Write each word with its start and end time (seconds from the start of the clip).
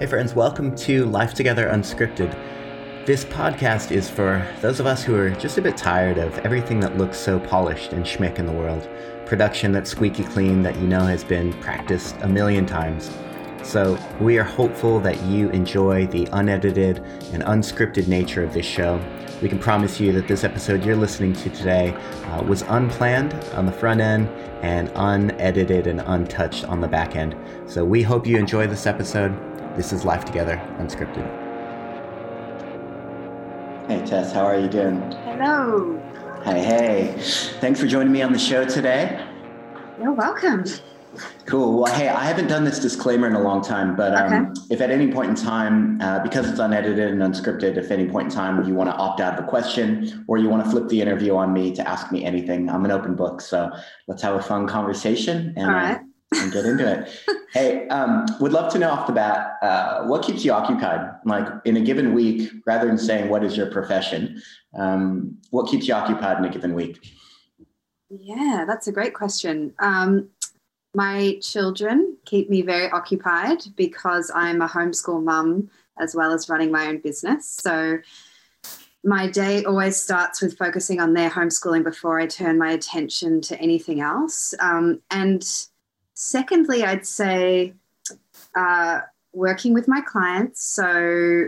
Hey, 0.00 0.06
friends, 0.06 0.34
welcome 0.34 0.74
to 0.76 1.04
Life 1.04 1.34
Together 1.34 1.68
Unscripted. 1.68 2.34
This 3.04 3.26
podcast 3.26 3.90
is 3.90 4.08
for 4.08 4.48
those 4.62 4.80
of 4.80 4.86
us 4.86 5.04
who 5.04 5.14
are 5.14 5.28
just 5.28 5.58
a 5.58 5.60
bit 5.60 5.76
tired 5.76 6.16
of 6.16 6.38
everything 6.38 6.80
that 6.80 6.96
looks 6.96 7.18
so 7.18 7.38
polished 7.38 7.92
and 7.92 8.02
schmick 8.02 8.38
in 8.38 8.46
the 8.46 8.52
world. 8.52 8.88
Production 9.26 9.72
that's 9.72 9.90
squeaky 9.90 10.24
clean 10.24 10.62
that 10.62 10.74
you 10.76 10.86
know 10.86 11.04
has 11.04 11.22
been 11.22 11.52
practiced 11.60 12.16
a 12.22 12.26
million 12.26 12.64
times. 12.64 13.10
So, 13.62 13.98
we 14.22 14.38
are 14.38 14.42
hopeful 14.42 15.00
that 15.00 15.22
you 15.24 15.50
enjoy 15.50 16.06
the 16.06 16.26
unedited 16.32 17.00
and 17.34 17.42
unscripted 17.42 18.08
nature 18.08 18.42
of 18.42 18.54
this 18.54 18.64
show. 18.64 18.98
We 19.42 19.50
can 19.50 19.58
promise 19.58 20.00
you 20.00 20.12
that 20.12 20.26
this 20.26 20.44
episode 20.44 20.82
you're 20.82 20.96
listening 20.96 21.34
to 21.34 21.50
today 21.50 21.90
uh, 22.24 22.42
was 22.44 22.62
unplanned 22.62 23.34
on 23.52 23.66
the 23.66 23.72
front 23.72 24.00
end 24.00 24.28
and 24.62 24.90
unedited 24.94 25.86
and 25.86 26.00
untouched 26.00 26.64
on 26.64 26.80
the 26.80 26.88
back 26.88 27.16
end. 27.16 27.36
So, 27.66 27.84
we 27.84 28.02
hope 28.02 28.26
you 28.26 28.38
enjoy 28.38 28.66
this 28.66 28.86
episode. 28.86 29.49
This 29.80 29.94
is 29.94 30.04
Life 30.04 30.26
Together 30.26 30.58
Unscripted. 30.78 31.24
Hey, 33.88 34.04
Tess, 34.04 34.30
how 34.30 34.44
are 34.44 34.60
you 34.60 34.68
doing? 34.68 35.00
Hello. 35.24 35.98
Hey, 36.44 36.62
hey. 36.62 37.14
Thanks 37.60 37.80
for 37.80 37.86
joining 37.86 38.12
me 38.12 38.20
on 38.20 38.30
the 38.30 38.38
show 38.38 38.66
today. 38.66 39.26
You're 39.98 40.12
welcome. 40.12 40.66
Cool. 41.46 41.80
Well, 41.80 41.94
hey, 41.94 42.08
I 42.08 42.26
haven't 42.26 42.48
done 42.48 42.64
this 42.64 42.78
disclaimer 42.78 43.26
in 43.26 43.32
a 43.32 43.40
long 43.40 43.62
time, 43.62 43.96
but 43.96 44.14
um, 44.14 44.50
okay. 44.50 44.60
if 44.68 44.82
at 44.82 44.90
any 44.90 45.10
point 45.10 45.30
in 45.30 45.34
time, 45.34 45.98
uh, 46.02 46.18
because 46.18 46.46
it's 46.50 46.58
unedited 46.58 47.10
and 47.10 47.22
unscripted, 47.22 47.78
if 47.78 47.86
at 47.86 47.98
any 47.98 48.06
point 48.06 48.26
in 48.26 48.34
time 48.34 48.62
you 48.68 48.74
want 48.74 48.90
to 48.90 48.96
opt 48.96 49.22
out 49.22 49.38
of 49.38 49.42
a 49.42 49.48
question 49.48 50.26
or 50.28 50.36
you 50.36 50.50
want 50.50 50.62
to 50.62 50.70
flip 50.70 50.88
the 50.88 51.00
interview 51.00 51.34
on 51.36 51.54
me 51.54 51.74
to 51.74 51.88
ask 51.88 52.12
me 52.12 52.22
anything, 52.22 52.68
I'm 52.68 52.84
an 52.84 52.90
open 52.90 53.14
book. 53.14 53.40
So 53.40 53.70
let's 54.08 54.20
have 54.20 54.34
a 54.34 54.42
fun 54.42 54.68
conversation. 54.68 55.54
And, 55.56 55.66
All 55.66 55.72
right. 55.72 56.00
And 56.32 56.52
get 56.52 56.64
into 56.64 56.86
it. 56.86 57.10
hey, 57.52 57.88
um, 57.88 58.26
would 58.40 58.52
love 58.52 58.72
to 58.72 58.78
know 58.78 58.90
off 58.90 59.06
the 59.06 59.12
bat 59.12 59.56
uh, 59.62 60.04
what 60.04 60.22
keeps 60.22 60.44
you 60.44 60.52
occupied, 60.52 61.10
like 61.24 61.46
in 61.64 61.76
a 61.76 61.80
given 61.80 62.14
week, 62.14 62.50
rather 62.66 62.86
than 62.86 62.98
saying 62.98 63.28
what 63.28 63.42
is 63.42 63.56
your 63.56 63.66
profession. 63.66 64.40
Um, 64.78 65.38
what 65.50 65.68
keeps 65.68 65.88
you 65.88 65.94
occupied 65.94 66.38
in 66.38 66.44
a 66.44 66.50
given 66.50 66.74
week? 66.74 67.04
Yeah, 68.08 68.64
that's 68.66 68.86
a 68.86 68.92
great 68.92 69.14
question. 69.14 69.74
Um, 69.80 70.28
my 70.94 71.38
children 71.40 72.16
keep 72.24 72.50
me 72.50 72.62
very 72.62 72.90
occupied 72.90 73.62
because 73.76 74.30
I'm 74.34 74.62
a 74.62 74.68
homeschool 74.68 75.22
mum 75.22 75.70
as 76.00 76.14
well 76.14 76.32
as 76.32 76.48
running 76.48 76.72
my 76.72 76.88
own 76.88 76.98
business. 76.98 77.48
So 77.48 77.98
my 79.04 79.28
day 79.28 79.64
always 79.64 79.96
starts 79.96 80.42
with 80.42 80.58
focusing 80.58 81.00
on 81.00 81.14
their 81.14 81.30
homeschooling 81.30 81.84
before 81.84 82.20
I 82.20 82.26
turn 82.26 82.58
my 82.58 82.72
attention 82.72 83.40
to 83.42 83.58
anything 83.60 84.00
else. 84.00 84.54
Um, 84.60 85.00
and 85.10 85.44
Secondly, 86.22 86.84
I'd 86.84 87.06
say 87.06 87.72
uh, 88.54 89.00
working 89.32 89.72
with 89.72 89.88
my 89.88 90.02
clients. 90.02 90.62
So, 90.62 91.46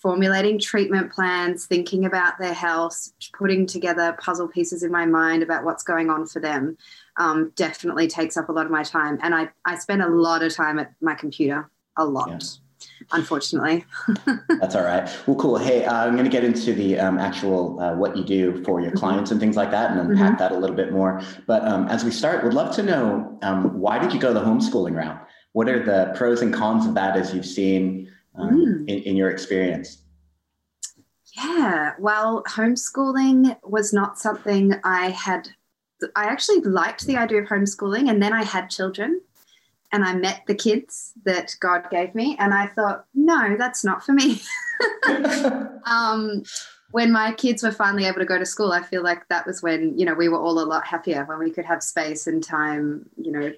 formulating 0.00 0.58
treatment 0.58 1.12
plans, 1.12 1.66
thinking 1.66 2.06
about 2.06 2.38
their 2.38 2.54
health, 2.54 3.12
putting 3.36 3.66
together 3.66 4.16
puzzle 4.18 4.48
pieces 4.48 4.82
in 4.82 4.90
my 4.90 5.04
mind 5.04 5.42
about 5.42 5.64
what's 5.64 5.82
going 5.82 6.08
on 6.08 6.26
for 6.26 6.40
them 6.40 6.78
um, 7.18 7.52
definitely 7.56 8.08
takes 8.08 8.38
up 8.38 8.48
a 8.48 8.52
lot 8.52 8.64
of 8.64 8.72
my 8.72 8.82
time. 8.82 9.18
And 9.22 9.34
I, 9.34 9.50
I 9.66 9.76
spend 9.76 10.00
a 10.00 10.08
lot 10.08 10.42
of 10.42 10.54
time 10.54 10.78
at 10.78 10.94
my 11.02 11.14
computer, 11.14 11.70
a 11.98 12.06
lot. 12.06 12.30
Yeah 12.30 12.69
unfortunately. 13.12 13.84
That's 14.60 14.74
all 14.74 14.84
right. 14.84 15.08
Well, 15.26 15.36
cool. 15.36 15.58
Hey, 15.58 15.84
uh, 15.84 16.06
I'm 16.06 16.12
going 16.12 16.24
to 16.24 16.30
get 16.30 16.44
into 16.44 16.72
the 16.72 16.98
um, 16.98 17.18
actual 17.18 17.80
uh, 17.80 17.94
what 17.94 18.16
you 18.16 18.24
do 18.24 18.62
for 18.64 18.80
your 18.80 18.90
mm-hmm. 18.90 18.98
clients 18.98 19.30
and 19.30 19.40
things 19.40 19.56
like 19.56 19.70
that, 19.70 19.90
and 19.90 20.00
unpack 20.00 20.32
mm-hmm. 20.32 20.36
that 20.38 20.52
a 20.52 20.58
little 20.58 20.76
bit 20.76 20.92
more. 20.92 21.22
But 21.46 21.66
um, 21.66 21.88
as 21.88 22.04
we 22.04 22.10
start, 22.10 22.44
would 22.44 22.54
love 22.54 22.74
to 22.76 22.82
know 22.82 23.38
um, 23.42 23.78
why 23.78 23.98
did 23.98 24.12
you 24.12 24.20
go 24.20 24.32
the 24.32 24.40
homeschooling 24.40 24.94
route? 24.94 25.20
What 25.52 25.68
are 25.68 25.84
the 25.84 26.12
pros 26.16 26.42
and 26.42 26.54
cons 26.54 26.86
of 26.86 26.94
that 26.94 27.16
as 27.16 27.34
you've 27.34 27.46
seen 27.46 28.10
um, 28.36 28.50
mm. 28.50 28.88
in, 28.88 29.02
in 29.02 29.16
your 29.16 29.30
experience? 29.30 30.02
Yeah, 31.36 31.94
well, 31.98 32.42
homeschooling 32.48 33.56
was 33.62 33.92
not 33.92 34.18
something 34.18 34.74
I 34.84 35.10
had. 35.10 35.48
I 36.16 36.24
actually 36.24 36.60
liked 36.60 37.06
the 37.06 37.16
idea 37.16 37.42
of 37.42 37.48
homeschooling, 37.48 38.08
and 38.08 38.22
then 38.22 38.32
I 38.32 38.42
had 38.42 38.70
children 38.70 39.20
and 39.92 40.04
I 40.04 40.14
met 40.14 40.42
the 40.46 40.54
kids 40.54 41.12
that 41.24 41.56
God 41.60 41.88
gave 41.90 42.14
me, 42.14 42.36
and 42.38 42.54
I 42.54 42.66
thought, 42.68 43.06
no, 43.14 43.56
that's 43.58 43.84
not 43.84 44.04
for 44.04 44.12
me. 44.12 44.40
um, 45.86 46.42
when 46.92 47.12
my 47.12 47.32
kids 47.32 47.62
were 47.62 47.72
finally 47.72 48.04
able 48.04 48.18
to 48.18 48.24
go 48.24 48.38
to 48.38 48.46
school, 48.46 48.72
I 48.72 48.82
feel 48.82 49.02
like 49.02 49.28
that 49.28 49.46
was 49.46 49.62
when 49.62 49.98
you 49.98 50.04
know 50.04 50.14
we 50.14 50.28
were 50.28 50.40
all 50.40 50.60
a 50.60 50.64
lot 50.64 50.86
happier 50.86 51.24
when 51.24 51.38
we 51.38 51.50
could 51.50 51.64
have 51.64 51.82
space 51.82 52.26
and 52.26 52.42
time, 52.42 53.08
you 53.16 53.32
know, 53.32 53.52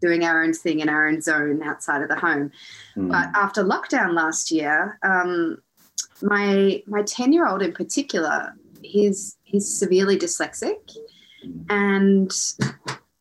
doing 0.00 0.24
our 0.24 0.42
own 0.42 0.52
thing 0.52 0.80
in 0.80 0.88
our 0.88 1.08
own 1.08 1.20
zone 1.20 1.62
outside 1.62 2.02
of 2.02 2.08
the 2.08 2.16
home. 2.16 2.50
Mm. 2.96 3.10
But 3.10 3.28
after 3.34 3.64
lockdown 3.64 4.14
last 4.14 4.50
year, 4.50 4.98
um, 5.02 5.58
my 6.22 6.82
my 6.86 7.02
ten 7.02 7.32
year 7.32 7.46
old 7.46 7.62
in 7.62 7.72
particular, 7.72 8.54
he's 8.82 9.36
he's 9.44 9.68
severely 9.68 10.18
dyslexic, 10.18 10.96
hmm. 11.42 11.60
and 11.70 12.32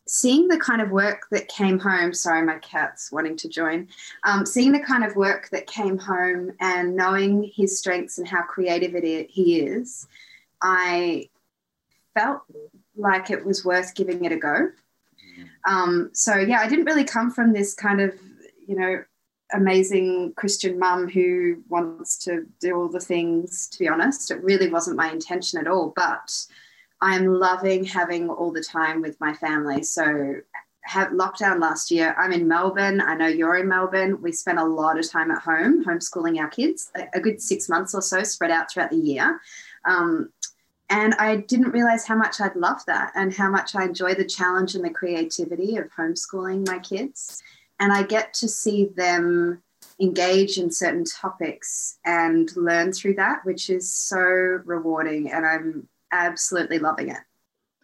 seeing 0.09 0.47
the 0.47 0.57
kind 0.57 0.81
of 0.81 0.89
work 0.89 1.27
that 1.31 1.47
came 1.47 1.79
home 1.79 2.13
sorry 2.13 2.41
my 2.41 2.57
cat's 2.59 3.11
wanting 3.11 3.35
to 3.35 3.47
join 3.47 3.87
um, 4.23 4.45
seeing 4.45 4.71
the 4.71 4.79
kind 4.79 5.03
of 5.03 5.15
work 5.15 5.49
that 5.49 5.67
came 5.67 5.97
home 5.97 6.51
and 6.59 6.95
knowing 6.95 7.51
his 7.55 7.77
strengths 7.77 8.17
and 8.17 8.27
how 8.27 8.41
creative 8.41 8.95
it, 8.95 9.29
he 9.29 9.59
is 9.59 10.07
i 10.61 11.27
felt 12.13 12.41
like 12.95 13.29
it 13.29 13.45
was 13.45 13.63
worth 13.63 13.93
giving 13.93 14.25
it 14.25 14.31
a 14.31 14.37
go. 14.37 14.69
Um, 15.67 16.09
so 16.13 16.35
yeah 16.35 16.59
i 16.59 16.67
didn't 16.67 16.85
really 16.85 17.03
come 17.03 17.29
from 17.29 17.53
this 17.53 17.73
kind 17.73 18.01
of 18.01 18.15
you 18.65 18.75
know 18.75 19.03
amazing 19.53 20.33
christian 20.35 20.77
mum 20.77 21.07
who 21.07 21.63
wants 21.69 22.17
to 22.25 22.45
do 22.59 22.75
all 22.75 22.89
the 22.89 22.99
things 22.99 23.67
to 23.69 23.79
be 23.79 23.87
honest. 23.87 24.29
It 24.29 24.43
really 24.43 24.69
wasn't 24.69 24.97
my 24.97 25.09
intention 25.11 25.59
at 25.59 25.67
all 25.67 25.93
but 25.95 26.45
I'm 27.01 27.25
loving 27.39 27.83
having 27.83 28.29
all 28.29 28.51
the 28.51 28.63
time 28.63 29.01
with 29.01 29.19
my 29.19 29.33
family. 29.33 29.83
So 29.83 30.35
have 30.81 31.09
lockdown 31.09 31.59
last 31.59 31.91
year. 31.91 32.15
I'm 32.17 32.31
in 32.31 32.47
Melbourne. 32.47 33.01
I 33.01 33.13
know 33.15 33.27
you're 33.27 33.57
in 33.57 33.67
Melbourne. 33.67 34.21
We 34.21 34.31
spent 34.31 34.57
a 34.57 34.63
lot 34.63 34.97
of 34.97 35.09
time 35.09 35.31
at 35.31 35.41
home 35.41 35.83
homeschooling 35.83 36.39
our 36.39 36.47
kids, 36.47 36.91
a 37.13 37.19
good 37.19 37.41
six 37.41 37.67
months 37.67 37.93
or 37.93 38.01
so 38.01 38.23
spread 38.23 38.51
out 38.51 38.71
throughout 38.71 38.91
the 38.91 38.97
year. 38.97 39.41
Um, 39.85 40.31
and 40.89 41.13
I 41.15 41.35
didn't 41.35 41.71
realize 41.71 42.07
how 42.07 42.15
much 42.15 42.39
I'd 42.39 42.55
love 42.55 42.85
that 42.87 43.11
and 43.15 43.33
how 43.33 43.49
much 43.49 43.75
I 43.75 43.83
enjoy 43.83 44.15
the 44.15 44.25
challenge 44.25 44.75
and 44.75 44.85
the 44.85 44.89
creativity 44.89 45.75
of 45.75 45.91
homeschooling 45.91 46.65
my 46.65 46.79
kids. 46.79 47.43
And 47.79 47.91
I 47.91 48.03
get 48.03 48.33
to 48.35 48.47
see 48.47 48.85
them 48.95 49.61
engage 49.99 50.57
in 50.57 50.71
certain 50.71 51.03
topics 51.03 51.99
and 52.05 52.49
learn 52.55 52.93
through 52.93 53.15
that, 53.15 53.43
which 53.43 53.69
is 53.69 53.93
so 53.93 54.19
rewarding. 54.19 55.29
And 55.31 55.45
I'm 55.45 55.89
absolutely 56.11 56.79
loving 56.79 57.09
it. 57.09 57.17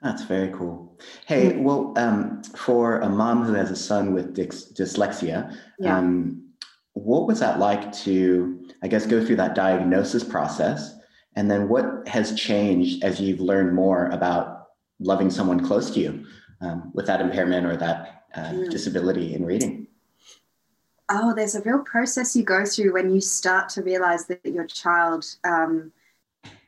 That's 0.02 0.24
very 0.24 0.50
cool. 0.50 1.00
Hey, 1.26 1.54
mm. 1.54 1.64
well, 1.64 1.94
um, 1.96 2.44
for 2.56 3.00
a 3.00 3.10
mom 3.10 3.46
who 3.46 3.54
has 3.54 3.72
a 3.72 3.76
son 3.76 4.14
with 4.14 4.36
dyslexia, 4.36 5.56
yeah. 5.80 5.98
um, 5.98 6.44
what 6.92 7.26
was 7.26 7.40
that 7.40 7.58
like 7.58 7.94
to, 8.00 8.70
I 8.84 8.88
guess, 8.90 9.06
go 9.06 9.26
through 9.26 9.38
that 9.38 9.56
diagnosis 9.56 10.24
process? 10.24 10.94
And 11.36 11.50
then 11.50 11.70
what 11.70 12.08
has 12.08 12.36
changed 12.36 13.04
as 13.04 13.20
you've 13.22 13.40
learned 13.40 13.74
more 13.74 14.08
about 14.08 14.68
loving 15.00 15.30
someone 15.30 15.66
close 15.66 15.90
to 15.92 16.00
you 16.00 16.26
um, 16.62 16.92
with 16.94 17.08
that 17.08 17.22
impairment 17.22 17.66
or 17.66 17.78
that 17.78 18.26
uh, 18.36 18.52
mm. 18.52 18.70
disability 18.70 19.34
in 19.34 19.46
reading? 19.46 19.88
Oh, 21.10 21.34
there's 21.34 21.56
a 21.56 21.62
real 21.62 21.80
process 21.80 22.36
you 22.36 22.44
go 22.44 22.66
through 22.66 22.94
when 22.94 23.14
you 23.14 23.22
start 23.22 23.70
to 23.70 23.84
realize 23.84 24.26
that 24.28 24.46
your 24.46 24.66
child 24.66 25.26
um, 25.44 25.92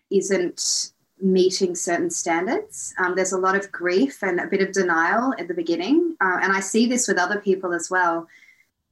isn't 0.10 0.92
meeting 1.22 1.76
certain 1.76 2.10
standards. 2.10 2.94
Um, 3.00 3.16
there's 3.16 3.32
a 3.32 3.38
lot 3.38 3.56
of 3.56 3.72
grief 3.72 4.22
and 4.22 4.40
a 4.40 4.48
bit 4.48 4.62
of 4.62 4.72
denial 4.72 5.34
at 5.40 5.48
the 5.48 5.54
beginning. 5.54 6.16
Uh, 6.22 6.40
and 6.42 6.52
I 6.52 6.60
see 6.60 6.88
this 6.88 7.08
with 7.08 7.18
other 7.18 7.40
people 7.40 7.74
as 7.74 7.90
well. 7.90 8.28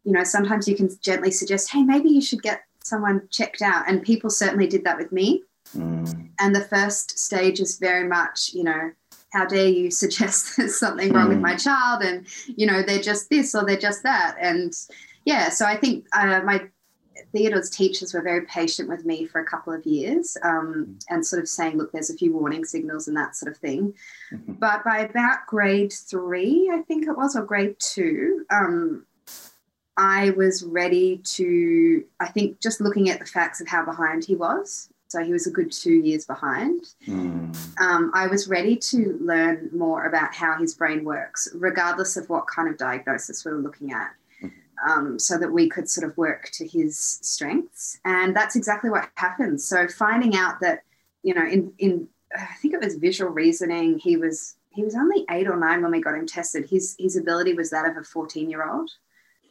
You 0.04 0.14
know, 0.14 0.24
sometimes 0.24 0.68
you 0.68 0.76
can 0.76 0.90
gently 1.02 1.32
suggest, 1.32 1.72
hey, 1.72 1.84
maybe 1.84 2.10
you 2.10 2.22
should 2.22 2.42
get 2.42 2.64
someone 2.84 3.28
checked 3.30 3.62
out. 3.62 3.88
And 3.88 4.04
people 4.04 4.30
certainly 4.30 4.68
did 4.68 4.84
that 4.86 4.98
with 4.98 5.12
me. 5.12 5.44
Mm. 5.76 6.30
And 6.40 6.56
the 6.56 6.62
first 6.62 7.18
stage 7.18 7.60
is 7.60 7.78
very 7.80 8.08
much, 8.08 8.54
you 8.54 8.64
know, 8.64 8.92
how 9.32 9.46
dare 9.46 9.68
you 9.68 9.92
suggest 9.92 10.54
there's 10.58 10.80
something 10.80 11.12
wrong 11.12 11.28
mm. 11.28 11.30
with 11.30 11.40
my 11.40 11.56
child 11.56 12.04
and, 12.04 12.26
you 12.48 12.66
know, 12.66 12.84
they're 12.84 13.02
just 13.02 13.30
this 13.30 13.56
or 13.56 13.66
they're 13.66 13.78
just 13.78 14.04
that. 14.04 14.36
And 14.40 14.74
yeah, 15.26 15.50
so 15.50 15.66
I 15.66 15.78
think 15.78 16.06
uh, 16.14 16.42
my 16.44 16.68
Theodore's 17.34 17.70
teachers 17.70 18.14
were 18.14 18.22
very 18.22 18.46
patient 18.46 18.88
with 18.88 19.06
me 19.06 19.26
for 19.26 19.42
a 19.42 19.46
couple 19.46 19.74
of 19.74 19.86
years 19.86 20.38
um, 20.44 21.00
and 21.10 21.26
sort 21.26 21.42
of 21.42 21.50
saying, 21.50 21.78
look, 21.78 21.92
there's 21.92 22.12
a 22.12 22.16
few 22.16 22.32
warning 22.32 22.64
signals 22.64 23.08
and 23.08 23.18
that 23.18 23.36
sort 23.36 23.52
of 23.52 23.58
thing. 23.58 23.94
Mm-hmm. 24.32 24.54
But 24.54 24.84
by 24.84 25.00
about 25.00 25.48
grade 25.48 25.92
three, 25.92 26.70
I 26.72 26.82
think 26.84 27.08
it 27.08 27.18
was, 27.18 27.36
or 27.36 27.42
grade 27.44 27.76
two, 27.80 28.46
um, 28.52 29.06
I 29.98 30.32
was 30.32 30.64
ready 30.64 31.18
to, 31.18 32.04
I 32.20 32.28
think, 32.28 32.62
just 32.62 32.82
looking 32.82 33.10
at 33.10 33.20
the 33.20 33.26
facts 33.26 33.62
of 33.62 33.68
how 33.68 33.84
behind 33.84 34.24
he 34.24 34.36
was. 34.36 34.90
So 35.08 35.24
he 35.24 35.32
was 35.32 35.46
a 35.46 35.52
good 35.52 35.72
two 35.72 35.94
years 35.94 36.26
behind. 36.26 36.86
Mm. 37.08 37.56
Um, 37.80 38.12
I 38.16 38.26
was 38.26 38.48
ready 38.48 38.76
to 38.78 39.20
learn 39.22 39.70
more 39.72 40.06
about 40.06 40.34
how 40.34 40.58
his 40.58 40.74
brain 40.74 41.04
works, 41.04 41.48
regardless 41.54 42.18
of 42.18 42.30
what 42.30 42.48
kind 42.48 42.68
of 42.68 42.78
diagnosis 42.78 43.46
we 43.46 43.52
were 43.52 43.60
looking 43.60 43.92
at 43.92 44.12
um, 44.88 45.20
so 45.20 45.38
that 45.38 45.52
we 45.52 45.70
could 45.70 45.90
sort 45.90 46.10
of 46.10 46.18
work 46.18 46.50
to 46.54 46.68
his 46.68 46.98
strengths. 46.98 48.00
And 48.06 48.36
that's 48.36 48.56
exactly 48.56 48.90
what 48.90 49.10
happened. 49.16 49.62
So 49.62 49.88
finding 49.88 50.36
out 50.36 50.60
that, 50.62 50.84
you 51.24 51.34
know, 51.34 51.46
in, 51.46 51.74
in 51.78 52.08
I 52.36 52.56
think 52.62 52.74
it 52.74 52.84
was 52.84 52.96
visual 52.96 53.32
reasoning, 53.32 54.00
he 54.00 54.18
was 54.18 54.56
he 54.70 54.84
was 54.84 54.96
only 54.96 55.24
eight 55.30 55.48
or 55.48 55.56
nine 55.56 55.84
when 55.84 55.92
we 55.92 56.02
got 56.02 56.16
him 56.16 56.26
tested. 56.26 56.70
His 56.70 56.96
his 57.00 57.16
ability 57.16 57.54
was 57.54 57.70
that 57.70 57.88
of 57.88 57.98
a 57.98 58.04
14 58.04 58.50
year 58.50 58.68
old. 58.68 58.92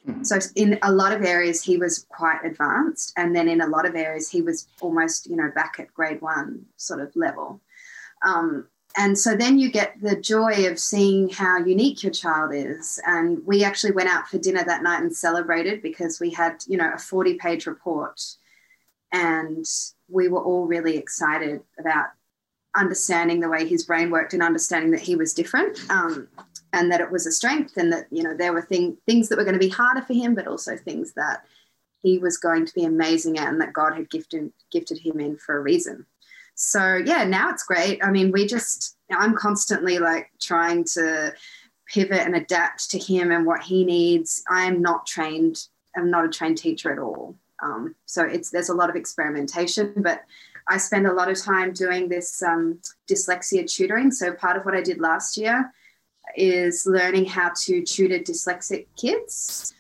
Hmm. 0.05 0.25
So 0.25 0.39
in 0.57 0.79
a 0.83 0.93
lot 0.93 1.13
of 1.13 1.23
areas 1.23 1.63
he 1.63 1.77
was 1.77 2.07
quite 2.09 2.45
advanced, 2.45 3.13
and 3.17 3.35
then 3.35 3.49
in 3.49 3.61
a 3.61 3.69
lot 3.69 3.87
of 3.87 3.95
areas 3.95 4.29
he 4.29 4.43
was 4.43 4.67
almost 4.81 5.29
you 5.29 5.37
know 5.37 5.51
back 5.55 5.77
at 5.79 5.95
grade 5.95 6.21
one 6.21 6.67
sort 6.77 7.01
of 7.01 7.15
level. 7.15 7.61
Um, 8.25 8.69
and 8.97 9.19
so 9.19 9.35
then 9.37 9.59
you 9.59 9.71
get 9.71 10.01
the 10.01 10.17
joy 10.17 10.69
of 10.69 10.79
seeing 10.79 11.29
how 11.29 11.59
unique 11.59 12.03
your 12.03 12.13
child 12.13 12.53
is. 12.55 13.01
And 13.07 13.45
we 13.47 13.65
actually 13.65 13.93
went 13.93 14.09
out 14.09 14.29
for 14.29 14.39
dinner 14.39 14.65
that 14.65 14.83
night 14.83 15.01
and 15.01 15.15
celebrated 15.15 15.83
because 15.83 16.21
we 16.21 16.31
had 16.31 16.63
you 16.67 16.77
know 16.77 16.93
a 16.93 16.99
40 16.99 17.35
page 17.35 17.67
report, 17.67 18.21
and 19.13 19.65
we 20.09 20.29
were 20.29 20.43
all 20.43 20.67
really 20.67 20.97
excited 20.97 21.63
about 21.79 22.07
understanding 22.77 23.41
the 23.41 23.49
way 23.49 23.67
his 23.67 23.85
brain 23.85 24.11
worked 24.11 24.33
and 24.33 24.43
understanding 24.43 24.91
that 24.91 25.01
he 25.01 25.15
was 25.15 25.35
different 25.35 25.79
um, 25.91 26.29
and 26.73 26.91
that 26.91 27.01
it 27.01 27.11
was 27.11 27.27
a 27.27 27.33
strength 27.33 27.77
and 27.77 27.93
that 27.93 28.07
you 28.11 28.23
know 28.23 28.35
there 28.35 28.53
were 28.53 28.63
thing, 28.63 28.97
things 29.07 29.29
that 29.29 29.37
were 29.37 29.45
going 29.45 29.59
to 29.59 29.59
be 29.59 29.69
harder 29.69 30.01
for 30.01 30.15
him 30.15 30.35
but 30.35 30.47
also 30.47 30.77
things 30.77 31.13
that 31.13 31.45
he 32.03 32.19
was 32.19 32.39
going 32.39 32.65
to 32.65 32.73
be 32.75 32.85
amazing 32.85 33.39
at 33.39 33.49
and 33.49 33.61
that 33.61 33.75
god 33.75 33.95
had 33.95 34.09
gifted 34.09 34.51
gifted 34.71 34.99
him 34.99 35.21
in 35.21 35.37
for 35.37 35.59
a 35.59 35.61
reason 35.61 36.07
so 36.55 37.01
yeah 37.05 37.25
now 37.25 37.51
it's 37.51 37.65
great 37.65 38.03
i 38.05 38.11
mean 38.11 38.31
we 38.31 38.47
just 38.47 38.97
i'm 39.11 39.35
constantly 39.35 39.99
like 39.99 40.31
trying 40.41 40.85
to 40.85 41.33
pivot 41.87 42.21
and 42.21 42.37
adapt 42.37 42.91
to 42.91 42.99
him 42.99 43.31
and 43.31 43.47
what 43.47 43.63
he 43.63 43.85
needs 43.85 44.43
i'm 44.51 44.81
not 44.81 45.07
trained 45.07 45.67
i'm 45.97 46.11
not 46.11 46.25
a 46.25 46.29
trained 46.29 46.59
teacher 46.59 46.93
at 46.93 46.99
all 46.99 47.37
um, 47.63 47.95
so 48.07 48.25
it's 48.25 48.51
there's 48.51 48.71
a 48.71 48.75
lot 48.75 48.91
of 48.91 48.97
experimentation 48.97 49.95
but 49.99 50.23
I 50.69 50.79
spend 50.79 51.07
a 51.07 51.13
lot 51.13 51.29
of 51.29 51.41
time 51.41 51.73
doing 51.73 52.09
this 52.09 52.43
um, 52.43 52.81
dyslexia 53.11 53.67
tutoring. 53.67 54.11
So, 54.11 54.33
part 54.33 54.57
of 54.57 54.65
what 54.65 54.75
I 54.75 54.81
did 54.81 55.01
last 55.01 55.37
year 55.37 55.73
is 56.37 56.87
learning 56.87 57.27
how 57.27 57.51
to 57.63 57.83
tutor 57.83 58.19
dyslexic 58.19 58.87
kids 58.97 59.75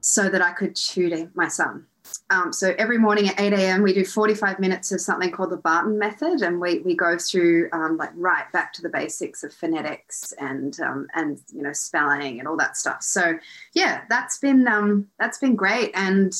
so 0.00 0.28
that 0.28 0.42
I 0.42 0.52
could 0.52 0.76
tutor 0.76 1.30
my 1.34 1.48
son. 1.48 1.86
Um, 2.32 2.50
so 2.50 2.74
every 2.78 2.96
morning 2.96 3.28
at 3.28 3.38
8 3.38 3.52
a.m., 3.52 3.82
we 3.82 3.92
do 3.92 4.06
45 4.06 4.58
minutes 4.58 4.90
of 4.90 5.02
something 5.02 5.30
called 5.30 5.50
the 5.50 5.58
Barton 5.58 5.98
Method, 5.98 6.40
and 6.40 6.58
we, 6.62 6.78
we 6.78 6.96
go 6.96 7.18
through 7.18 7.68
um, 7.72 7.98
like 7.98 8.08
right 8.14 8.50
back 8.52 8.72
to 8.72 8.82
the 8.82 8.88
basics 8.88 9.44
of 9.44 9.52
phonetics 9.52 10.32
and 10.38 10.80
um, 10.80 11.08
and 11.14 11.40
you 11.52 11.60
know 11.60 11.74
spelling 11.74 12.38
and 12.38 12.48
all 12.48 12.56
that 12.56 12.78
stuff. 12.78 13.02
So 13.02 13.38
yeah, 13.74 14.04
that's 14.08 14.38
been 14.38 14.66
um, 14.66 15.08
that's 15.18 15.36
been 15.36 15.54
great, 15.54 15.90
and 15.94 16.32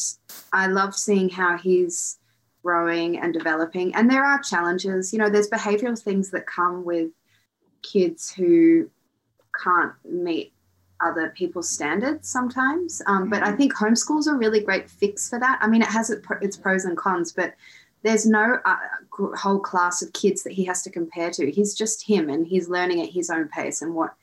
I 0.54 0.66
love 0.68 0.94
seeing 0.94 1.28
how 1.28 1.58
he's 1.58 2.18
growing 2.62 3.18
and 3.18 3.34
developing. 3.34 3.94
And 3.94 4.10
there 4.10 4.24
are 4.24 4.40
challenges. 4.40 5.12
You 5.12 5.18
know, 5.18 5.28
there's 5.28 5.50
behavioral 5.50 6.00
things 6.00 6.30
that 6.30 6.46
come 6.46 6.86
with 6.86 7.10
kids 7.82 8.32
who 8.32 8.88
can't 9.62 9.92
meet 10.06 10.54
other 11.02 11.30
people's 11.36 11.68
standards 11.68 12.28
sometimes. 12.28 13.02
Um, 13.06 13.28
but 13.28 13.42
I 13.42 13.48
mm-hmm. 13.48 13.56
think 13.56 13.74
homeschool's 13.74 14.26
a 14.26 14.34
really 14.34 14.60
great 14.60 14.88
fix 14.88 15.28
for 15.28 15.38
that. 15.38 15.58
I 15.60 15.66
mean, 15.66 15.82
it 15.82 15.88
has 15.88 16.10
its 16.10 16.56
pros 16.56 16.84
and 16.84 16.96
cons, 16.96 17.32
but 17.32 17.54
there's 18.02 18.26
no 18.26 18.58
uh, 18.64 18.76
whole 19.36 19.60
class 19.60 20.02
of 20.02 20.12
kids 20.12 20.42
that 20.42 20.52
he 20.52 20.64
has 20.64 20.82
to 20.82 20.90
compare 20.90 21.30
to. 21.30 21.50
He's 21.50 21.74
just 21.74 22.06
him 22.06 22.28
and 22.28 22.46
he's 22.46 22.68
learning 22.68 23.00
at 23.00 23.10
his 23.10 23.30
own 23.30 23.48
pace 23.48 23.82
and 23.82 23.94
what, 23.94 24.14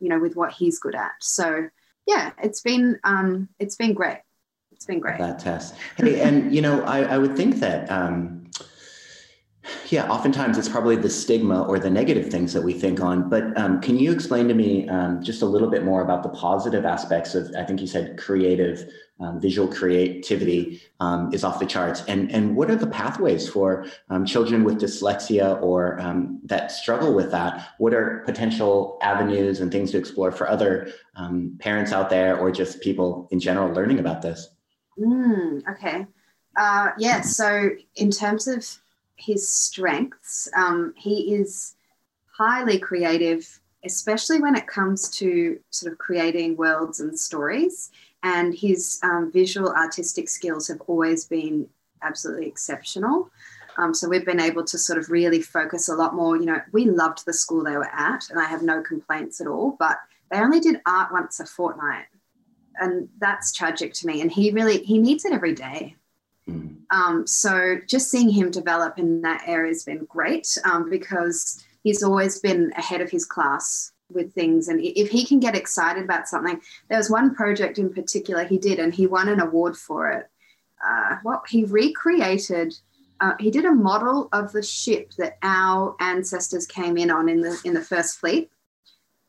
you 0.00 0.08
know, 0.08 0.18
with 0.18 0.36
what 0.36 0.52
he's 0.52 0.78
good 0.78 0.94
at. 0.94 1.12
So 1.20 1.68
yeah, 2.06 2.32
it's 2.42 2.60
been, 2.60 2.98
um, 3.04 3.48
it's 3.58 3.76
been 3.76 3.94
great 3.94 4.18
it's 4.78 4.86
been 4.86 5.00
great. 5.00 5.18
That 5.18 5.40
Tess. 5.40 5.74
Hey, 5.96 6.20
and 6.20 6.54
you 6.54 6.62
know, 6.62 6.82
I, 6.84 7.00
I 7.00 7.18
would 7.18 7.36
think 7.36 7.56
that 7.56 7.90
um, 7.90 8.37
yeah, 9.90 10.08
oftentimes 10.08 10.58
it's 10.58 10.68
probably 10.68 10.96
the 10.96 11.10
stigma 11.10 11.62
or 11.62 11.78
the 11.78 11.90
negative 11.90 12.30
things 12.30 12.52
that 12.52 12.62
we 12.62 12.72
think 12.72 13.00
on. 13.00 13.28
But 13.28 13.56
um, 13.58 13.80
can 13.80 13.98
you 13.98 14.12
explain 14.12 14.48
to 14.48 14.54
me 14.54 14.88
um, 14.88 15.22
just 15.22 15.42
a 15.42 15.46
little 15.46 15.68
bit 15.68 15.84
more 15.84 16.02
about 16.02 16.22
the 16.22 16.28
positive 16.30 16.84
aspects 16.84 17.34
of? 17.34 17.50
I 17.56 17.64
think 17.64 17.80
you 17.80 17.86
said 17.86 18.18
creative, 18.18 18.92
um, 19.20 19.40
visual 19.40 19.66
creativity 19.66 20.80
um, 21.00 21.32
is 21.32 21.42
off 21.42 21.58
the 21.58 21.66
charts. 21.66 22.02
And 22.06 22.30
and 22.30 22.56
what 22.56 22.70
are 22.70 22.76
the 22.76 22.86
pathways 22.86 23.48
for 23.48 23.86
um, 24.10 24.24
children 24.24 24.64
with 24.64 24.80
dyslexia 24.80 25.60
or 25.62 26.00
um, 26.00 26.40
that 26.44 26.70
struggle 26.70 27.14
with 27.14 27.30
that? 27.32 27.70
What 27.78 27.94
are 27.94 28.22
potential 28.26 28.98
avenues 29.02 29.60
and 29.60 29.72
things 29.72 29.90
to 29.92 29.98
explore 29.98 30.32
for 30.32 30.48
other 30.48 30.92
parents 31.58 31.92
out 31.92 32.10
there 32.10 32.38
or 32.38 32.52
just 32.52 32.80
people 32.80 33.28
in 33.32 33.40
general 33.40 33.72
learning 33.72 33.98
about 33.98 34.22
this? 34.22 34.50
Mm, 34.98 35.62
okay. 35.68 36.06
Uh, 36.56 36.90
yeah. 36.98 37.20
So 37.22 37.70
in 37.96 38.10
terms 38.10 38.46
of 38.46 38.64
his 39.18 39.48
strengths, 39.48 40.48
um, 40.56 40.94
he 40.96 41.34
is 41.34 41.74
highly 42.30 42.78
creative, 42.78 43.60
especially 43.84 44.40
when 44.40 44.54
it 44.56 44.66
comes 44.66 45.10
to 45.10 45.58
sort 45.70 45.92
of 45.92 45.98
creating 45.98 46.56
worlds 46.56 47.00
and 47.00 47.18
stories. 47.18 47.90
And 48.22 48.54
his 48.54 48.98
um, 49.02 49.30
visual 49.32 49.70
artistic 49.70 50.28
skills 50.28 50.66
have 50.68 50.80
always 50.86 51.24
been 51.24 51.68
absolutely 52.02 52.46
exceptional. 52.46 53.30
Um, 53.76 53.94
so 53.94 54.08
we've 54.08 54.26
been 54.26 54.40
able 54.40 54.64
to 54.64 54.78
sort 54.78 54.98
of 54.98 55.08
really 55.08 55.40
focus 55.40 55.88
a 55.88 55.94
lot 55.94 56.14
more. 56.14 56.36
You 56.36 56.46
know, 56.46 56.60
we 56.72 56.86
loved 56.86 57.24
the 57.24 57.32
school 57.32 57.62
they 57.62 57.76
were 57.76 57.90
at, 57.92 58.28
and 58.30 58.38
I 58.38 58.44
have 58.44 58.62
no 58.62 58.82
complaints 58.82 59.40
at 59.40 59.46
all. 59.46 59.76
But 59.78 59.98
they 60.30 60.38
only 60.38 60.60
did 60.60 60.80
art 60.84 61.12
once 61.12 61.38
a 61.38 61.46
fortnight, 61.46 62.06
and 62.80 63.08
that's 63.20 63.52
tragic 63.52 63.92
to 63.94 64.06
me. 64.06 64.20
And 64.20 64.32
he 64.32 64.50
really 64.50 64.82
he 64.82 64.98
needs 64.98 65.24
it 65.24 65.32
every 65.32 65.54
day. 65.54 65.94
Mm. 66.48 66.76
Um, 66.90 67.26
so 67.26 67.76
just 67.86 68.10
seeing 68.10 68.30
him 68.30 68.50
develop 68.50 68.98
in 68.98 69.22
that 69.22 69.42
area 69.46 69.70
has 69.70 69.84
been 69.84 70.04
great 70.06 70.56
um, 70.64 70.88
because 70.88 71.64
he's 71.82 72.02
always 72.02 72.38
been 72.40 72.72
ahead 72.76 73.00
of 73.00 73.10
his 73.10 73.24
class 73.24 73.92
with 74.10 74.32
things. 74.32 74.68
And 74.68 74.80
if 74.80 75.10
he 75.10 75.24
can 75.24 75.38
get 75.38 75.56
excited 75.56 76.04
about 76.04 76.28
something, 76.28 76.60
there 76.88 76.98
was 76.98 77.10
one 77.10 77.34
project 77.34 77.78
in 77.78 77.92
particular 77.92 78.44
he 78.44 78.58
did, 78.58 78.78
and 78.78 78.94
he 78.94 79.06
won 79.06 79.28
an 79.28 79.40
award 79.40 79.76
for 79.76 80.10
it. 80.10 80.28
Uh, 80.86 81.16
what 81.22 81.42
he 81.48 81.64
recreated. 81.64 82.74
Uh, 83.20 83.34
he 83.40 83.50
did 83.50 83.64
a 83.64 83.72
model 83.72 84.28
of 84.32 84.52
the 84.52 84.62
ship 84.62 85.12
that 85.18 85.38
our 85.42 85.96
ancestors 86.00 86.66
came 86.66 86.96
in 86.96 87.10
on 87.10 87.28
in 87.28 87.40
the 87.40 87.60
in 87.64 87.74
the 87.74 87.82
first 87.82 88.18
fleet 88.18 88.48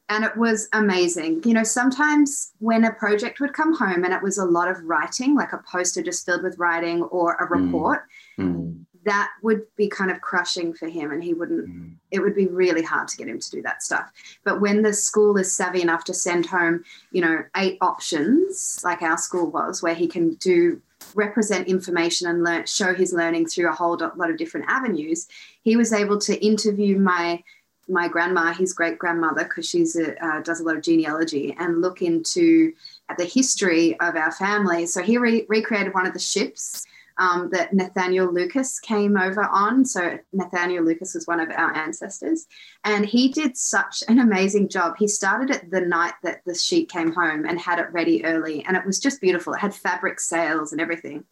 and 0.10 0.24
it 0.24 0.36
was 0.36 0.68
amazing. 0.74 1.42
You 1.46 1.54
know, 1.54 1.64
sometimes 1.64 2.52
when 2.58 2.84
a 2.84 2.92
project 2.92 3.40
would 3.40 3.54
come 3.54 3.76
home 3.76 4.04
and 4.04 4.14
it 4.14 4.24
was 4.24 4.40
a 4.40 4.46
lot 4.46 4.68
of 4.68 4.84
writing, 4.84 5.36
like 5.36 5.54
a 5.54 5.64
poster 5.72 6.02
just 6.02 6.26
filled 6.26 6.44
with 6.44 6.58
writing 6.58 7.04
or 7.04 7.36
a 7.36 7.48
mm. 7.48 7.66
report, 7.66 8.06
mm. 8.38 8.84
that 9.06 9.30
would 9.44 9.62
be 9.78 9.88
kind 9.88 10.10
of 10.10 10.20
crushing 10.22 10.74
for 10.74 10.88
him. 10.88 11.12
And 11.12 11.24
he 11.24 11.36
wouldn't, 11.36 11.70
mm. 11.70 11.94
it 12.10 12.22
would 12.22 12.36
be 12.36 12.48
really 12.48 12.82
hard 12.82 13.08
to 13.10 13.18
get 13.18 13.28
him 13.28 13.40
to 13.40 13.52
do 13.52 13.62
that 13.62 13.84
stuff. 13.84 14.10
But 14.44 14.62
when 14.62 14.82
the 14.82 14.94
school 14.94 15.38
is 15.38 15.54
savvy 15.54 15.84
enough 15.84 16.04
to 16.06 16.14
send 16.14 16.48
home, 16.48 16.84
you 17.12 17.22
know, 17.22 17.44
eight 17.56 17.78
options, 17.80 18.82
like 18.84 19.04
our 19.04 19.18
school 19.18 19.52
was, 19.52 19.84
where 19.84 19.96
he 19.96 20.08
can 20.08 20.34
do 20.36 20.82
represent 21.16 21.68
information 21.68 22.28
and 22.28 22.44
learn, 22.44 22.66
show 22.66 22.94
his 22.94 23.14
learning 23.14 23.46
through 23.48 23.70
a 23.70 23.74
whole 23.74 23.98
lot 24.16 24.30
of 24.30 24.38
different 24.38 24.66
avenues, 24.70 25.28
he 25.62 25.76
was 25.76 25.94
able 25.94 26.18
to 26.20 26.46
interview 26.46 26.98
my 27.00 27.42
my 27.90 28.08
grandma, 28.08 28.54
his 28.54 28.74
great 28.74 29.00
grandmother, 29.00 29.44
because 29.44 29.68
she's 29.68 29.96
a, 29.96 30.24
uh, 30.26 30.42
does 30.42 30.60
a 30.60 30.64
lot 30.64 30.76
of 30.76 30.84
genealogy, 30.84 31.56
and 31.60 31.82
look 31.82 32.02
into 32.02 32.74
the 33.18 33.26
history 33.26 34.00
of 34.00 34.16
our 34.16 34.32
family. 34.32 34.86
So 34.86 35.02
he 35.02 35.18
re- 35.18 35.46
recreated 35.50 35.94
one 35.94 36.06
of 36.06 36.14
the 36.14 36.20
ships 36.20 36.86
um, 37.20 37.50
that 37.52 37.74
Nathaniel 37.74 38.34
Lucas 38.34 38.80
came 38.80 39.18
over 39.18 39.44
on. 39.44 39.86
So 39.86 40.18
Nathaniel 40.32 40.86
Lucas 40.86 41.14
was 41.14 41.28
one 41.28 41.42
of 41.42 41.50
our 41.50 41.76
ancestors, 41.76 42.48
and 42.86 43.06
he 43.06 43.28
did 43.30 43.58
such 43.58 44.04
an 44.08 44.20
amazing 44.20 44.70
job. 44.70 44.96
He 44.98 45.08
started 45.08 45.50
it 45.50 45.70
the 45.70 45.82
night 45.82 46.14
that 46.24 46.42
the 46.46 46.56
sheet 46.56 46.90
came 46.90 47.12
home 47.12 47.46
and 47.46 47.60
had 47.60 47.80
it 47.80 47.92
ready 47.92 48.24
early, 48.24 48.64
and 48.66 48.78
it 48.78 48.86
was 48.86 49.00
just 49.00 49.22
beautiful. 49.22 49.54
It 49.54 49.60
had 49.60 49.76
fabric 49.76 50.20
sails 50.20 50.72
and 50.72 50.80
everything. 50.80 51.26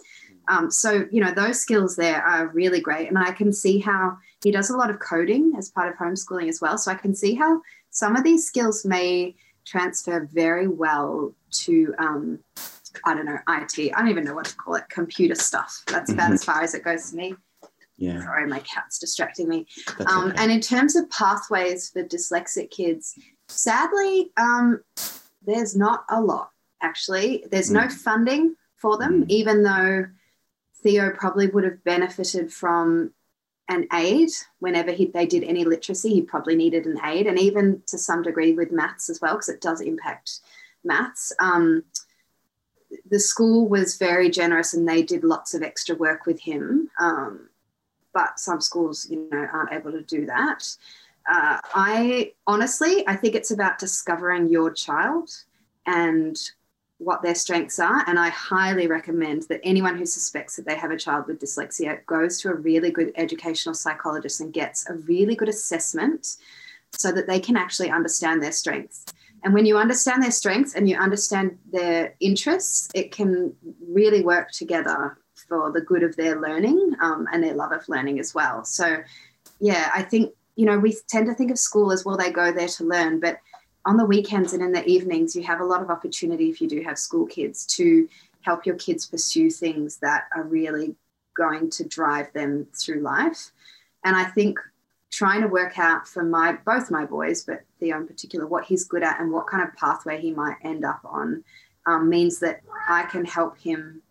Um, 0.49 0.71
so 0.71 1.05
you 1.11 1.21
know 1.21 1.31
those 1.31 1.59
skills 1.59 1.95
there 1.95 2.21
are 2.21 2.47
really 2.47 2.81
great, 2.81 3.07
and 3.07 3.17
I 3.17 3.31
can 3.31 3.53
see 3.53 3.79
how 3.79 4.17
he 4.43 4.51
does 4.51 4.69
a 4.69 4.77
lot 4.77 4.89
of 4.89 4.99
coding 4.99 5.53
as 5.57 5.69
part 5.69 5.91
of 5.91 5.97
homeschooling 5.97 6.49
as 6.49 6.61
well. 6.61 6.77
So 6.77 6.91
I 6.91 6.95
can 6.95 7.15
see 7.15 7.35
how 7.35 7.61
some 7.89 8.15
of 8.15 8.23
these 8.23 8.45
skills 8.45 8.85
may 8.85 9.35
transfer 9.65 10.27
very 10.31 10.67
well 10.67 11.33
to, 11.51 11.93
um, 11.97 12.39
I 13.05 13.13
don't 13.13 13.25
know, 13.25 13.39
IT. 13.49 13.91
I 13.93 13.99
don't 13.99 14.09
even 14.09 14.23
know 14.23 14.35
what 14.35 14.45
to 14.45 14.55
call 14.55 14.75
it, 14.75 14.83
computer 14.89 15.35
stuff. 15.35 15.83
That's 15.87 16.11
about 16.11 16.25
mm-hmm. 16.25 16.33
as 16.33 16.43
far 16.43 16.61
as 16.61 16.73
it 16.73 16.83
goes 16.83 17.11
to 17.11 17.17
me. 17.17 17.35
Yeah. 17.97 18.21
Sorry, 18.21 18.47
my 18.47 18.59
cat's 18.59 18.99
distracting 18.99 19.49
me. 19.49 19.65
Um, 20.05 20.29
okay. 20.29 20.43
And 20.43 20.51
in 20.51 20.61
terms 20.61 20.95
of 20.95 21.09
pathways 21.09 21.89
for 21.89 22.03
dyslexic 22.03 22.69
kids, 22.69 23.15
sadly, 23.47 24.31
um, 24.37 24.81
there's 25.43 25.75
not 25.75 26.05
a 26.09 26.21
lot 26.21 26.51
actually. 26.81 27.43
There's 27.49 27.69
mm. 27.69 27.81
no 27.81 27.89
funding 27.89 28.55
for 28.75 28.97
them, 28.97 29.23
mm. 29.23 29.29
even 29.29 29.63
though 29.63 30.05
Theo 30.83 31.11
probably 31.11 31.47
would 31.47 31.63
have 31.63 31.83
benefited 31.83 32.53
from 32.53 33.13
an 33.69 33.87
aid 33.93 34.29
whenever 34.59 34.91
he, 34.91 35.07
they 35.07 35.25
did 35.25 35.43
any 35.43 35.65
literacy 35.65 36.09
he 36.09 36.21
probably 36.21 36.55
needed 36.55 36.85
an 36.85 36.99
aid 37.03 37.27
and 37.27 37.37
even 37.39 37.81
to 37.87 37.97
some 37.97 38.21
degree 38.21 38.53
with 38.53 38.71
maths 38.71 39.09
as 39.09 39.19
well 39.21 39.33
because 39.33 39.49
it 39.49 39.61
does 39.61 39.81
impact 39.81 40.39
maths 40.83 41.33
um, 41.39 41.83
the 43.09 43.19
school 43.19 43.67
was 43.67 43.97
very 43.97 44.29
generous 44.29 44.73
and 44.73 44.87
they 44.87 45.03
did 45.03 45.23
lots 45.23 45.53
of 45.53 45.63
extra 45.63 45.95
work 45.95 46.25
with 46.25 46.39
him. 46.39 46.89
Um, 46.99 47.49
but 48.13 48.39
some 48.39 48.61
schools, 48.61 49.07
you 49.09 49.27
know, 49.31 49.47
aren't 49.51 49.73
able 49.73 49.91
to 49.91 50.01
do 50.01 50.25
that. 50.25 50.63
Uh, 51.29 51.59
I 51.73 52.33
honestly, 52.47 53.07
I 53.07 53.15
think 53.15 53.35
it's 53.35 53.51
about 53.51 53.79
discovering 53.79 54.49
your 54.49 54.71
child 54.71 55.29
and 55.85 56.37
what 56.99 57.21
their 57.21 57.35
strengths 57.35 57.79
are. 57.79 58.03
And 58.07 58.17
I 58.17 58.29
highly 58.29 58.87
recommend 58.87 59.43
that 59.43 59.61
anyone 59.63 59.97
who 59.97 60.05
suspects 60.05 60.55
that 60.55 60.65
they 60.65 60.75
have 60.75 60.91
a 60.91 60.97
child 60.97 61.27
with 61.27 61.39
dyslexia 61.39 62.05
goes 62.05 62.41
to 62.41 62.49
a 62.49 62.55
really 62.55 62.91
good 62.91 63.11
educational 63.15 63.75
psychologist 63.75 64.41
and 64.41 64.51
gets 64.51 64.89
a 64.89 64.93
really 64.93 65.35
good 65.35 65.49
assessment 65.49 66.37
so 66.91 67.11
that 67.11 67.27
they 67.27 67.39
can 67.39 67.55
actually 67.55 67.91
understand 67.91 68.41
their 68.41 68.51
strengths. 68.51 69.05
And 69.43 69.53
when 69.53 69.65
you 69.65 69.77
understand 69.77 70.23
their 70.23 70.31
strengths 70.31 70.73
and 70.73 70.89
you 70.89 70.97
understand 70.97 71.57
their 71.71 72.15
interests, 72.19 72.89
it 72.95 73.11
can 73.11 73.55
really 73.87 74.23
work 74.23 74.51
together 74.51 75.17
for 75.47 75.71
the 75.71 75.81
good 75.81 76.01
of 76.01 76.15
their 76.15 76.41
learning 76.41 76.95
um, 77.01 77.27
and 77.31 77.43
their 77.43 77.53
love 77.53 77.71
of 77.71 77.87
learning 77.87 78.19
as 78.19 78.33
well. 78.33 78.65
So, 78.65 78.97
yeah, 79.59 79.91
I 79.93 80.01
think, 80.01 80.33
you 80.55 80.65
know, 80.65 80.79
we 80.79 80.97
tend 81.07 81.27
to 81.27 81.35
think 81.35 81.51
of 81.51 81.59
school 81.59 81.91
as 81.91 82.03
well, 82.03 82.17
they 82.17 82.31
go 82.31 82.51
there 82.51 82.67
to 82.67 82.83
learn, 82.83 83.19
but 83.19 83.39
on 83.87 83.95
the 83.95 84.05
weekends 84.05 84.51
and 84.51 84.61
in 84.61 84.73
the 84.73 84.85
evenings, 84.85 85.33
you 85.33 85.43
have 85.43 85.61
a 85.61 85.65
lot 85.65 85.81
of 85.81 85.89
opportunity 85.89 86.49
if 86.49 86.59
you 86.59 86.67
do 86.67 86.81
have 86.81 86.99
school 86.99 87.25
kids 87.25 87.65
to 87.65 88.07
help 88.41 88.65
your 88.65 88.75
kids 88.75 89.05
pursue 89.05 89.49
things 89.49 89.97
that 89.97 90.25
are 90.35 90.43
really 90.43 90.93
going 91.37 91.69
to 91.69 91.87
drive 91.87 92.31
them 92.33 92.67
through 92.77 92.99
life. 92.99 93.51
And 94.03 94.13
I 94.13 94.25
think 94.25 94.59
trying 95.09 95.41
to 95.41 95.47
work 95.47 95.79
out 95.79 96.05
for 96.05 96.21
my 96.21 96.51
both 96.65 96.91
my 96.91 97.05
boys, 97.05 97.45
but 97.45 97.61
Theo 97.79 97.95
in 97.95 98.05
particular, 98.05 98.45
what 98.45 98.65
he's 98.65 98.83
good 98.83 99.03
at 99.03 99.21
and 99.21 99.31
what 99.31 99.47
kind 99.47 99.65
of 99.65 99.73
pathway 99.77 100.19
he 100.19 100.31
might 100.31 100.57
end 100.63 100.83
up 100.83 100.99
on 101.05 101.45
um, 101.85 102.09
means 102.09 102.39
that 102.39 102.59
I 102.89 103.03
can 103.03 103.23
help 103.23 103.57
him 103.57 104.01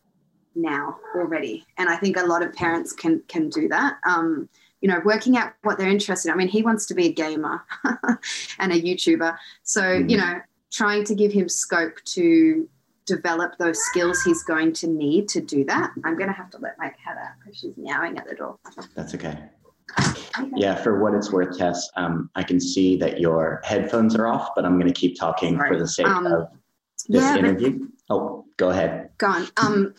now 0.55 0.97
already. 1.15 1.67
And 1.77 1.91
I 1.91 1.97
think 1.97 2.17
a 2.17 2.25
lot 2.25 2.43
of 2.43 2.55
parents 2.55 2.95
can 2.95 3.23
can 3.29 3.51
do 3.51 3.69
that. 3.69 3.99
Um, 4.07 4.49
you 4.81 4.89
know, 4.89 5.01
working 5.05 5.37
out 5.37 5.53
what 5.63 5.79
they're 5.79 5.89
interested 5.89 6.29
in. 6.29 6.35
I 6.35 6.37
mean, 6.37 6.49
he 6.49 6.63
wants 6.63 6.87
to 6.87 6.95
be 6.95 7.07
a 7.07 7.13
gamer 7.13 7.63
and 8.59 8.73
a 8.73 8.81
YouTuber. 8.81 9.37
So, 9.63 9.83
mm. 9.83 10.11
you 10.11 10.19
know, 10.19 10.41
trying 10.71 11.05
to 11.05 11.15
give 11.15 11.33
him 11.33 11.49
scope 11.49 11.97
to 12.05 12.69
develop 13.07 13.57
those 13.59 13.79
skills 13.87 14.21
he's 14.23 14.43
going 14.43 14.73
to 14.75 14.87
need 14.89 15.29
to 15.29 15.41
do 15.41 15.65
that. 15.65 15.93
I'm 16.05 16.17
going 16.17 16.29
to 16.29 16.35
have 16.35 16.51
to 16.51 16.59
let 16.59 16.77
my 16.79 16.89
cat 16.89 17.17
out 17.17 17.35
because 17.39 17.59
she's 17.59 17.77
meowing 17.77 18.19
at 18.19 18.29
the 18.29 18.35
door. 18.35 18.59
That's 18.95 19.15
okay. 19.15 19.39
Yeah, 20.55 20.75
for 20.75 21.01
what 21.01 21.15
it's 21.15 21.33
worth, 21.33 21.57
Tess, 21.57 21.89
um, 21.97 22.29
I 22.35 22.43
can 22.43 22.61
see 22.61 22.97
that 22.99 23.21
your 23.21 23.61
headphones 23.65 24.15
are 24.17 24.27
off, 24.27 24.51
but 24.55 24.65
I'm 24.65 24.79
going 24.79 24.93
to 24.93 25.01
keep 25.01 25.19
talking 25.19 25.57
Sorry. 25.57 25.69
for 25.71 25.79
the 25.79 25.89
sake 25.89 26.07
um, 26.07 26.27
of 26.27 26.49
this 27.09 27.23
yeah, 27.23 27.37
interview. 27.37 27.89
oh, 28.11 28.45
go 28.57 28.71
ahead. 28.71 29.11
Go 29.19 29.29
on. 29.29 29.49
Um, 29.57 29.95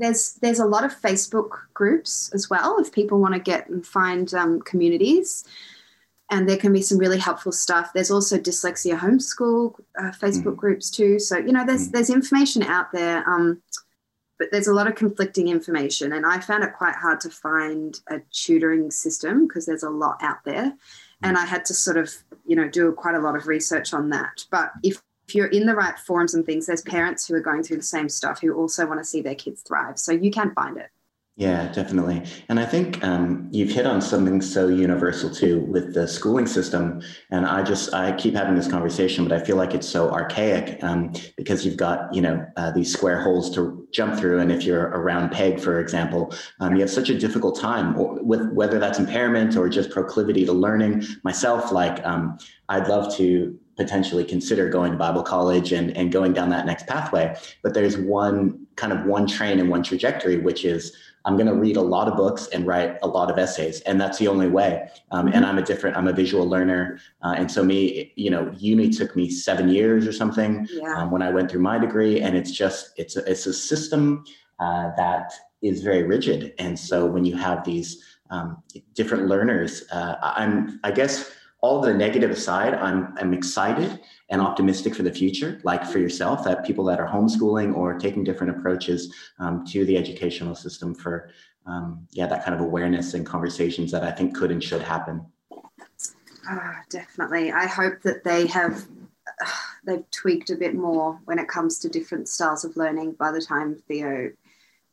there's 0.00 0.34
there's 0.34 0.58
a 0.58 0.66
lot 0.66 0.84
of 0.84 0.98
Facebook 0.98 1.60
groups 1.74 2.30
as 2.34 2.50
well 2.50 2.78
if 2.78 2.90
people 2.90 3.20
want 3.20 3.34
to 3.34 3.40
get 3.40 3.68
and 3.68 3.86
find 3.86 4.32
um, 4.34 4.60
communities, 4.62 5.44
and 6.30 6.48
there 6.48 6.56
can 6.56 6.72
be 6.72 6.82
some 6.82 6.98
really 6.98 7.18
helpful 7.18 7.52
stuff. 7.52 7.92
There's 7.92 8.10
also 8.10 8.38
dyslexia 8.38 8.98
homeschool 8.98 9.74
uh, 9.98 10.10
Facebook 10.12 10.54
mm. 10.54 10.56
groups 10.56 10.90
too. 10.90 11.18
So 11.18 11.36
you 11.36 11.52
know 11.52 11.64
there's 11.66 11.88
mm. 11.88 11.92
there's 11.92 12.10
information 12.10 12.62
out 12.62 12.92
there, 12.92 13.28
um, 13.28 13.62
but 14.38 14.48
there's 14.50 14.68
a 14.68 14.74
lot 14.74 14.88
of 14.88 14.94
conflicting 14.94 15.48
information, 15.48 16.12
and 16.12 16.24
I 16.26 16.40
found 16.40 16.64
it 16.64 16.72
quite 16.72 16.94
hard 16.94 17.20
to 17.20 17.30
find 17.30 18.00
a 18.08 18.20
tutoring 18.32 18.90
system 18.90 19.46
because 19.46 19.66
there's 19.66 19.82
a 19.82 19.90
lot 19.90 20.16
out 20.22 20.44
there, 20.44 20.74
and 21.22 21.36
I 21.36 21.44
had 21.44 21.64
to 21.66 21.74
sort 21.74 21.98
of 21.98 22.10
you 22.46 22.56
know 22.56 22.68
do 22.68 22.90
quite 22.92 23.14
a 23.14 23.20
lot 23.20 23.36
of 23.36 23.46
research 23.46 23.92
on 23.92 24.08
that. 24.10 24.46
But 24.50 24.72
if 24.82 25.02
if 25.30 25.36
you're 25.36 25.46
in 25.46 25.64
the 25.64 25.76
right 25.76 25.96
forums 25.96 26.34
and 26.34 26.44
things, 26.44 26.66
there's 26.66 26.82
parents 26.82 27.24
who 27.24 27.34
are 27.36 27.40
going 27.40 27.62
through 27.62 27.76
the 27.76 27.82
same 27.84 28.08
stuff 28.08 28.40
who 28.40 28.52
also 28.52 28.84
want 28.84 28.98
to 28.98 29.04
see 29.04 29.22
their 29.22 29.36
kids 29.36 29.62
thrive. 29.62 29.96
So 29.96 30.10
you 30.10 30.32
can 30.32 30.52
find 30.54 30.76
it. 30.76 30.88
Yeah, 31.36 31.70
definitely. 31.72 32.24
And 32.48 32.58
I 32.58 32.66
think 32.66 33.02
um, 33.04 33.48
you've 33.52 33.70
hit 33.70 33.86
on 33.86 34.02
something 34.02 34.42
so 34.42 34.66
universal 34.66 35.30
too 35.30 35.60
with 35.60 35.94
the 35.94 36.08
schooling 36.08 36.48
system. 36.48 37.00
And 37.30 37.46
I 37.46 37.62
just, 37.62 37.94
I 37.94 38.12
keep 38.12 38.34
having 38.34 38.56
this 38.56 38.66
conversation, 38.66 39.26
but 39.26 39.40
I 39.40 39.42
feel 39.42 39.56
like 39.56 39.72
it's 39.72 39.88
so 39.88 40.10
archaic 40.10 40.82
um, 40.82 41.12
because 41.36 41.64
you've 41.64 41.76
got, 41.76 42.12
you 42.12 42.20
know, 42.20 42.44
uh, 42.56 42.72
these 42.72 42.92
square 42.92 43.22
holes 43.22 43.54
to 43.54 43.86
jump 43.92 44.16
through. 44.18 44.40
And 44.40 44.50
if 44.50 44.64
you're 44.64 44.92
a 44.92 44.98
round 44.98 45.30
peg, 45.30 45.60
for 45.60 45.78
example, 45.78 46.34
um, 46.58 46.74
you 46.74 46.80
have 46.80 46.90
such 46.90 47.08
a 47.08 47.16
difficult 47.16 47.58
time 47.58 47.94
with 47.96 48.50
whether 48.52 48.80
that's 48.80 48.98
impairment 48.98 49.56
or 49.56 49.68
just 49.68 49.90
proclivity 49.90 50.44
to 50.44 50.52
learning. 50.52 51.04
Myself, 51.22 51.70
like, 51.70 52.04
um, 52.04 52.36
I'd 52.68 52.88
love 52.88 53.16
to 53.16 53.58
potentially 53.80 54.24
consider 54.24 54.68
going 54.68 54.92
to 54.92 54.98
Bible 54.98 55.22
college 55.22 55.72
and, 55.72 55.96
and 55.96 56.12
going 56.12 56.34
down 56.34 56.50
that 56.50 56.66
next 56.66 56.86
pathway. 56.86 57.34
But 57.62 57.72
there's 57.72 57.96
one 57.96 58.66
kind 58.76 58.92
of 58.92 59.06
one 59.06 59.26
train 59.26 59.58
and 59.58 59.70
one 59.70 59.82
trajectory, 59.82 60.36
which 60.36 60.66
is 60.66 60.94
I'm 61.24 61.36
going 61.36 61.46
to 61.46 61.54
read 61.54 61.78
a 61.78 61.82
lot 61.82 62.06
of 62.06 62.14
books 62.16 62.48
and 62.48 62.66
write 62.66 62.98
a 63.02 63.08
lot 63.08 63.30
of 63.30 63.38
essays, 63.38 63.80
and 63.82 63.98
that's 63.98 64.18
the 64.18 64.28
only 64.28 64.48
way. 64.48 64.90
Um, 65.10 65.26
mm-hmm. 65.26 65.34
And 65.34 65.46
I'm 65.46 65.56
a 65.56 65.62
different, 65.62 65.96
I'm 65.96 66.08
a 66.08 66.12
visual 66.12 66.46
learner, 66.46 66.98
uh, 67.22 67.34
and 67.38 67.50
so 67.50 67.64
me, 67.64 68.12
you 68.16 68.30
know, 68.30 68.54
uni 68.58 68.90
took 68.90 69.16
me 69.16 69.30
seven 69.30 69.70
years 69.70 70.06
or 70.06 70.12
something 70.12 70.68
yeah. 70.70 70.96
um, 70.96 71.10
when 71.10 71.22
I 71.22 71.30
went 71.30 71.50
through 71.50 71.62
my 71.62 71.78
degree, 71.78 72.20
and 72.20 72.36
it's 72.36 72.52
just 72.52 72.92
it's 72.98 73.16
a, 73.16 73.30
it's 73.30 73.46
a 73.46 73.54
system 73.54 74.24
uh, 74.58 74.90
that 74.98 75.32
is 75.62 75.82
very 75.82 76.02
rigid, 76.02 76.52
and 76.58 76.78
so 76.78 77.06
when 77.06 77.24
you 77.24 77.36
have 77.36 77.64
these 77.64 78.02
um, 78.30 78.62
different 78.94 79.26
learners, 79.26 79.84
uh, 79.92 80.16
I'm 80.22 80.80
I 80.84 80.90
guess 80.90 81.30
all 81.62 81.80
the 81.80 81.92
negative 81.92 82.30
aside, 82.30 82.74
I'm 82.74 83.14
I'm 83.18 83.34
excited 83.34 84.00
and 84.30 84.40
optimistic 84.40 84.94
for 84.94 85.02
the 85.02 85.12
future. 85.12 85.60
Like 85.62 85.84
for 85.84 85.98
yourself, 85.98 86.44
that 86.44 86.64
people 86.64 86.84
that 86.86 86.98
are 86.98 87.08
homeschooling 87.08 87.74
or 87.76 87.98
taking 87.98 88.24
different 88.24 88.56
approaches 88.56 89.14
um, 89.38 89.64
to 89.66 89.84
the 89.84 89.96
educational 89.96 90.54
system 90.54 90.94
for 90.94 91.30
um, 91.66 92.06
yeah 92.12 92.26
that 92.26 92.44
kind 92.44 92.54
of 92.54 92.60
awareness 92.60 93.14
and 93.14 93.26
conversations 93.26 93.90
that 93.92 94.02
I 94.02 94.10
think 94.10 94.34
could 94.34 94.50
and 94.50 94.62
should 94.62 94.82
happen. 94.82 95.24
Oh, 96.50 96.74
definitely. 96.88 97.52
I 97.52 97.66
hope 97.66 98.00
that 98.02 98.24
they 98.24 98.46
have 98.46 98.86
they've 99.84 100.10
tweaked 100.10 100.50
a 100.50 100.56
bit 100.56 100.74
more 100.74 101.20
when 101.26 101.38
it 101.38 101.48
comes 101.48 101.78
to 101.80 101.88
different 101.88 102.28
styles 102.28 102.64
of 102.64 102.76
learning. 102.76 103.12
By 103.12 103.32
the 103.32 103.40
time 103.42 103.82
Theo 103.86 104.30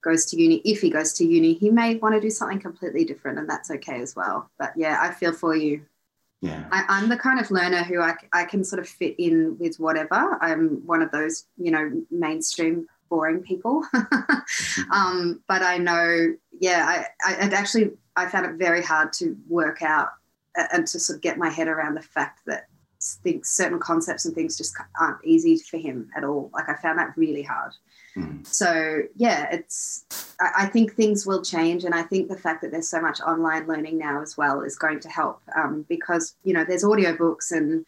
goes 0.04 0.26
to 0.28 0.42
uni, 0.42 0.62
if 0.66 0.82
he 0.82 0.90
goes 0.90 1.14
to 1.14 1.26
uni, 1.26 1.54
he 1.54 1.70
may 1.70 1.96
want 1.96 2.16
to 2.16 2.22
do 2.22 2.30
something 2.30 2.60
completely 2.60 3.06
different, 3.06 3.40
and 3.40 3.50
that's 3.50 3.72
okay 3.72 4.02
as 4.02 4.18
well. 4.18 4.50
But 4.60 4.74
yeah, 4.76 5.00
I 5.02 5.12
feel 5.12 5.32
for 5.32 5.56
you 5.56 5.86
yeah. 6.42 6.66
I, 6.72 7.00
am 7.00 7.10
the 7.10 7.18
kind 7.18 7.40
of 7.40 7.50
learner 7.50 7.84
who 7.84 8.00
I, 8.00 8.14
I 8.32 8.46
can 8.46 8.64
sort 8.64 8.80
of 8.80 8.88
fit 8.88 9.16
in 9.18 9.58
with 9.58 9.80
whatever. 9.80 10.38
I'm 10.42 10.86
one 10.86 11.02
of 11.02 11.12
those 11.12 11.46
you 11.58 11.72
know 11.72 11.92
mainstream 12.12 12.88
boring 13.10 13.42
people. 13.42 13.84
Mm-hmm. 14.48 14.92
um, 14.92 15.42
but 15.48 15.62
i 15.62 15.78
know 15.78 16.34
yeah 16.60 17.04
I, 17.26 17.34
I 17.34 17.50
actually 17.50 17.92
i 18.16 18.26
found 18.26 18.46
it 18.46 18.54
very 18.54 18.82
hard 18.82 19.12
to 19.14 19.36
work 19.50 19.82
out 19.82 20.10
and 20.72 20.88
to 20.88 21.00
sort 21.00 21.18
of 21.18 21.22
get 21.22 21.38
my 21.38 21.50
head 21.50 21.68
around 21.68 21.96
the 21.96 22.02
fact 22.02 22.42
that 22.48 22.68
things 23.16 23.50
certain 23.50 23.80
concepts 23.80 24.26
and 24.26 24.36
things 24.36 24.58
just 24.58 24.76
aren't 25.00 25.24
easy 25.24 25.58
for 25.58 25.78
him 25.78 26.10
at 26.16 26.24
all 26.24 26.50
like 26.54 26.70
i 26.70 26.76
found 26.76 27.00
that 27.00 27.16
really 27.18 27.44
hard 27.44 27.74
Mm. 28.18 28.46
So 28.46 29.04
yeah, 29.16 29.48
it's 29.52 30.06
I, 30.40 30.64
I, 30.64 30.66
think 30.66 30.94
things 30.94 31.26
will 31.26 31.42
change, 31.42 31.84
and 31.84 31.94
I 31.94 32.02
think 32.02 32.30
the 32.30 32.38
fact 32.38 32.62
that 32.62 32.72
there's 32.72 32.90
so 32.90 33.02
much 33.02 33.22
online 33.22 33.68
learning 33.68 33.98
now 33.98 34.22
as 34.22 34.36
well 34.36 34.62
is 34.62 34.76
going 34.76 35.00
to 35.02 35.10
help 35.10 35.42
um, 35.56 35.86
because 35.88 36.36
you 36.44 36.54
know 36.54 36.66
there's 36.66 36.84
audiobooks 36.84 37.52
and 37.52 37.86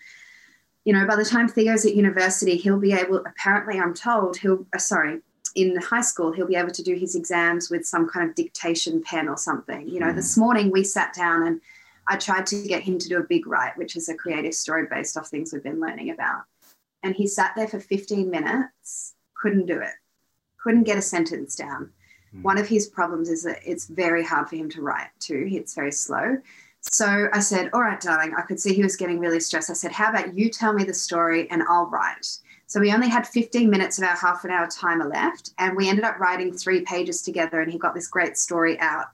you 0.85 0.93
know 0.93 1.07
by 1.07 1.15
the 1.15 1.25
time 1.25 1.47
Theo's 1.47 1.85
at 1.85 1.95
university, 1.95 2.57
he'll 2.57 2.79
be 2.79 2.93
able. 2.93 3.23
Apparently, 3.25 3.79
I'm 3.79 3.93
told 3.93 4.37
he'll 4.37 4.65
uh, 4.73 4.77
sorry 4.77 5.19
in 5.55 5.75
high 5.81 6.01
school 6.01 6.31
he'll 6.31 6.45
be 6.45 6.55
able 6.55 6.69
to 6.69 6.83
do 6.83 6.93
his 6.93 7.15
exams 7.15 7.71
with 7.71 7.83
some 7.83 8.07
kind 8.07 8.29
of 8.29 8.35
dictation 8.35 9.01
pen 9.01 9.27
or 9.27 9.37
something. 9.37 9.87
You 9.87 9.99
know, 9.99 10.11
mm. 10.11 10.15
this 10.15 10.37
morning 10.37 10.69
we 10.69 10.83
sat 10.83 11.13
down 11.15 11.47
and 11.47 11.61
I 12.09 12.17
tried 12.17 12.45
to 12.47 12.67
get 12.67 12.83
him 12.83 12.97
to 12.97 13.07
do 13.07 13.19
a 13.19 13.23
big 13.23 13.47
write, 13.47 13.77
which 13.77 13.95
is 13.95 14.09
a 14.09 14.15
creative 14.15 14.53
story 14.53 14.87
based 14.89 15.15
off 15.15 15.29
things 15.29 15.53
we've 15.53 15.63
been 15.63 15.79
learning 15.79 16.09
about. 16.09 16.41
And 17.03 17.15
he 17.15 17.27
sat 17.27 17.53
there 17.55 17.67
for 17.67 17.79
15 17.79 18.29
minutes, 18.29 19.13
couldn't 19.35 19.67
do 19.67 19.79
it 19.79 19.93
couldn't 20.61 20.83
get 20.83 20.97
a 20.97 21.01
sentence 21.01 21.55
down. 21.55 21.91
Mm. 22.35 22.43
One 22.43 22.57
of 22.57 22.67
his 22.67 22.87
problems 22.87 23.29
is 23.29 23.43
that 23.43 23.59
it's 23.65 23.87
very 23.87 24.23
hard 24.23 24.49
for 24.49 24.55
him 24.55 24.69
to 24.71 24.81
write 24.81 25.09
too. 25.19 25.47
It's 25.51 25.73
very 25.73 25.91
slow. 25.91 26.37
So 26.81 27.27
I 27.33 27.39
said, 27.39 27.69
All 27.73 27.81
right, 27.81 27.99
darling, 27.99 28.33
I 28.37 28.41
could 28.41 28.59
see 28.59 28.73
he 28.73 28.83
was 28.83 28.95
getting 28.95 29.19
really 29.19 29.39
stressed. 29.39 29.69
I 29.69 29.73
said, 29.73 29.91
How 29.91 30.09
about 30.09 30.33
you 30.33 30.49
tell 30.49 30.73
me 30.73 30.83
the 30.83 30.93
story 30.93 31.49
and 31.49 31.63
I'll 31.69 31.87
write? 31.87 32.25
So 32.67 32.79
we 32.79 32.93
only 32.93 33.09
had 33.09 33.27
15 33.27 33.67
minutes 33.67 33.97
of 33.97 34.03
our 34.03 34.15
half 34.15 34.45
an 34.45 34.51
hour 34.51 34.67
timer 34.67 35.07
left, 35.07 35.53
and 35.57 35.75
we 35.75 35.89
ended 35.89 36.05
up 36.05 36.19
writing 36.19 36.53
three 36.53 36.81
pages 36.81 37.23
together. 37.23 37.61
And 37.61 37.71
he 37.71 37.79
got 37.79 37.95
this 37.95 38.07
great 38.07 38.37
story 38.37 38.79
out 38.79 39.07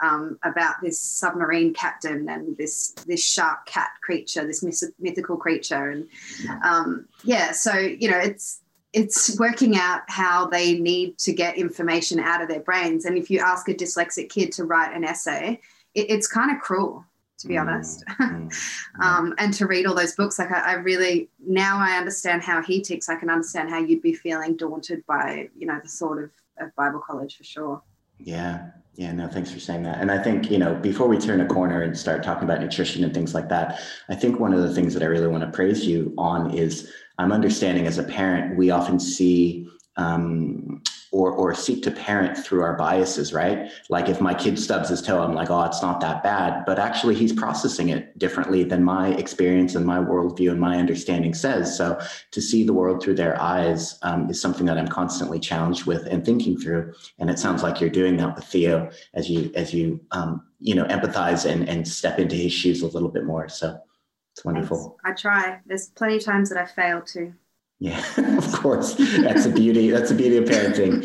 um, 0.00 0.38
about 0.44 0.76
this 0.82 1.00
submarine 1.00 1.72
captain 1.72 2.28
and 2.28 2.56
this 2.56 2.92
this 3.06 3.24
shark 3.24 3.66
cat 3.66 3.90
creature, 4.02 4.46
this 4.46 4.64
mythical 4.98 5.36
creature, 5.36 5.90
and 5.90 6.08
um, 6.64 7.08
yeah. 7.24 7.52
So 7.52 7.74
you 7.74 8.10
know, 8.10 8.18
it's 8.18 8.60
it's 8.92 9.38
working 9.38 9.76
out 9.76 10.02
how 10.08 10.46
they 10.46 10.78
need 10.78 11.18
to 11.18 11.32
get 11.32 11.58
information 11.58 12.18
out 12.18 12.40
of 12.40 12.48
their 12.48 12.60
brains. 12.60 13.04
And 13.04 13.18
if 13.18 13.30
you 13.30 13.40
ask 13.40 13.68
a 13.68 13.74
dyslexic 13.74 14.30
kid 14.30 14.52
to 14.52 14.64
write 14.64 14.94
an 14.96 15.04
essay, 15.04 15.60
it, 15.94 16.10
it's 16.10 16.26
kind 16.26 16.50
of 16.50 16.62
cruel. 16.62 17.04
to 17.38 17.48
be 17.48 17.54
mm, 17.54 17.60
honest. 17.60 18.04
Mm, 18.18 18.50
um, 19.02 19.34
and 19.36 19.52
to 19.54 19.66
read 19.66 19.86
all 19.86 19.94
those 19.94 20.14
books, 20.14 20.38
like 20.38 20.50
I, 20.50 20.60
I, 20.60 20.72
really 20.74 21.28
now 21.46 21.78
I 21.78 21.98
understand 21.98 22.42
how 22.42 22.62
he 22.62 22.80
ticks. 22.80 23.10
I 23.10 23.16
can 23.16 23.28
understand 23.28 23.68
how 23.68 23.78
you'd 23.78 24.00
be 24.00 24.14
feeling 24.14 24.56
daunted 24.56 25.04
by 25.06 25.50
you 25.54 25.66
know 25.66 25.78
the 25.82 25.88
thought 25.88 26.18
of, 26.18 26.30
of 26.58 26.74
Bible 26.76 27.00
college 27.00 27.36
for 27.36 27.44
sure. 27.44 27.82
Yeah, 28.18 28.70
yeah, 28.94 29.12
no, 29.12 29.28
thanks 29.28 29.52
for 29.52 29.60
saying 29.60 29.82
that. 29.82 30.00
And 30.00 30.10
I 30.10 30.22
think, 30.22 30.50
you 30.50 30.58
know, 30.58 30.74
before 30.74 31.06
we 31.06 31.18
turn 31.18 31.40
a 31.40 31.46
corner 31.46 31.82
and 31.82 31.96
start 31.96 32.22
talking 32.22 32.44
about 32.44 32.60
nutrition 32.60 33.04
and 33.04 33.12
things 33.12 33.34
like 33.34 33.48
that, 33.50 33.80
I 34.08 34.14
think 34.14 34.40
one 34.40 34.54
of 34.54 34.62
the 34.62 34.74
things 34.74 34.94
that 34.94 35.02
I 35.02 35.06
really 35.06 35.28
want 35.28 35.44
to 35.44 35.50
praise 35.50 35.86
you 35.86 36.14
on 36.16 36.50
is 36.52 36.90
I'm 37.18 37.32
understanding 37.32 37.86
as 37.86 37.98
a 37.98 38.04
parent, 38.04 38.56
we 38.56 38.70
often 38.70 38.98
see 38.98 39.68
um, 39.96 40.82
or 41.16 41.32
or 41.32 41.54
seek 41.54 41.82
to 41.82 41.90
parent 41.90 42.36
through 42.36 42.60
our 42.60 42.76
biases, 42.76 43.32
right? 43.32 43.70
Like 43.88 44.10
if 44.10 44.20
my 44.20 44.34
kid 44.34 44.58
stubs 44.58 44.90
his 44.90 45.00
toe, 45.00 45.22
I'm 45.22 45.34
like, 45.34 45.50
oh, 45.50 45.64
it's 45.64 45.80
not 45.80 45.98
that 46.02 46.22
bad. 46.22 46.64
But 46.66 46.78
actually, 46.78 47.14
he's 47.14 47.32
processing 47.32 47.88
it 47.88 48.18
differently 48.18 48.64
than 48.64 48.84
my 48.84 49.08
experience 49.14 49.74
and 49.74 49.86
my 49.86 49.98
worldview 49.98 50.50
and 50.50 50.60
my 50.60 50.76
understanding 50.76 51.32
says. 51.32 51.74
So 51.74 51.98
to 52.32 52.40
see 52.42 52.64
the 52.64 52.74
world 52.74 53.02
through 53.02 53.14
their 53.14 53.40
eyes 53.40 53.98
um, 54.02 54.28
is 54.28 54.40
something 54.40 54.66
that 54.66 54.76
I'm 54.76 54.88
constantly 54.88 55.40
challenged 55.40 55.86
with 55.86 56.04
and 56.06 56.22
thinking 56.22 56.58
through. 56.58 56.92
And 57.18 57.30
it 57.30 57.38
sounds 57.38 57.62
like 57.62 57.80
you're 57.80 57.88
doing 57.88 58.18
that 58.18 58.36
with 58.36 58.44
Theo 58.44 58.90
as 59.14 59.30
you 59.30 59.50
as 59.54 59.72
you 59.72 60.00
um, 60.10 60.42
you 60.60 60.74
know 60.74 60.84
empathize 60.84 61.50
and 61.50 61.66
and 61.66 61.88
step 61.88 62.18
into 62.18 62.36
his 62.36 62.52
shoes 62.52 62.82
a 62.82 62.88
little 62.88 63.08
bit 63.08 63.24
more. 63.24 63.48
So 63.48 63.80
it's 64.34 64.44
wonderful. 64.44 64.98
Thanks. 65.02 65.24
I 65.24 65.28
try. 65.28 65.60
There's 65.64 65.88
plenty 65.88 66.16
of 66.16 66.24
times 66.24 66.50
that 66.50 66.58
I 66.58 66.66
fail 66.66 67.00
to. 67.00 67.32
Yeah, 67.78 68.02
of 68.38 68.52
course. 68.52 68.94
That's 68.94 69.44
the 69.44 69.52
beauty. 69.54 69.90
That's 69.90 70.08
the 70.08 70.14
beauty 70.14 70.38
of 70.38 70.44
parenting. 70.44 71.04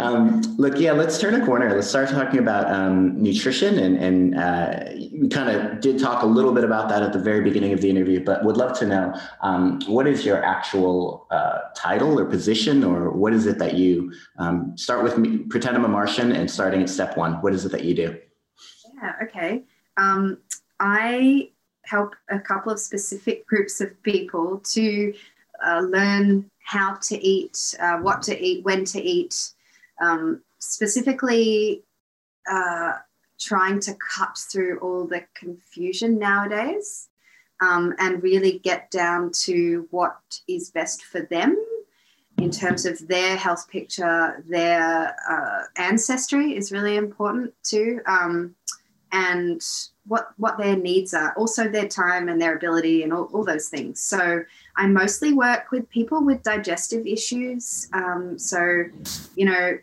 Um, 0.00 0.40
look, 0.56 0.78
yeah, 0.78 0.92
let's 0.92 1.18
turn 1.18 1.34
a 1.34 1.44
corner. 1.44 1.74
Let's 1.74 1.88
start 1.88 2.10
talking 2.10 2.38
about 2.38 2.70
um, 2.70 3.20
nutrition, 3.20 3.80
and 3.80 3.96
and 3.96 4.38
uh, 4.38 4.84
we 5.20 5.28
kind 5.28 5.50
of 5.50 5.80
did 5.80 5.98
talk 5.98 6.22
a 6.22 6.26
little 6.26 6.52
bit 6.52 6.62
about 6.62 6.88
that 6.90 7.02
at 7.02 7.12
the 7.12 7.18
very 7.18 7.40
beginning 7.40 7.72
of 7.72 7.80
the 7.80 7.90
interview, 7.90 8.22
but 8.22 8.44
would 8.44 8.56
love 8.56 8.78
to 8.78 8.86
know 8.86 9.18
um, 9.40 9.80
what 9.86 10.06
is 10.06 10.24
your 10.24 10.44
actual 10.44 11.26
uh, 11.32 11.58
title 11.74 12.16
or 12.16 12.24
position, 12.24 12.84
or 12.84 13.10
what 13.10 13.32
is 13.32 13.46
it 13.46 13.58
that 13.58 13.74
you 13.74 14.12
um, 14.38 14.78
start 14.78 15.02
with? 15.02 15.18
Me, 15.18 15.38
pretend 15.38 15.76
I'm 15.76 15.84
a 15.84 15.88
Martian, 15.88 16.30
and 16.30 16.48
starting 16.48 16.82
at 16.82 16.88
step 16.88 17.16
one, 17.16 17.42
what 17.42 17.52
is 17.52 17.64
it 17.64 17.72
that 17.72 17.82
you 17.82 17.94
do? 17.94 18.16
Yeah. 18.94 19.14
Okay. 19.24 19.64
Um, 19.96 20.38
I 20.78 21.50
help 21.84 22.14
a 22.30 22.38
couple 22.38 22.70
of 22.70 22.78
specific 22.78 23.46
groups 23.46 23.80
of 23.80 24.02
people 24.04 24.58
to 24.58 25.12
uh, 25.64 25.80
learn 25.80 26.50
how 26.64 26.94
to 27.02 27.16
eat, 27.24 27.74
uh, 27.80 27.98
what 27.98 28.22
to 28.22 28.40
eat, 28.40 28.64
when 28.64 28.84
to 28.86 29.00
eat, 29.00 29.50
um, 30.00 30.42
specifically 30.58 31.82
uh, 32.50 32.92
trying 33.38 33.80
to 33.80 33.94
cut 33.94 34.38
through 34.38 34.78
all 34.80 35.06
the 35.06 35.24
confusion 35.34 36.18
nowadays 36.18 37.08
um, 37.60 37.94
and 37.98 38.22
really 38.22 38.58
get 38.58 38.90
down 38.90 39.30
to 39.32 39.86
what 39.90 40.18
is 40.48 40.70
best 40.70 41.04
for 41.04 41.22
them 41.22 41.56
in 42.38 42.50
terms 42.50 42.86
of 42.86 43.06
their 43.08 43.36
health 43.36 43.68
picture, 43.68 44.42
their 44.48 45.14
uh, 45.30 45.62
ancestry 45.76 46.56
is 46.56 46.72
really 46.72 46.96
important 46.96 47.52
too. 47.62 48.00
Um, 48.06 48.54
and 49.12 49.62
what 50.06 50.30
what 50.38 50.58
their 50.58 50.76
needs 50.76 51.14
are, 51.14 51.34
also 51.34 51.68
their 51.68 51.86
time 51.86 52.28
and 52.28 52.40
their 52.40 52.56
ability 52.56 53.02
and 53.02 53.12
all, 53.12 53.28
all 53.32 53.44
those 53.44 53.68
things. 53.68 54.00
So 54.00 54.44
I 54.76 54.86
mostly 54.86 55.32
work 55.32 55.70
with 55.70 55.88
people 55.90 56.24
with 56.24 56.42
digestive 56.42 57.06
issues. 57.06 57.88
Um, 57.92 58.38
so, 58.38 58.84
you 59.36 59.44
know, 59.44 59.78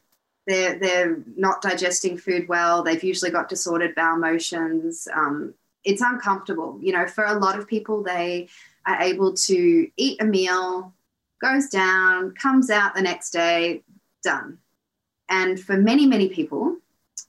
they're 0.48 0.78
they're 0.80 1.18
not 1.38 1.62
digesting 1.62 2.18
food 2.18 2.48
well. 2.50 2.84
They've 2.84 3.04
usually 3.04 3.32
got 3.32 3.50
disordered 3.50 3.96
bowel 3.96 4.18
motions. 4.18 5.08
Um, 5.14 5.54
it's 5.84 6.02
uncomfortable. 6.02 6.80
You 6.82 6.94
know, 6.94 7.08
for 7.08 7.24
a 7.24 7.40
lot 7.40 7.58
of 7.58 7.68
people, 7.68 8.04
they 8.04 8.50
are 8.86 9.02
able 9.02 9.34
to 9.34 9.88
eat 9.96 10.22
a 10.22 10.26
meal, 10.26 10.94
goes 11.40 11.70
down, 11.70 12.34
comes 12.34 12.70
out 12.70 12.96
the 12.96 13.02
next 13.02 13.30
day, 13.30 13.84
done. 14.24 14.58
And 15.30 15.60
for 15.60 15.78
many, 15.78 16.08
many 16.08 16.28
people, 16.30 16.78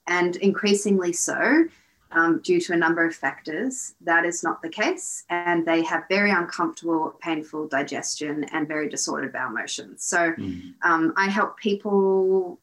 and 0.06 0.36
increasingly 0.36 1.12
so, 1.12 1.66
um, 2.12 2.40
due 2.42 2.60
to 2.60 2.72
a 2.72 2.76
number 2.76 3.04
of 3.04 3.14
factors, 3.14 3.94
that 4.00 4.24
is 4.24 4.42
not 4.42 4.62
the 4.62 4.68
case. 4.68 5.24
And 5.30 5.64
they 5.66 5.82
have 5.84 6.04
very 6.08 6.30
uncomfortable, 6.30 7.14
painful 7.20 7.68
digestion 7.68 8.44
and 8.52 8.66
very 8.66 8.88
disordered 8.88 9.32
bowel 9.32 9.50
motions. 9.50 10.04
So 10.04 10.32
mm. 10.32 10.74
um, 10.82 11.12
I 11.16 11.28
help 11.28 11.56
people 11.58 12.58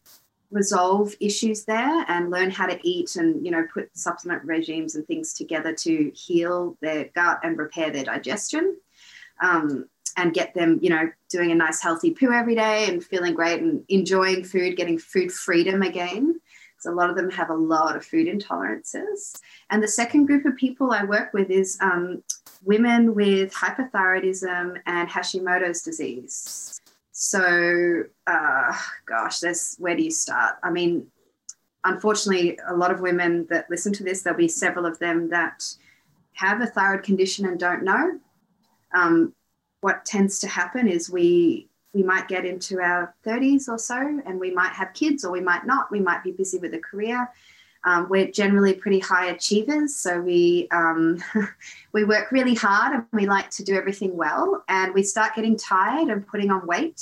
resolve 0.51 1.13
issues 1.19 1.65
there 1.65 2.05
and 2.07 2.29
learn 2.29 2.49
how 2.49 2.65
to 2.65 2.79
eat 2.87 3.17
and 3.17 3.43
you 3.43 3.51
know 3.51 3.65
put 3.73 3.95
supplement 3.97 4.43
regimes 4.45 4.95
and 4.95 5.05
things 5.05 5.33
together 5.33 5.73
to 5.73 6.09
heal 6.15 6.77
their 6.81 7.05
gut 7.15 7.39
and 7.43 7.57
repair 7.57 7.91
their 7.91 8.05
digestion 8.05 8.77
um, 9.41 9.89
and 10.15 10.33
get 10.33 10.53
them 10.53 10.79
you 10.81 10.89
know 10.89 11.11
doing 11.29 11.51
a 11.51 11.55
nice 11.55 11.81
healthy 11.81 12.11
poo 12.11 12.31
every 12.31 12.55
day 12.55 12.85
and 12.87 13.03
feeling 13.03 13.33
great 13.33 13.61
and 13.61 13.83
enjoying 13.89 14.41
food 14.41 14.77
getting 14.77 14.97
food 14.97 15.31
freedom 15.33 15.81
again 15.81 16.39
because 16.77 16.91
a 16.91 16.95
lot 16.95 17.09
of 17.09 17.15
them 17.15 17.31
have 17.31 17.49
a 17.49 17.55
lot 17.55 17.95
of 17.95 18.05
food 18.05 18.27
intolerances. 18.27 19.39
And 19.69 19.81
the 19.81 19.87
second 19.87 20.27
group 20.27 20.45
of 20.45 20.55
people 20.55 20.91
I 20.91 21.03
work 21.03 21.33
with 21.33 21.49
is 21.49 21.77
um, 21.81 22.23
women 22.63 23.15
with 23.15 23.51
hypothyroidism 23.53 24.79
and 24.85 25.09
Hashimoto's 25.09 25.81
disease. 25.81 26.79
So, 27.11 28.03
uh, 28.27 28.77
gosh, 29.07 29.39
there's 29.39 29.75
where 29.79 29.95
do 29.95 30.03
you 30.03 30.11
start? 30.11 30.57
I 30.63 30.69
mean, 30.69 31.07
unfortunately, 31.83 32.59
a 32.67 32.75
lot 32.75 32.91
of 32.91 32.99
women 32.99 33.47
that 33.49 33.69
listen 33.71 33.91
to 33.93 34.03
this, 34.03 34.21
there'll 34.21 34.37
be 34.37 34.47
several 34.47 34.85
of 34.85 34.99
them 34.99 35.29
that 35.29 35.63
have 36.33 36.61
a 36.61 36.67
thyroid 36.67 37.03
condition 37.03 37.47
and 37.47 37.59
don't 37.59 37.83
know. 37.83 38.19
Um, 38.93 39.33
what 39.81 40.05
tends 40.05 40.39
to 40.39 40.47
happen 40.47 40.87
is 40.87 41.09
we 41.09 41.69
we 41.93 42.03
might 42.03 42.27
get 42.27 42.45
into 42.45 42.79
our 42.79 43.15
30s 43.25 43.67
or 43.67 43.79
so 43.79 44.21
and 44.25 44.39
we 44.39 44.51
might 44.51 44.73
have 44.73 44.93
kids 44.93 45.23
or 45.25 45.31
we 45.31 45.41
might 45.41 45.65
not. 45.65 45.91
We 45.91 45.99
might 45.99 46.23
be 46.23 46.31
busy 46.31 46.59
with 46.59 46.73
a 46.73 46.79
career. 46.79 47.29
Um, 47.83 48.07
we're 48.09 48.29
generally 48.31 48.73
pretty 48.73 48.99
high 48.99 49.27
achievers, 49.27 49.95
so 49.95 50.19
we 50.19 50.67
um, 50.71 51.23
we 51.93 52.03
work 52.03 52.31
really 52.31 52.55
hard 52.55 52.93
and 52.93 53.05
we 53.13 53.25
like 53.27 53.49
to 53.51 53.63
do 53.63 53.75
everything 53.75 54.17
well. 54.17 54.63
And 54.67 54.93
we 54.93 55.03
start 55.03 55.35
getting 55.35 55.55
tired 55.55 56.09
and 56.09 56.27
putting 56.27 56.51
on 56.51 56.67
weight. 56.67 57.01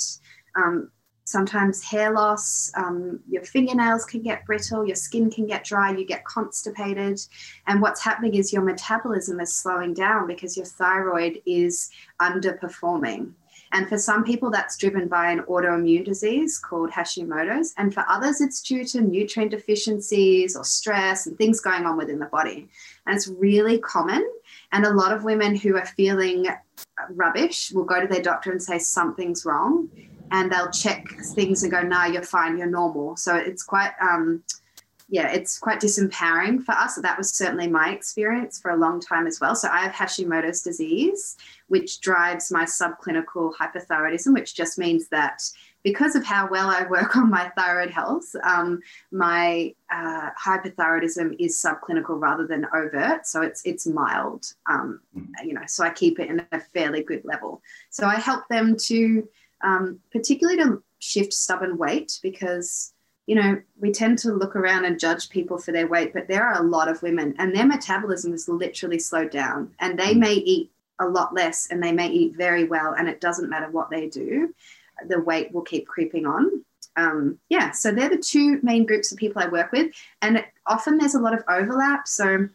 Um, 0.54 0.90
sometimes 1.24 1.82
hair 1.82 2.12
loss, 2.12 2.70
um, 2.76 3.18
your 3.28 3.42
fingernails 3.42 4.04
can 4.04 4.22
get 4.22 4.46
brittle, 4.46 4.86
your 4.86 4.94
skin 4.94 5.28
can 5.28 5.44
get 5.44 5.64
dry, 5.64 5.90
you 5.90 6.06
get 6.06 6.24
constipated. 6.24 7.20
And 7.66 7.82
what's 7.82 8.02
happening 8.02 8.34
is 8.34 8.52
your 8.52 8.62
metabolism 8.62 9.40
is 9.40 9.52
slowing 9.52 9.92
down 9.92 10.28
because 10.28 10.56
your 10.56 10.66
thyroid 10.66 11.42
is 11.44 11.90
underperforming. 12.22 13.32
And 13.72 13.88
for 13.88 13.98
some 13.98 14.24
people, 14.24 14.50
that's 14.50 14.76
driven 14.76 15.08
by 15.08 15.30
an 15.30 15.40
autoimmune 15.42 16.04
disease 16.04 16.58
called 16.58 16.90
Hashimoto's. 16.90 17.74
And 17.76 17.92
for 17.92 18.04
others, 18.08 18.40
it's 18.40 18.62
due 18.62 18.84
to 18.86 19.00
nutrient 19.00 19.50
deficiencies 19.50 20.56
or 20.56 20.64
stress 20.64 21.26
and 21.26 21.36
things 21.36 21.60
going 21.60 21.84
on 21.84 21.96
within 21.96 22.18
the 22.18 22.26
body. 22.26 22.68
And 23.06 23.16
it's 23.16 23.28
really 23.28 23.78
common. 23.78 24.26
And 24.72 24.84
a 24.84 24.92
lot 24.92 25.12
of 25.12 25.24
women 25.24 25.56
who 25.56 25.76
are 25.76 25.86
feeling 25.86 26.46
rubbish 27.10 27.72
will 27.72 27.84
go 27.84 28.00
to 28.00 28.06
their 28.06 28.22
doctor 28.22 28.50
and 28.52 28.62
say 28.62 28.78
something's 28.78 29.44
wrong. 29.44 29.90
And 30.30 30.50
they'll 30.50 30.70
check 30.70 31.06
things 31.34 31.62
and 31.62 31.70
go, 31.70 31.82
no, 31.82 32.04
you're 32.04 32.22
fine, 32.22 32.58
you're 32.58 32.66
normal. 32.66 33.16
So 33.16 33.36
it's 33.36 33.62
quite, 33.62 33.92
um, 34.00 34.42
yeah, 35.08 35.30
it's 35.30 35.58
quite 35.58 35.80
disempowering 35.80 36.64
for 36.64 36.72
us. 36.72 36.96
That 36.96 37.16
was 37.16 37.32
certainly 37.32 37.68
my 37.68 37.90
experience 37.90 38.58
for 38.58 38.72
a 38.72 38.76
long 38.76 39.00
time 39.00 39.28
as 39.28 39.40
well. 39.40 39.54
So 39.54 39.68
I 39.68 39.82
have 39.82 39.92
Hashimoto's 39.92 40.62
disease, 40.62 41.36
which 41.68 42.00
drives 42.00 42.50
my 42.50 42.64
subclinical 42.64 43.52
hypothyroidism, 43.54 44.34
which 44.34 44.56
just 44.56 44.78
means 44.78 45.06
that 45.08 45.42
because 45.84 46.16
of 46.16 46.24
how 46.24 46.48
well 46.50 46.68
I 46.68 46.88
work 46.90 47.16
on 47.16 47.30
my 47.30 47.52
thyroid 47.56 47.90
health, 47.90 48.34
um, 48.42 48.80
my 49.12 49.72
uh, 49.92 50.30
hypothyroidism 50.44 51.36
is 51.38 51.54
subclinical 51.64 52.20
rather 52.20 52.44
than 52.44 52.66
overt. 52.74 53.28
So 53.28 53.42
it's 53.42 53.64
it's 53.64 53.86
mild, 53.86 54.52
um, 54.68 55.00
you 55.44 55.54
know. 55.54 55.62
So 55.68 55.84
I 55.84 55.90
keep 55.90 56.18
it 56.18 56.28
in 56.28 56.44
a 56.50 56.60
fairly 56.74 57.04
good 57.04 57.24
level. 57.24 57.62
So 57.90 58.08
I 58.08 58.16
help 58.16 58.48
them 58.48 58.76
to, 58.86 59.28
um, 59.62 60.00
particularly 60.10 60.60
to 60.64 60.82
shift 60.98 61.32
stubborn 61.32 61.78
weight 61.78 62.18
because 62.20 62.92
you 63.26 63.34
know, 63.34 63.60
we 63.80 63.90
tend 63.90 64.18
to 64.20 64.32
look 64.32 64.54
around 64.54 64.84
and 64.84 65.00
judge 65.00 65.28
people 65.28 65.58
for 65.58 65.72
their 65.72 65.88
weight, 65.88 66.12
but 66.14 66.28
there 66.28 66.46
are 66.46 66.60
a 66.60 66.66
lot 66.66 66.88
of 66.88 67.02
women 67.02 67.34
and 67.38 67.54
their 67.54 67.66
metabolism 67.66 68.32
is 68.32 68.48
literally 68.48 69.00
slowed 69.00 69.30
down 69.30 69.72
and 69.80 69.98
they 69.98 70.14
mm. 70.14 70.18
may 70.18 70.34
eat 70.34 70.70
a 71.00 71.06
lot 71.06 71.34
less 71.34 71.68
and 71.70 71.82
they 71.82 71.92
may 71.92 72.08
eat 72.08 72.36
very 72.36 72.64
well 72.64 72.94
and 72.94 73.08
it 73.08 73.20
doesn't 73.20 73.50
matter 73.50 73.68
what 73.70 73.90
they 73.90 74.08
do, 74.08 74.54
the 75.08 75.20
weight 75.20 75.52
will 75.52 75.62
keep 75.62 75.86
creeping 75.86 76.24
on. 76.24 76.64
Um, 76.96 77.38
yeah, 77.48 77.72
so 77.72 77.90
they're 77.90 78.08
the 78.08 78.16
two 78.16 78.60
main 78.62 78.86
groups 78.86 79.12
of 79.12 79.18
people 79.18 79.42
I 79.42 79.48
work 79.48 79.72
with. 79.72 79.92
And 80.22 80.42
often 80.64 80.96
there's 80.96 81.14
a 81.14 81.20
lot 81.20 81.34
of 81.34 81.44
overlap. 81.48 82.08
So 82.08 82.48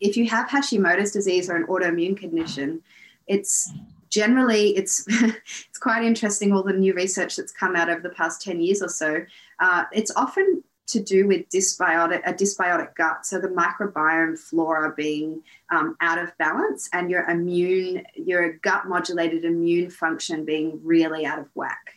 if 0.00 0.16
you 0.16 0.28
have 0.30 0.48
Hashimoto's 0.48 1.12
disease 1.12 1.50
or 1.50 1.56
an 1.56 1.66
autoimmune 1.66 2.16
condition, 2.16 2.82
it's 3.26 3.70
generally 4.08 4.76
it's 4.76 5.04
it's 5.08 5.78
quite 5.78 6.04
interesting 6.04 6.52
all 6.52 6.62
the 6.62 6.72
new 6.72 6.94
research 6.94 7.36
that's 7.36 7.52
come 7.52 7.76
out 7.76 7.90
over 7.90 8.00
the 8.00 8.10
past 8.10 8.40
10 8.40 8.60
years 8.60 8.80
or 8.82 8.88
so 8.88 9.24
uh, 9.60 9.84
it's 9.92 10.12
often 10.16 10.62
to 10.88 11.00
do 11.00 11.26
with 11.26 11.48
dysbiotic 11.48 12.22
a 12.26 12.32
dysbiotic 12.32 12.94
gut 12.94 13.26
so 13.26 13.40
the 13.40 13.48
microbiome 13.48 14.38
flora 14.38 14.92
being 14.96 15.42
um, 15.70 15.96
out 16.00 16.18
of 16.18 16.36
balance 16.38 16.88
and 16.92 17.10
your 17.10 17.28
immune 17.28 18.04
your 18.14 18.52
gut 18.58 18.86
modulated 18.86 19.44
immune 19.44 19.90
function 19.90 20.44
being 20.44 20.80
really 20.84 21.26
out 21.26 21.40
of 21.40 21.48
whack 21.54 21.94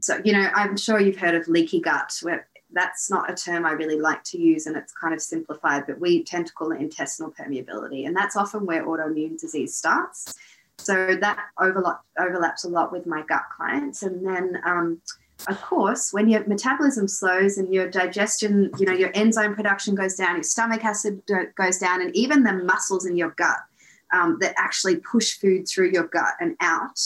so 0.00 0.18
you 0.24 0.32
know 0.32 0.48
i'm 0.54 0.76
sure 0.76 0.98
you've 0.98 1.18
heard 1.18 1.34
of 1.34 1.46
leaky 1.46 1.80
gut 1.80 2.16
where 2.22 2.48
that's 2.72 3.10
not 3.10 3.30
a 3.30 3.34
term 3.34 3.64
I 3.64 3.72
really 3.72 3.98
like 3.98 4.24
to 4.24 4.38
use 4.38 4.66
and 4.66 4.76
it's 4.76 4.92
kind 4.92 5.14
of 5.14 5.20
simplified, 5.20 5.86
but 5.86 6.00
we 6.00 6.24
tend 6.24 6.46
to 6.46 6.52
call 6.52 6.72
it 6.72 6.80
intestinal 6.80 7.30
permeability. 7.30 8.06
And 8.06 8.16
that's 8.16 8.36
often 8.36 8.66
where 8.66 8.86
autoimmune 8.86 9.38
disease 9.38 9.76
starts. 9.76 10.34
So 10.78 11.16
that 11.20 11.38
overlap, 11.60 12.00
overlaps 12.18 12.64
a 12.64 12.68
lot 12.68 12.92
with 12.92 13.06
my 13.06 13.22
gut 13.22 13.44
clients. 13.56 14.02
And 14.02 14.26
then, 14.26 14.60
um, 14.64 15.00
of 15.48 15.60
course, 15.62 16.12
when 16.12 16.28
your 16.28 16.46
metabolism 16.46 17.08
slows 17.08 17.58
and 17.58 17.72
your 17.72 17.90
digestion, 17.90 18.70
you 18.78 18.86
know, 18.86 18.92
your 18.92 19.10
enzyme 19.14 19.54
production 19.54 19.94
goes 19.94 20.14
down, 20.14 20.36
your 20.36 20.42
stomach 20.42 20.84
acid 20.84 21.22
goes 21.56 21.78
down, 21.78 22.00
and 22.00 22.14
even 22.14 22.42
the 22.42 22.52
muscles 22.52 23.06
in 23.06 23.16
your 23.16 23.30
gut 23.30 23.58
um, 24.12 24.38
that 24.40 24.54
actually 24.56 24.96
push 24.96 25.38
food 25.38 25.66
through 25.66 25.90
your 25.90 26.06
gut 26.06 26.34
and 26.40 26.56
out, 26.60 27.00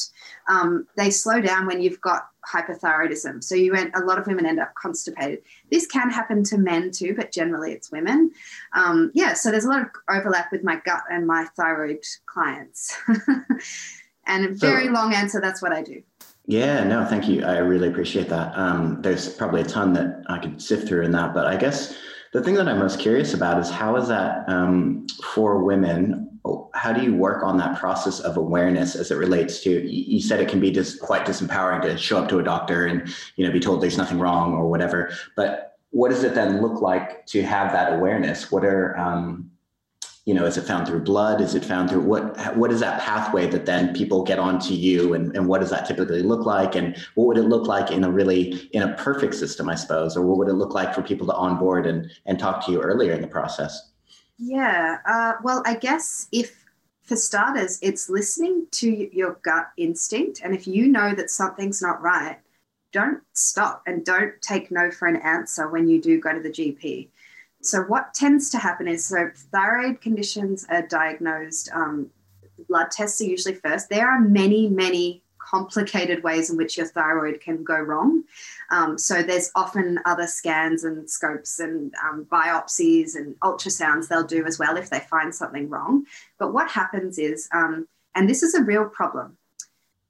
um, 0.49 0.87
they 0.97 1.11
slow 1.11 1.41
down 1.41 1.67
when 1.67 1.81
you've 1.81 2.01
got 2.01 2.29
hypothyroidism. 2.53 3.43
So 3.43 3.55
you 3.55 3.73
went, 3.73 3.95
a 3.97 4.05
lot 4.05 4.19
of 4.19 4.27
women 4.27 4.47
end 4.47 4.61
up 4.61 4.75
constipated. 4.75 5.43
This 5.71 5.87
can 5.87 6.11
happen 6.11 6.45
to 6.45 6.59
men 6.59 6.91
too, 6.91 7.15
but 7.15 7.33
generally 7.33 7.73
it's 7.73 7.91
women. 7.91 8.33
Um, 8.73 9.11
yeah, 9.15 9.35
so 9.35 9.51
there's 9.51 9.65
a 9.65 9.69
lot 9.69 9.83
of 9.83 9.89
overlap 10.11 10.53
with 10.53 10.63
my 10.63 10.81
gut 10.85 11.03
and 11.11 11.27
my 11.27 11.47
thyroid 11.57 12.05
clients. 12.27 12.97
and 14.27 14.45
a 14.45 14.49
very 14.51 14.87
so, 14.87 14.93
long 14.93 15.15
answer, 15.15 15.41
that's 15.41 15.63
what 15.63 15.73
I 15.73 15.83
do. 15.83 16.03
Yeah, 16.47 16.85
no, 16.85 17.05
thank 17.05 17.29
you. 17.29 17.45
I 17.45 17.59
really 17.59 17.89
appreciate 17.89 18.29
that. 18.29 18.57
Um, 18.57 19.03
there's 19.03 19.29
probably 19.29 19.63
a 19.63 19.65
ton 19.65 19.93
that 19.95 20.23
I 20.29 20.39
could 20.39 20.63
sift 20.63 20.87
through 20.87 21.03
in 21.03 21.11
that, 21.13 21.35
but 21.35 21.47
I 21.47 21.57
guess 21.57 21.97
the 22.33 22.43
thing 22.43 22.55
that 22.55 22.69
I'm 22.69 22.79
most 22.79 23.01
curious 23.01 23.35
about 23.35 23.59
is 23.59 23.71
how 23.71 23.97
is 23.97 24.09
that 24.09 24.49
um, 24.49 25.07
for 25.23 25.65
women 25.65 26.37
how 26.75 26.93
do 26.93 27.03
you 27.03 27.15
work 27.15 27.43
on 27.43 27.57
that 27.57 27.79
process 27.79 28.21
of 28.21 28.37
awareness 28.37 28.95
as 28.95 29.11
it 29.11 29.17
relates 29.17 29.61
to 29.61 29.71
you 29.91 30.21
said 30.21 30.39
it 30.41 30.49
can 30.49 30.61
be 30.61 30.71
just 30.71 31.01
quite 31.01 31.27
disempowering 31.27 31.83
to 31.83 31.97
show 31.97 32.19
up 32.19 32.29
to 32.29 32.39
a 32.39 32.43
doctor 32.43 32.87
and 32.87 33.13
you 33.37 33.45
know 33.45 33.53
be 33.53 33.59
told 33.59 33.83
there's 33.83 33.97
nothing 33.97 34.19
wrong 34.19 34.55
or 34.55 34.69
whatever 34.69 35.11
but 35.35 35.77
what 35.91 36.11
does 36.11 36.23
it 36.23 36.35
then 36.35 36.61
look 36.63 36.81
like 36.81 37.27
to 37.27 37.43
have 37.43 37.73
that 37.73 37.93
awareness 37.95 38.53
what 38.53 38.65
are 38.65 38.97
um, 38.97 39.51
you 40.27 40.35
know 40.35 40.45
is 40.45 40.59
it 40.59 40.65
found 40.65 40.87
through 40.87 41.01
blood 41.01 41.41
is 41.41 41.55
it 41.55 41.65
found 41.65 41.89
through 41.89 42.03
what 42.03 42.57
what 42.57 42.71
is 42.71 42.81
that 42.81 43.01
pathway 43.01 43.47
that 43.47 43.65
then 43.65 43.95
people 43.95 44.23
get 44.23 44.39
onto 44.39 44.75
you 44.75 45.15
and, 45.15 45.35
and 45.35 45.49
what 45.49 45.61
does 45.61 45.71
that 45.71 45.87
typically 45.87 46.23
look 46.23 46.45
like 46.45 46.75
and 46.75 46.97
what 47.15 47.27
would 47.27 47.39
it 47.39 47.45
look 47.45 47.67
like 47.67 47.91
in 47.91 48.05
a 48.05 48.11
really 48.11 48.69
in 48.73 48.83
a 48.83 48.95
perfect 48.97 49.35
system 49.35 49.69
i 49.69 49.75
suppose 49.75 50.17
or 50.17 50.23
what 50.23 50.37
would 50.37 50.49
it 50.49 50.55
look 50.55 50.75
like 50.75 50.95
for 50.95 51.01
people 51.01 51.27
to 51.27 51.35
onboard 51.35 51.87
and 51.87 52.11
and 52.27 52.39
talk 52.39 52.65
to 52.67 52.73
you 52.73 52.83
earlier 52.83 53.13
in 53.13 53.23
the 53.23 53.29
process 53.29 53.93
yeah. 54.39 54.99
Uh, 55.07 55.33
well, 55.43 55.63
I 55.65 55.75
guess 55.75 56.29
if, 56.33 56.65
for 57.03 57.17
starters, 57.17 57.79
it's 57.83 58.11
listening 58.11 58.67
to 58.73 59.17
your 59.17 59.39
gut 59.43 59.71
instinct. 59.77 60.41
And 60.43 60.55
if 60.55 60.67
you 60.67 60.89
know 60.89 61.15
that 61.15 61.31
something's 61.31 61.81
not 61.81 62.03
right, 62.03 62.39
don't 62.93 63.23
stop 63.33 63.83
and 63.87 64.05
don't 64.05 64.41
take 64.41 64.71
no 64.71 64.91
for 64.91 65.09
an 65.09 65.17
answer 65.17 65.69
when 65.69 65.89
you 65.89 66.01
do 66.01 66.21
go 66.21 66.33
to 66.33 66.41
the 66.41 66.51
GP. 66.51 67.09
So, 67.67 67.83
what 67.83 68.15
tends 68.15 68.51
to 68.51 68.59
happen 68.59 68.87
is 68.87 69.05
so 69.05 69.31
thyroid 69.35 70.01
conditions 70.01 70.67
are 70.69 70.87
diagnosed, 70.87 71.69
um, 71.73 72.11
blood 72.69 72.91
tests 72.91 73.21
are 73.21 73.25
usually 73.25 73.55
first. 73.55 73.89
There 73.89 74.09
are 74.09 74.21
many, 74.21 74.69
many 74.69 75.23
complicated 75.39 76.23
ways 76.23 76.51
in 76.51 76.57
which 76.57 76.77
your 76.77 76.87
thyroid 76.87 77.41
can 77.41 77.63
go 77.63 77.79
wrong. 77.79 78.25
Um, 78.71 78.99
so 78.99 79.23
there's 79.23 79.51
often 79.55 80.01
other 80.05 80.27
scans 80.27 80.85
and 80.85 81.09
scopes 81.09 81.61
and 81.61 81.95
um, 82.05 82.27
biopsies 82.31 83.15
and 83.15 83.39
ultrasounds 83.41 84.09
they'll 84.09 84.27
do 84.27 84.45
as 84.45 84.59
well 84.59 84.77
if 84.77 84.91
they 84.91 85.01
find 85.01 85.35
something 85.35 85.69
wrong. 85.69 86.05
But 86.39 86.53
what 86.53 86.71
happens 86.71 87.19
is, 87.19 87.49
um, 87.53 87.87
and 88.15 88.29
this 88.29 88.43
is 88.43 88.55
a 88.55 88.63
real 88.63 88.89
problem, 88.89 89.37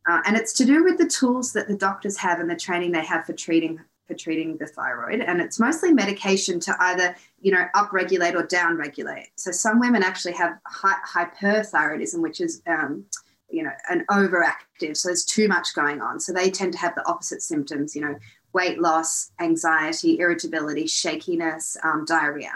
uh, 0.09 0.21
and 0.25 0.37
it's 0.37 0.53
to 0.55 0.65
do 0.65 0.85
with 0.85 0.99
the 0.99 1.09
tools 1.09 1.53
that 1.53 1.69
the 1.69 1.77
doctors 1.77 2.17
have 2.19 2.41
and 2.41 2.49
the 2.49 2.57
training 2.57 2.93
they 2.93 3.05
have 3.05 3.27
for 3.27 3.33
treating 3.33 3.81
for 4.07 4.15
treating 4.15 4.57
the 4.57 4.67
thyroid 4.67 5.21
and 5.21 5.41
it's 5.41 5.59
mostly 5.59 5.93
medication 5.93 6.61
to 6.61 6.75
either 6.81 7.15
you 7.41 7.53
know 7.53 7.65
upregulate 7.75 8.35
or 8.35 8.47
downregulate. 8.47 9.27
So 9.37 9.51
some 9.51 9.81
women 9.81 10.03
actually 10.03 10.35
have 10.35 10.59
hyperthyroidism 10.73 12.21
which 12.21 12.41
is 12.41 12.63
um, 12.67 13.05
you 13.51 13.63
know 13.63 13.73
an 13.89 14.05
overactive 14.11 14.97
so 14.97 15.09
there's 15.09 15.25
too 15.25 15.49
much 15.49 15.75
going 15.75 16.01
on. 16.01 16.21
So 16.21 16.33
they 16.33 16.51
tend 16.51 16.73
to 16.75 16.79
have 16.79 16.95
the 16.95 17.07
opposite 17.09 17.43
symptoms 17.43 17.95
you 17.95 18.03
know 18.03 18.17
weight 18.53 18.81
loss 18.81 19.33
anxiety 19.41 20.19
irritability 20.19 20.87
shakiness 20.87 21.77
um, 21.83 22.05
diarrhea. 22.07 22.53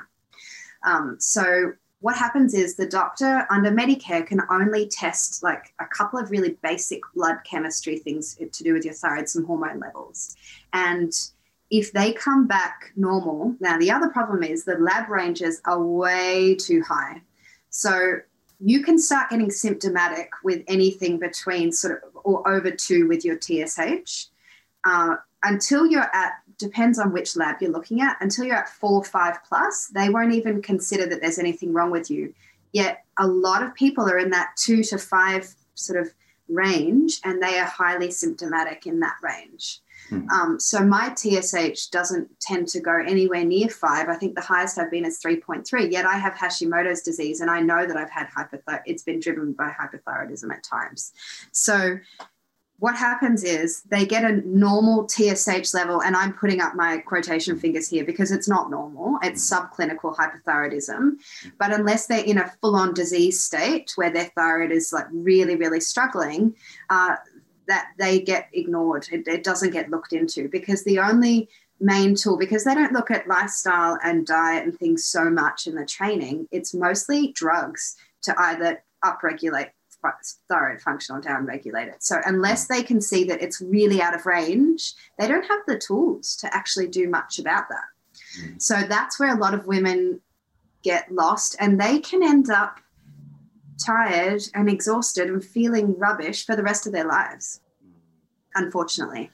Um, 0.85 1.17
so 1.19 1.75
what 2.01 2.17
happens 2.17 2.55
is 2.55 2.77
the 2.77 2.87
doctor 2.87 3.47
under 3.51 3.71
medicare 3.71 4.27
can 4.27 4.41
only 4.51 4.89
test 4.89 5.43
like 5.43 5.75
a 5.81 5.87
couple 5.87 6.19
of 6.19 6.31
really 6.31 6.57
basic 6.63 7.01
blood 7.15 7.37
chemistry 7.45 7.99
things 7.99 8.37
to 8.37 8.65
do 8.65 8.73
with 8.73 8.85
your 8.85 8.95
thyroid 8.95 9.29
some 9.29 9.45
hormone 9.45 9.79
levels. 9.79 10.35
And 10.73 11.13
if 11.71 11.93
they 11.93 12.13
come 12.13 12.47
back 12.47 12.93
normal 12.97 13.55
now 13.61 13.79
the 13.79 13.91
other 13.91 14.09
problem 14.09 14.43
is 14.43 14.65
the 14.65 14.77
lab 14.79 15.09
ranges 15.09 15.61
are 15.65 15.83
way 15.83 16.55
too 16.55 16.83
high 16.83 17.21
so 17.71 18.21
you 18.63 18.83
can 18.83 18.99
start 18.99 19.31
getting 19.31 19.51
symptomatic 19.51 20.31
with 20.45 20.63
anything 20.69 21.19
between 21.19 21.73
sort 21.73 22.03
of 22.03 22.11
or 22.25 22.47
over 22.49 22.71
two 22.71 23.09
with 23.09 23.25
your 23.25 23.39
TSH. 23.41 24.27
Uh, 24.85 25.17
until 25.43 25.87
you're 25.87 26.11
at, 26.15 26.35
depends 26.59 26.99
on 26.99 27.13
which 27.13 27.37
lab 27.37 27.57
you're 27.61 27.71
looking 27.71 28.03
at, 28.03 28.19
until 28.21 28.45
you're 28.45 28.57
at 28.57 28.69
four, 28.69 29.03
five 29.03 29.43
plus, 29.49 29.87
they 29.89 30.11
won't 30.11 30.35
even 30.35 30.61
consider 30.61 31.07
that 31.07 31.23
there's 31.23 31.39
anything 31.39 31.73
wrong 31.73 31.91
with 31.91 32.11
you. 32.11 32.35
Yet 32.73 33.05
a 33.19 33.27
lot 33.27 33.63
of 33.63 33.75
people 33.75 34.09
are 34.09 34.19
in 34.19 34.31
that 34.31 34.51
two 34.57 34.83
to 34.85 34.99
five 34.99 35.55
sort 35.75 35.99
of 35.99 36.13
range 36.49 37.21
and 37.25 37.43
they 37.43 37.59
are 37.59 37.65
highly 37.65 38.11
symptomatic 38.11 38.87
in 38.87 39.01
that 39.01 39.17
range. 39.23 39.81
Hmm. 40.11 40.29
Um, 40.31 40.61
so 40.61 40.85
my 40.85 41.14
TSH 41.14 41.87
doesn't 41.87 42.29
tend 42.40 42.68
to 42.68 42.81
go 42.81 42.92
anywhere 42.92 43.44
near 43.44 43.68
five. 43.68 44.09
I 44.09 44.16
think 44.16 44.35
the 44.35 44.40
highest 44.42 44.79
I've 44.79 44.90
been 44.90 45.07
is 45.07 45.20
3.3. 45.25 45.90
Yet 45.90 46.05
I 46.05 46.18
have 46.18 46.35
Hashimoto's 46.35 47.03
disease, 47.03 47.40
and 47.40 47.51
I 47.51 47.61
know 47.61 47.87
that 47.87 47.96
I've 47.96 48.11
had 48.11 48.29
hypothyroid. 48.29 48.83
It's 48.85 49.05
been 49.05 49.20
driven 49.20 49.53
by 49.53 49.70
hypothyroidism 49.70 50.53
at 50.53 50.64
times. 50.64 51.12
So 51.53 51.99
what 52.81 52.96
happens 52.96 53.44
is 53.44 53.83
they 53.83 54.07
get 54.07 54.25
a 54.25 54.37
normal 54.49 55.07
TSH 55.07 55.75
level, 55.75 56.03
and 56.03 56.16
I'm 56.16 56.33
putting 56.33 56.62
up 56.62 56.75
my 56.75 56.96
quotation 56.99 57.59
fingers 57.59 57.88
here 57.88 58.05
because 58.05 58.33
it's 58.33 58.49
not 58.49 58.70
normal. 58.70 59.18
It's 59.23 59.49
subclinical 59.49 60.16
hypothyroidism. 60.16 61.16
But 61.59 61.73
unless 61.73 62.07
they're 62.07 62.25
in 62.25 62.38
a 62.38 62.51
full 62.62 62.75
on 62.75 62.94
disease 62.94 63.38
state 63.38 63.92
where 63.96 64.11
their 64.11 64.31
thyroid 64.35 64.73
is 64.73 64.94
like 64.94 65.07
really, 65.12 65.57
really 65.57 65.81
struggling, 65.81 66.57
uh, 66.88 67.16
that 67.71 67.93
they 67.99 68.21
get 68.21 68.49
ignored. 68.53 69.07
It, 69.11 69.27
it 69.27 69.45
doesn't 69.45 69.71
get 69.71 69.91
looked 69.91 70.13
into 70.13 70.49
because 70.49 70.85
the 70.85 70.99
only 70.99 71.49
main 71.81 72.15
tool, 72.15 72.37
because 72.37 72.65
they 72.65 72.75
don't 72.75 72.93
look 72.93 73.11
at 73.11 73.27
lifestyle 73.27 73.99
and 74.05 74.27
diet 74.27 74.65
and 74.65 74.79
things 74.79 75.07
so 75.07 75.31
much 75.31 75.67
in 75.67 75.75
the 75.75 75.87
training, 75.87 76.49
it's 76.51 76.75
mostly 76.75 77.33
drugs 77.33 77.97
to 78.23 78.35
either 78.39 78.83
upregulate 79.05 79.71
thyroid 80.49 80.81
function 80.81 81.15
or 81.15 81.21
downregulate 81.21 81.89
it. 81.89 82.03
So 82.03 82.21
unless 82.25 82.67
they 82.67 82.83
can 82.83 83.01
see 83.01 83.25
that 83.25 83.43
it's 83.43 83.61
really 83.61 84.01
out 84.01 84.15
of 84.15 84.27
range, 84.27 84.95
they 85.19 85.29
don't 85.29 85.47
have 85.47 85.61
the 85.67 85.79
tools 85.79 86.37
to 86.37 86.55
actually 86.55 86.89
do 86.89 87.09
much 87.09 87.39
about 87.39 87.69
that. 87.69 87.85
Mm. 88.41 88.63
So 88.63 88.83
that's 88.89 89.21
where 89.21 89.35
a 89.35 89.39
lot 89.39 89.55
of 89.55 89.67
women 89.67 90.21
get 90.83 91.13
lost 91.13 91.55
and 91.61 91.79
they 91.79 91.99
can 91.99 92.23
end 92.23 92.51
up 92.51 92.81
tired 93.85 94.43
and 94.55 94.69
exhausted 94.69 95.29
and 95.29 95.45
feeling 95.45 95.97
rubbish 95.99 96.47
for 96.47 96.57
the 96.57 96.62
rest 96.62 96.87
of 96.87 96.93
their 96.93 97.07
lives, 97.07 97.61
unfortunately. 98.55 99.31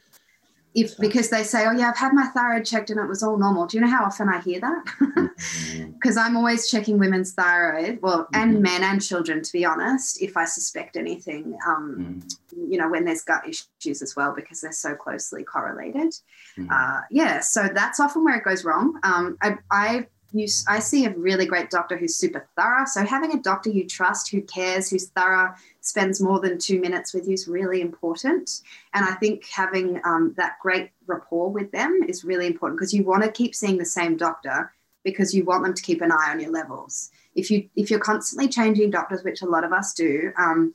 If 0.74 0.94
because 0.98 1.30
they 1.30 1.42
say, 1.42 1.64
Oh 1.66 1.72
yeah, 1.72 1.88
I've 1.88 1.96
had 1.96 2.12
my 2.12 2.26
thyroid 2.26 2.66
checked 2.66 2.90
and 2.90 3.00
it 3.00 3.08
was 3.08 3.22
all 3.22 3.38
normal. 3.38 3.66
Do 3.66 3.78
you 3.78 3.80
know 3.80 3.88
how 3.88 4.04
often 4.04 4.28
I 4.28 4.42
hear 4.42 4.60
that? 4.60 4.84
Because 4.84 6.16
mm-hmm. 6.16 6.18
I'm 6.18 6.36
always 6.36 6.70
checking 6.70 6.98
women's 6.98 7.32
thyroid, 7.32 8.00
well, 8.02 8.28
and 8.34 8.54
mm-hmm. 8.54 8.62
men 8.62 8.84
and 8.84 9.02
children, 9.02 9.42
to 9.42 9.52
be 9.52 9.64
honest, 9.64 10.20
if 10.20 10.36
I 10.36 10.44
suspect 10.44 10.98
anything, 10.98 11.56
um, 11.66 12.20
mm-hmm. 12.52 12.70
you 12.70 12.76
know, 12.76 12.90
when 12.90 13.06
there's 13.06 13.22
gut 13.22 13.48
issues 13.48 14.02
as 14.02 14.14
well, 14.16 14.34
because 14.36 14.60
they're 14.60 14.70
so 14.70 14.94
closely 14.94 15.44
correlated. 15.44 16.12
Mm-hmm. 16.58 16.68
Uh, 16.70 17.00
yeah, 17.10 17.40
so 17.40 17.70
that's 17.72 17.98
often 17.98 18.22
where 18.22 18.36
it 18.36 18.44
goes 18.44 18.62
wrong. 18.62 19.00
Um, 19.02 19.38
I, 19.40 19.54
I 19.70 20.06
you, 20.32 20.46
I 20.68 20.78
see 20.80 21.04
a 21.04 21.10
really 21.10 21.46
great 21.46 21.70
doctor 21.70 21.96
who's 21.96 22.16
super 22.16 22.48
thorough. 22.56 22.84
So 22.86 23.04
having 23.04 23.32
a 23.32 23.42
doctor 23.42 23.70
you 23.70 23.86
trust, 23.86 24.30
who 24.30 24.42
cares, 24.42 24.90
who's 24.90 25.08
thorough, 25.08 25.54
spends 25.80 26.20
more 26.20 26.40
than 26.40 26.58
two 26.58 26.80
minutes 26.80 27.14
with 27.14 27.26
you 27.26 27.34
is 27.34 27.48
really 27.48 27.80
important. 27.80 28.62
And 28.92 29.04
I 29.04 29.14
think 29.14 29.46
having 29.46 30.00
um, 30.04 30.34
that 30.36 30.56
great 30.60 30.90
rapport 31.06 31.50
with 31.50 31.70
them 31.72 32.00
is 32.08 32.24
really 32.24 32.46
important 32.46 32.78
because 32.78 32.92
you 32.92 33.04
want 33.04 33.22
to 33.22 33.30
keep 33.30 33.54
seeing 33.54 33.78
the 33.78 33.84
same 33.84 34.16
doctor 34.16 34.72
because 35.04 35.34
you 35.34 35.44
want 35.44 35.62
them 35.62 35.74
to 35.74 35.82
keep 35.82 36.02
an 36.02 36.10
eye 36.10 36.30
on 36.30 36.40
your 36.40 36.50
levels. 36.50 37.10
If 37.34 37.50
you 37.50 37.68
if 37.76 37.90
you're 37.90 38.00
constantly 38.00 38.48
changing 38.48 38.90
doctors, 38.90 39.22
which 39.22 39.42
a 39.42 39.46
lot 39.46 39.62
of 39.62 39.72
us 39.72 39.94
do, 39.94 40.32
um, 40.36 40.74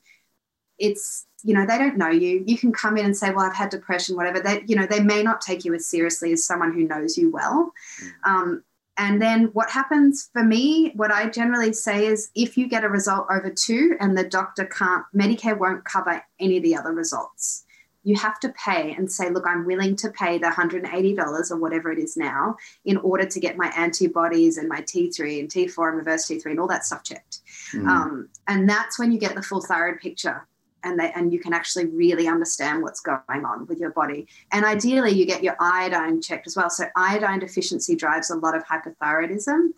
it's 0.80 1.26
you 1.44 1.54
know 1.54 1.66
they 1.66 1.78
don't 1.78 1.98
know 1.98 2.10
you 2.10 2.44
you 2.46 2.58
can 2.58 2.72
come 2.72 2.98
in 2.98 3.06
and 3.06 3.18
say 3.18 3.32
well 3.32 3.46
i've 3.46 3.56
had 3.56 3.70
depression 3.70 4.16
whatever 4.16 4.40
they 4.40 4.64
you 4.68 4.76
know 4.76 4.86
they 4.86 5.00
may 5.00 5.24
not 5.24 5.42
take 5.42 5.66
you 5.66 5.74
as 5.74 5.88
seriously 5.88 6.32
as 6.34 6.46
someone 6.46 6.74
who 6.74 6.88
knows 6.88 7.18
you 7.18 7.32
well 7.32 7.72
mm. 8.04 8.30
um, 8.30 8.64
and 8.98 9.22
then 9.22 9.46
what 9.54 9.70
happens 9.70 10.30
for 10.34 10.44
me 10.44 10.92
what 10.96 11.12
i 11.12 11.30
generally 11.30 11.74
say 11.74 12.06
is 12.06 12.30
if 12.36 12.58
you 12.58 12.68
get 12.68 12.84
a 12.84 12.90
result 12.90 13.26
over 13.30 13.50
two 13.50 13.96
and 14.00 14.18
the 14.18 14.24
doctor 14.24 14.66
can't 14.66 15.06
medicare 15.16 15.58
won't 15.58 15.86
cover 15.86 16.24
any 16.40 16.58
of 16.58 16.64
the 16.64 16.76
other 16.76 16.92
results 16.92 17.66
you 18.04 18.16
have 18.16 18.40
to 18.40 18.50
pay 18.50 18.94
and 18.94 19.12
say, 19.12 19.30
look, 19.30 19.46
I'm 19.46 19.66
willing 19.66 19.96
to 19.98 20.10
pay 20.10 20.38
the 20.38 20.48
$180 20.48 21.52
or 21.52 21.58
whatever 21.58 21.92
it 21.92 22.00
is 22.00 22.18
now 22.18 22.58
in 22.86 22.98
order 22.98 23.26
to 23.26 23.40
get 23.40 23.58
my 23.58 23.72
antibodies 23.78 24.58
and 24.58 24.68
my 24.68 24.82
T3 24.82 25.40
and 25.40 25.50
T4 25.50 25.90
and 25.90 25.98
reverse 25.98 26.28
T3 26.28 26.46
and 26.48 26.60
all 26.60 26.68
that 26.68 26.86
stuff 26.86 27.04
checked. 27.04 27.42
Mm. 27.74 27.88
Um, 27.88 28.30
and 28.48 28.68
that's 28.68 28.98
when 28.98 29.12
you 29.12 29.20
get 29.20 29.36
the 29.36 29.44
full 29.44 29.62
thyroid 29.62 30.00
picture 30.00 30.48
and 30.84 31.00
they, 31.00 31.12
and 31.12 31.32
you 31.32 31.40
can 31.40 31.54
actually 31.54 31.86
really 31.86 32.28
understand 32.28 32.82
what's 32.82 33.00
going 33.00 33.46
on 33.46 33.66
with 33.68 33.80
your 33.80 33.92
body. 33.92 34.28
And 34.52 34.66
ideally, 34.66 35.12
you 35.12 35.26
get 35.26 35.44
your 35.44 35.56
iodine 35.60 36.22
checked 36.22 36.48
as 36.48 36.56
well. 36.56 36.70
So 36.70 36.86
iodine 36.96 37.40
deficiency 37.40 37.96
drives 37.96 38.30
a 38.30 38.36
lot 38.36 38.56
of 38.56 38.64
hypothyroidism 38.66 39.48
mm. 39.48 39.72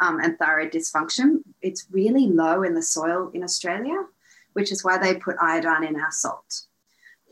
um, 0.00 0.20
and 0.20 0.38
thyroid 0.38 0.72
dysfunction. 0.72 1.42
It's 1.62 1.86
really 1.90 2.26
low 2.26 2.62
in 2.62 2.74
the 2.74 2.82
soil 2.82 3.30
in 3.34 3.42
Australia, 3.42 4.04
which 4.54 4.72
is 4.72 4.84
why 4.84 4.98
they 4.98 5.14
put 5.14 5.36
iodine 5.40 5.84
in 5.84 5.96
our 5.96 6.12
salt. 6.12 6.62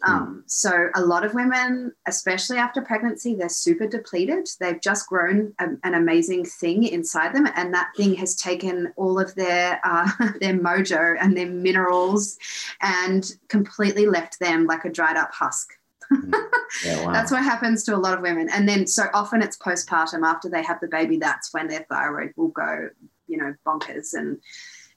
Hmm. 0.04 0.12
Um, 0.12 0.44
so 0.46 0.88
a 0.94 1.00
lot 1.00 1.24
of 1.24 1.34
women, 1.34 1.92
especially 2.06 2.58
after 2.58 2.82
pregnancy, 2.82 3.34
they're 3.34 3.48
super 3.48 3.86
depleted. 3.86 4.48
They've 4.60 4.80
just 4.80 5.08
grown 5.08 5.54
a, 5.58 5.68
an 5.82 5.94
amazing 5.94 6.44
thing 6.44 6.84
inside 6.84 7.34
them, 7.34 7.48
and 7.54 7.72
that 7.74 7.90
thing 7.96 8.14
has 8.16 8.36
taken 8.36 8.92
all 8.96 9.18
of 9.18 9.34
their 9.34 9.80
uh, 9.84 10.10
their 10.40 10.54
mojo 10.54 11.16
and 11.20 11.36
their 11.36 11.48
minerals, 11.48 12.38
and 12.80 13.30
completely 13.48 14.06
left 14.06 14.38
them 14.40 14.66
like 14.66 14.84
a 14.84 14.90
dried 14.90 15.16
up 15.16 15.32
husk. 15.32 15.70
Hmm. 16.08 16.32
Yeah, 16.84 17.04
wow. 17.04 17.12
that's 17.12 17.30
what 17.30 17.44
happens 17.44 17.84
to 17.84 17.94
a 17.94 17.96
lot 17.96 18.14
of 18.14 18.20
women, 18.20 18.48
and 18.52 18.68
then 18.68 18.88
so 18.88 19.04
often 19.14 19.42
it's 19.42 19.56
postpartum 19.56 20.26
after 20.26 20.48
they 20.48 20.62
have 20.64 20.80
the 20.80 20.88
baby. 20.88 21.18
That's 21.18 21.54
when 21.54 21.68
their 21.68 21.86
thyroid 21.88 22.32
will 22.36 22.48
go, 22.48 22.88
you 23.28 23.36
know, 23.36 23.54
bonkers 23.64 24.12
and 24.14 24.40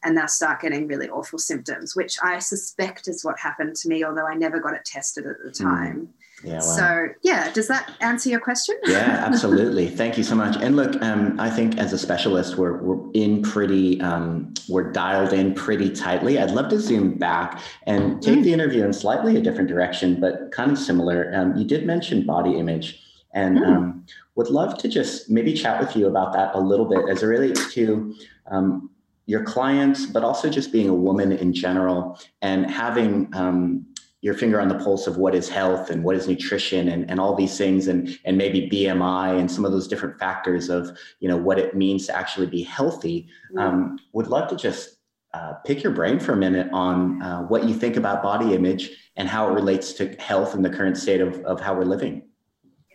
and 0.08 0.18
they'll 0.18 0.28
start 0.30 0.62
getting 0.62 0.88
really 0.88 1.10
awful 1.10 1.38
symptoms, 1.38 1.94
which 1.94 2.18
I 2.24 2.40
suspect 2.40 3.10
is 3.10 3.26
what 3.26 3.38
happened 3.38 3.76
to 3.76 3.90
me, 3.90 4.06
although 4.06 4.26
I 4.26 4.36
never 4.36 4.58
got 4.58 4.74
it 4.74 4.86
tested 4.86 5.26
at 5.28 5.36
the 5.44 5.50
hmm. 5.50 5.70
time. 5.70 5.96
Mm. 5.98 6.08
Yeah, 6.44 6.54
wow. 6.54 6.60
So, 6.60 7.08
yeah, 7.24 7.52
does 7.52 7.68
that 7.68 7.92
answer 8.00 8.30
your 8.30 8.40
question? 8.40 8.78
yeah, 8.86 9.24
absolutely. 9.28 9.90
Thank 9.90 10.18
you 10.18 10.24
so 10.24 10.36
much. 10.36 10.56
And 10.62 10.78
look, 10.78 11.02
um, 11.02 11.38
I 11.40 11.50
think 11.50 11.78
as 11.78 11.92
a 11.92 11.98
specialist, 11.98 12.58
we're, 12.58 12.78
we're 12.78 13.12
in 13.14 13.42
pretty, 13.42 14.00
um, 14.02 14.54
we're 14.70 14.92
dialed 14.92 15.34
in 15.34 15.54
pretty 15.54 15.90
tightly. 15.90 16.40
I'd 16.40 16.52
love 16.52 16.70
to 16.70 16.80
zoom 16.80 17.16
back 17.16 17.60
and 17.84 18.22
take 18.22 18.40
mm. 18.40 18.44
the 18.44 18.54
interview 18.54 18.86
in 18.86 18.94
slightly 18.94 19.36
a 19.36 19.42
different 19.42 19.68
direction, 19.68 20.22
but 20.22 20.52
kind 20.54 20.72
of 20.72 20.78
similar. 20.78 21.34
Um, 21.36 21.58
you 21.58 21.66
did 21.66 21.86
mention 21.86 22.26
body 22.26 22.58
image, 22.58 23.04
and 23.34 23.58
mm. 23.58 24.02
would 24.36 24.48
love 24.48 24.78
to 24.78 24.88
just 24.88 25.30
maybe 25.30 25.54
chat 25.54 25.82
with 25.82 25.98
you 25.98 26.08
about 26.08 26.32
that 26.34 26.54
a 26.54 26.60
little 26.60 26.86
bit 26.86 27.10
as 27.10 27.24
it 27.24 27.26
relates 27.26 27.74
to 27.74 28.16
um, 28.52 28.92
your 29.28 29.44
clients, 29.44 30.06
but 30.06 30.24
also 30.24 30.50
just 30.50 30.72
being 30.72 30.90
a 30.90 30.96
woman 30.96 31.32
in 31.32 31.54
general 31.54 32.20
and 32.42 32.72
having 32.72 33.30
um, 33.36 33.86
your 34.22 34.34
finger 34.34 34.60
on 34.60 34.70
the 34.70 34.80
pulse 34.80 35.06
of 35.06 35.18
what 35.18 35.36
is 35.36 35.50
health 35.50 35.90
and 35.90 36.04
what 36.04 36.16
is 36.16 36.28
nutrition 36.28 36.88
and, 36.88 37.10
and 37.12 37.20
all 37.20 37.36
these 37.36 37.58
things 37.58 37.88
and, 37.88 38.18
and 38.26 38.38
maybe 38.38 38.70
BMI 38.70 39.38
and 39.38 39.52
some 39.52 39.66
of 39.66 39.74
those 39.74 39.88
different 39.88 40.18
factors 40.18 40.70
of, 40.70 40.98
you 41.20 41.28
know, 41.28 41.38
what 41.38 41.60
it 41.60 41.76
means 41.76 42.08
to 42.08 42.16
actually 42.16 42.48
be 42.48 42.64
healthy. 42.64 43.28
Um, 43.58 44.00
would 44.14 44.28
love 44.28 44.50
to 44.50 44.56
just 44.56 44.98
uh, 45.34 45.54
pick 45.66 45.84
your 45.84 45.92
brain 45.92 46.20
for 46.20 46.32
a 46.32 46.38
minute 46.38 46.70
on 46.72 47.22
uh, 47.22 47.42
what 47.44 47.66
you 47.66 47.76
think 47.76 47.98
about 47.98 48.24
body 48.24 48.56
image 48.56 48.92
and 49.18 49.28
how 49.28 49.50
it 49.50 49.52
relates 49.52 49.92
to 49.94 50.16
health 50.16 50.56
in 50.56 50.62
the 50.62 50.70
current 50.70 50.98
state 50.98 51.20
of, 51.20 51.40
of 51.42 51.60
how 51.60 51.76
we're 51.76 51.84
living. 51.84 52.24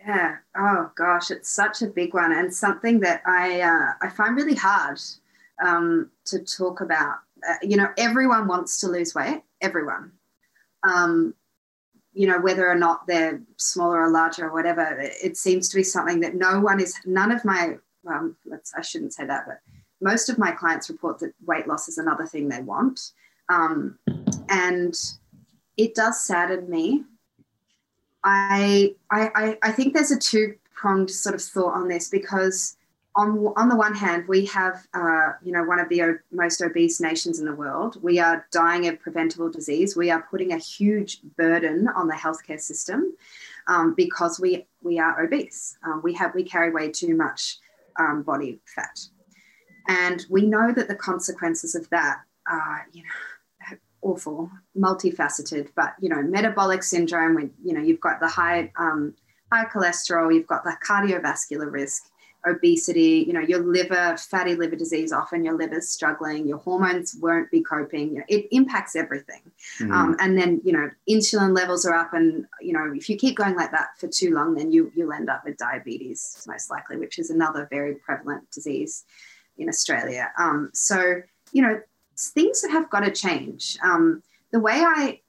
Yeah. 0.04 0.36
Oh 0.56 0.90
gosh, 0.96 1.30
it's 1.30 1.50
such 1.50 1.82
a 1.82 1.86
big 1.86 2.14
one 2.14 2.32
and 2.32 2.52
something 2.52 3.00
that 3.00 3.22
I 3.26 3.60
uh, 3.60 3.92
I 4.00 4.08
find 4.08 4.34
really 4.34 4.56
hard 4.56 4.98
um, 5.64 6.10
to 6.26 6.40
talk 6.40 6.80
about. 6.80 7.16
Uh, 7.48 7.54
you 7.62 7.76
know, 7.76 7.88
everyone 7.96 8.46
wants 8.46 8.80
to 8.80 8.88
lose 8.88 9.14
weight, 9.14 9.42
everyone. 9.60 10.12
Um, 10.82 11.34
you 12.14 12.26
know, 12.26 12.40
whether 12.40 12.68
or 12.68 12.74
not 12.74 13.06
they're 13.06 13.40
smaller 13.56 14.02
or 14.02 14.10
larger 14.10 14.46
or 14.46 14.52
whatever, 14.52 14.82
it, 15.00 15.14
it 15.22 15.36
seems 15.36 15.68
to 15.68 15.76
be 15.76 15.82
something 15.82 16.20
that 16.20 16.34
no 16.34 16.60
one 16.60 16.80
is, 16.80 16.94
none 17.06 17.32
of 17.32 17.44
my, 17.44 17.76
well, 18.02 18.32
let's, 18.44 18.74
I 18.74 18.82
shouldn't 18.82 19.14
say 19.14 19.24
that, 19.24 19.44
but 19.46 19.60
most 20.00 20.28
of 20.28 20.38
my 20.38 20.50
clients 20.50 20.90
report 20.90 21.20
that 21.20 21.32
weight 21.46 21.66
loss 21.66 21.88
is 21.88 21.98
another 21.98 22.26
thing 22.26 22.48
they 22.48 22.60
want. 22.60 23.12
Um, 23.48 23.98
and 24.48 24.94
it 25.76 25.94
does 25.94 26.22
sadden 26.22 26.68
me. 26.68 27.04
I, 28.24 28.94
I, 29.10 29.58
I 29.62 29.72
think 29.72 29.94
there's 29.94 30.10
a 30.10 30.18
two 30.18 30.56
pronged 30.74 31.10
sort 31.10 31.34
of 31.34 31.42
thought 31.42 31.74
on 31.74 31.88
this 31.88 32.08
because 32.08 32.76
on, 33.14 33.52
on 33.56 33.68
the 33.68 33.76
one 33.76 33.94
hand, 33.94 34.26
we 34.26 34.46
have, 34.46 34.86
uh, 34.94 35.32
you 35.42 35.52
know, 35.52 35.64
one 35.64 35.78
of 35.78 35.88
the 35.88 36.18
most 36.30 36.62
obese 36.62 37.00
nations 37.00 37.38
in 37.38 37.44
the 37.44 37.54
world. 37.54 38.02
We 38.02 38.18
are 38.18 38.46
dying 38.50 38.88
of 38.88 39.00
preventable 39.00 39.50
disease. 39.50 39.96
We 39.96 40.10
are 40.10 40.26
putting 40.30 40.52
a 40.52 40.58
huge 40.58 41.20
burden 41.36 41.88
on 41.88 42.08
the 42.08 42.14
healthcare 42.14 42.60
system 42.60 43.14
um, 43.66 43.94
because 43.94 44.40
we 44.40 44.66
we 44.82 44.98
are 44.98 45.22
obese. 45.22 45.76
Um, 45.84 46.00
we 46.02 46.14
have 46.14 46.34
we 46.34 46.42
carry 46.42 46.72
way 46.72 46.90
too 46.90 47.14
much 47.14 47.58
um, 47.98 48.22
body 48.22 48.60
fat, 48.74 48.98
and 49.88 50.24
we 50.30 50.46
know 50.46 50.72
that 50.72 50.88
the 50.88 50.94
consequences 50.94 51.74
of 51.74 51.88
that 51.90 52.22
are, 52.48 52.86
you 52.92 53.02
know, 53.02 53.76
awful, 54.00 54.50
multifaceted. 54.76 55.68
But 55.76 55.94
you 56.00 56.08
know, 56.08 56.22
metabolic 56.22 56.82
syndrome. 56.82 57.34
When 57.34 57.52
you 57.62 57.74
know 57.74 57.82
you've 57.82 58.00
got 58.00 58.20
the 58.20 58.28
high 58.28 58.72
um, 58.78 59.14
high 59.52 59.66
cholesterol, 59.66 60.34
you've 60.34 60.46
got 60.46 60.64
the 60.64 60.76
cardiovascular 60.86 61.70
risk 61.70 62.04
obesity, 62.46 63.24
you 63.26 63.32
know, 63.32 63.40
your 63.40 63.60
liver, 63.60 64.16
fatty 64.16 64.54
liver 64.54 64.76
disease, 64.76 65.12
often 65.12 65.44
your 65.44 65.56
liver's 65.56 65.88
struggling, 65.88 66.46
your 66.46 66.58
hormones 66.58 67.14
won't 67.20 67.50
be 67.50 67.62
coping. 67.62 68.08
You 68.10 68.18
know, 68.18 68.24
it 68.28 68.48
impacts 68.50 68.96
everything. 68.96 69.42
Mm. 69.80 69.92
Um, 69.92 70.16
and 70.18 70.36
then, 70.36 70.60
you 70.64 70.72
know, 70.72 70.90
insulin 71.08 71.56
levels 71.56 71.86
are 71.86 71.94
up. 71.94 72.12
And, 72.14 72.46
you 72.60 72.72
know, 72.72 72.92
if 72.94 73.08
you 73.08 73.16
keep 73.16 73.36
going 73.36 73.54
like 73.54 73.70
that 73.70 73.90
for 73.98 74.08
too 74.08 74.34
long, 74.34 74.54
then 74.54 74.72
you, 74.72 74.92
you'll 74.94 75.12
end 75.12 75.30
up 75.30 75.44
with 75.44 75.56
diabetes, 75.56 76.44
most 76.46 76.70
likely, 76.70 76.96
which 76.96 77.18
is 77.18 77.30
another 77.30 77.68
very 77.70 77.94
prevalent 77.94 78.50
disease 78.50 79.04
in 79.56 79.68
Australia. 79.68 80.30
Um, 80.38 80.70
so, 80.74 81.22
you 81.52 81.62
know, 81.62 81.80
things 82.18 82.60
that 82.62 82.70
have 82.70 82.90
got 82.90 83.00
to 83.00 83.10
change. 83.10 83.78
Um, 83.82 84.22
the 84.50 84.60
way 84.60 84.82
I 84.84 85.20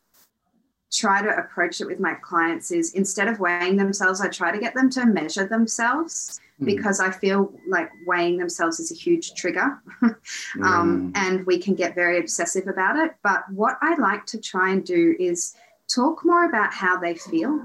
try 0.93 1.21
to 1.21 1.37
approach 1.37 1.81
it 1.81 1.87
with 1.87 1.99
my 1.99 2.13
clients 2.13 2.71
is 2.71 2.93
instead 2.93 3.27
of 3.27 3.39
weighing 3.39 3.77
themselves, 3.77 4.21
I 4.21 4.29
try 4.29 4.51
to 4.51 4.59
get 4.59 4.75
them 4.75 4.89
to 4.91 5.05
measure 5.05 5.47
themselves 5.47 6.39
mm. 6.61 6.65
because 6.65 6.99
I 6.99 7.09
feel 7.09 7.51
like 7.67 7.89
weighing 8.05 8.37
themselves 8.37 8.79
is 8.79 8.91
a 8.91 8.95
huge 8.95 9.33
trigger 9.33 9.81
um, 10.03 11.11
mm. 11.11 11.11
and 11.15 11.45
we 11.47 11.57
can 11.57 11.73
get 11.73 11.95
very 11.95 12.19
obsessive 12.19 12.67
about 12.67 12.95
it. 12.97 13.15
But 13.23 13.43
what 13.51 13.77
I 13.81 13.95
like 13.95 14.27
to 14.27 14.39
try 14.39 14.69
and 14.69 14.85
do 14.85 15.15
is 15.19 15.55
talk 15.93 16.23
more 16.23 16.45
about 16.45 16.73
how 16.73 16.99
they 16.99 17.15
feel. 17.15 17.59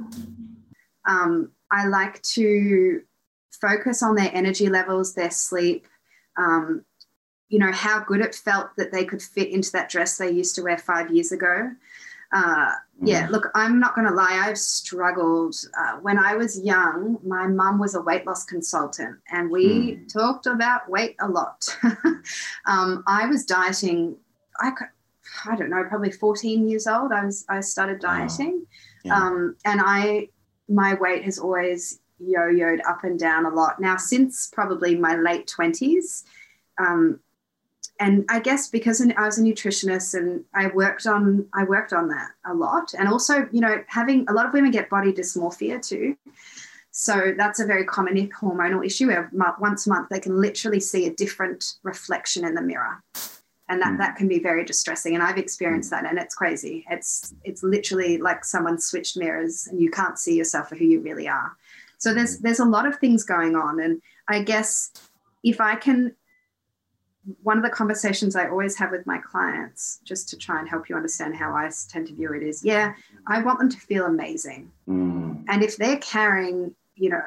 Um, 1.07 1.53
I 1.71 1.87
like 1.87 2.23
to 2.23 3.03
focus 3.61 4.03
on 4.03 4.15
their 4.15 4.31
energy 4.33 4.71
levels, 4.71 5.15
their 5.15 5.31
sleep, 5.31 5.87
um, 6.39 6.83
you 7.49 7.59
know, 7.59 7.73
how 7.73 8.01
good 8.01 8.21
it 8.21 8.35
felt 8.35 8.71
that 8.77 8.91
they 8.91 9.05
could 9.05 9.23
fit 9.23 9.49
into 9.51 9.73
that 9.73 9.91
dress 9.91 10.17
they 10.17 10.31
used 10.31 10.55
to 10.55 10.63
wear 10.63 10.79
five 10.79 11.11
years 11.11 11.33
ago. 11.33 11.71
Uh, 12.33 12.73
yeah, 13.01 13.27
mm. 13.27 13.31
look, 13.31 13.49
I'm 13.55 13.79
not 13.79 13.95
going 13.95 14.07
to 14.07 14.13
lie. 14.13 14.43
I've 14.45 14.59
struggled. 14.59 15.55
Uh, 15.79 15.99
when 16.03 16.19
I 16.19 16.35
was 16.35 16.61
young, 16.61 17.19
my 17.25 17.47
mum 17.47 17.79
was 17.79 17.95
a 17.95 18.03
weight 18.03 18.27
loss 18.27 18.45
consultant, 18.45 19.19
and 19.31 19.51
we 19.51 19.97
mm. 19.97 20.13
talked 20.13 20.47
about 20.47 20.89
weight 20.89 21.15
a 21.21 21.29
lot. 21.29 21.69
um, 22.67 23.05
I 23.07 23.27
was 23.27 23.45
dieting. 23.45 24.17
I, 24.61 24.73
I 25.47 25.55
don't 25.55 25.71
know, 25.71 25.85
probably 25.89 26.11
14 26.11 26.69
years 26.69 26.87
old. 26.87 27.13
I 27.13 27.25
was 27.25 27.45
I 27.49 27.61
started 27.61 28.01
dieting, 28.01 28.67
yeah. 29.05 29.15
um, 29.15 29.57
and 29.65 29.81
I 29.85 30.29
my 30.69 30.95
weight 30.95 31.25
has 31.25 31.39
always 31.39 32.01
yo-yoed 32.19 32.81
up 32.87 33.05
and 33.05 33.19
down 33.19 33.47
a 33.47 33.51
lot. 33.51 33.81
Now, 33.81 33.97
since 33.97 34.49
probably 34.53 34.97
my 34.97 35.15
late 35.15 35.53
20s, 35.57 36.25
um, 36.79 37.21
and 38.01 38.25
I 38.29 38.41
guess 38.41 38.69
because 38.69 39.01
I 39.01 39.25
was 39.25 39.39
a 39.39 39.43
nutritionist 39.43 40.15
and 40.15 40.45
I 40.55 40.69
worked 40.69 41.07
on 41.07 41.47
I 41.53 41.65
worked 41.65 41.93
on 41.93 42.09
that 42.09 42.31
a 42.47 42.55
lot, 42.55 42.95
and 42.95 43.09
also 43.09 43.49
you 43.53 43.61
know 43.61 43.83
having 43.89 44.27
a 44.29 44.33
lot 44.33 44.47
of 44.47 44.53
women 44.53 44.71
get 44.71 44.89
body 44.89 45.13
dysmorphia 45.13 45.87
too. 45.87 46.17
So 46.91 47.33
that's 47.37 47.61
a 47.61 47.67
very 47.67 47.85
common 47.85 48.29
hormonal 48.31 48.85
issue 48.85 49.07
where 49.07 49.31
once 49.61 49.87
a 49.87 49.91
month 49.91 50.09
they 50.11 50.19
can 50.19 50.41
literally 50.41 50.81
see 50.81 51.07
a 51.07 51.15
different 51.15 51.75
reflection 51.85 52.45
in 52.45 52.55
the 52.55 52.63
mirror. 52.63 53.03
And 53.71 53.81
that, 53.83 53.93
mm. 53.93 53.99
that 53.99 54.17
can 54.17 54.27
be 54.27 54.41
very 54.41 54.65
distressing. 54.65 55.15
And 55.15 55.23
I've 55.23 55.39
experienced 55.39 55.91
that 55.91 56.07
and 56.07 56.19
it's 56.19 56.35
crazy. 56.35 56.85
It's 56.91 57.35
it's 57.45 57.63
literally 57.63 58.19
like 58.19 58.45
someone 58.45 58.81
switched 58.81 59.17
mirrors 59.17 59.69
and 59.69 59.81
you 59.81 59.91
can't 59.91 60.19
see 60.19 60.37
yourself 60.37 60.71
for 60.71 60.75
who 60.75 60.87
you 60.87 61.01
really 61.01 61.29
are. 61.29 61.57
So 61.99 62.15
there's 62.15 62.39
there's 62.39 62.61
a 62.61 62.65
lot 62.65 62.87
of 62.87 62.97
things 62.97 63.23
going 63.23 63.55
on. 63.55 63.81
And 63.81 64.03
I 64.27 64.43
guess 64.43 64.91
if 65.45 65.61
I 65.61 65.77
can 65.77 66.17
one 67.43 67.57
of 67.57 67.63
the 67.63 67.71
conversations 67.71 68.37
I 68.37 68.49
always 68.49 68.77
have 68.77 68.91
with 68.91 69.07
my 69.07 69.19
clients, 69.19 70.01
just 70.05 70.29
to 70.31 70.37
try 70.37 70.59
and 70.59 70.69
help 70.69 70.89
you 70.89 70.97
understand 70.97 71.37
how 71.37 71.53
I 71.53 71.71
tend 71.89 72.07
to 72.09 72.15
view 72.15 72.33
it, 72.33 72.43
is 72.43 72.65
yeah, 72.65 72.95
I 73.27 73.43
want 73.43 73.59
them 73.59 73.69
to 73.69 73.79
feel 73.79 74.07
amazing. 74.07 74.71
Mm. 74.89 75.45
And 75.49 75.63
if 75.63 75.77
they're 75.77 75.99
carrying, 75.99 76.75
you 76.95 77.11
know, 77.11 77.23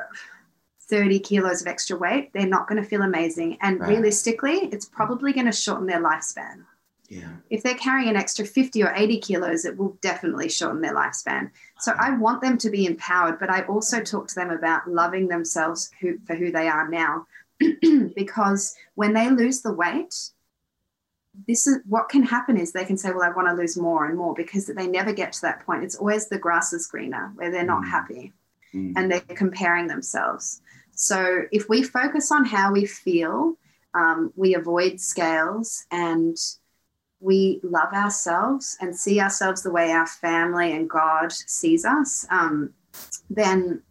30 0.92 1.20
kilos 1.20 1.62
of 1.62 1.68
extra 1.68 1.98
weight, 1.98 2.32
they're 2.34 2.46
not 2.46 2.68
going 2.68 2.82
to 2.82 2.88
feel 2.88 3.02
amazing. 3.02 3.58
And 3.62 3.80
Right. 3.80 3.90
realistically, 3.90 4.70
it's 4.74 4.86
probably 4.86 5.34
going 5.34 5.46
to 5.46 5.52
shorten 5.52 5.88
their 5.88 6.02
lifespan. 6.02 6.66
Yeah. 7.08 7.30
If 7.50 7.62
they're 7.62 7.76
carrying 7.76 8.10
an 8.10 8.16
extra 8.16 8.46
50 8.46 8.84
or 8.84 8.94
80 8.96 9.20
kilos, 9.20 9.66
it 9.66 9.78
will 9.78 9.98
definitely 10.02 10.48
shorten 10.48 10.82
their 10.82 10.96
lifespan. 10.96 11.52
So 11.80 11.94
I 12.00 12.12
want 12.12 12.42
them 12.42 12.58
to 12.60 12.70
be 12.70 12.86
empowered, 12.86 13.38
but 13.38 13.50
I 13.50 13.64
also 13.64 14.02
talk 14.02 14.28
to 14.30 14.36
them 14.36 14.50
about 14.50 14.90
loving 14.90 15.28
themselves 15.28 15.92
who, 16.00 16.18
for 16.26 16.36
who 16.36 16.52
they 16.52 16.70
are 16.70 16.88
now. 16.88 17.28
because 18.16 18.76
when 18.96 19.14
they 19.14 19.30
lose 19.30 19.62
the 19.62 19.74
weight, 19.74 20.14
this 21.48 21.66
is 21.68 21.80
what 21.88 22.10
can 22.10 22.24
happen 22.24 22.58
is 22.58 22.72
they 22.72 22.86
can 22.86 22.98
say, 22.98 23.12
Well, 23.12 23.24
I 23.24 23.30
want 23.30 23.48
to 23.48 23.54
lose 23.54 23.78
more 23.78 24.06
and 24.06 24.18
more 24.18 24.34
because 24.34 24.66
they 24.66 24.88
never 24.88 25.14
get 25.14 25.34
to 25.34 25.42
that 25.42 25.66
point. 25.66 25.84
It's 25.84 25.96
always 25.96 26.28
the 26.28 26.38
grass 26.38 26.74
is 26.74 26.88
greener 26.88 27.32
where 27.36 27.52
they're 27.52 27.64
not 27.64 27.84
Mm. 27.84 27.90
happy 27.90 28.34
Mm. 28.74 28.94
and 28.96 29.12
they're 29.12 29.22
comparing 29.22 29.88
themselves. 29.88 30.62
So 30.94 31.44
if 31.52 31.70
we 31.70 31.84
focus 31.84 32.32
on 32.32 32.46
how 32.46 32.72
we 32.72 32.86
feel, 32.86 33.58
um, 33.94 34.32
we 34.36 34.56
avoid 34.56 35.00
scales 35.00 35.86
and 35.92 36.38
we 37.20 37.60
love 37.64 37.94
ourselves 37.94 38.78
and 38.82 38.96
see 38.96 39.20
ourselves 39.20 39.62
the 39.62 39.72
way 39.72 39.92
our 39.92 40.08
family 40.08 40.74
and 40.74 40.90
God 40.90 41.32
sees 41.32 41.86
us, 41.86 42.26
um, 42.30 42.74
then 43.30 43.82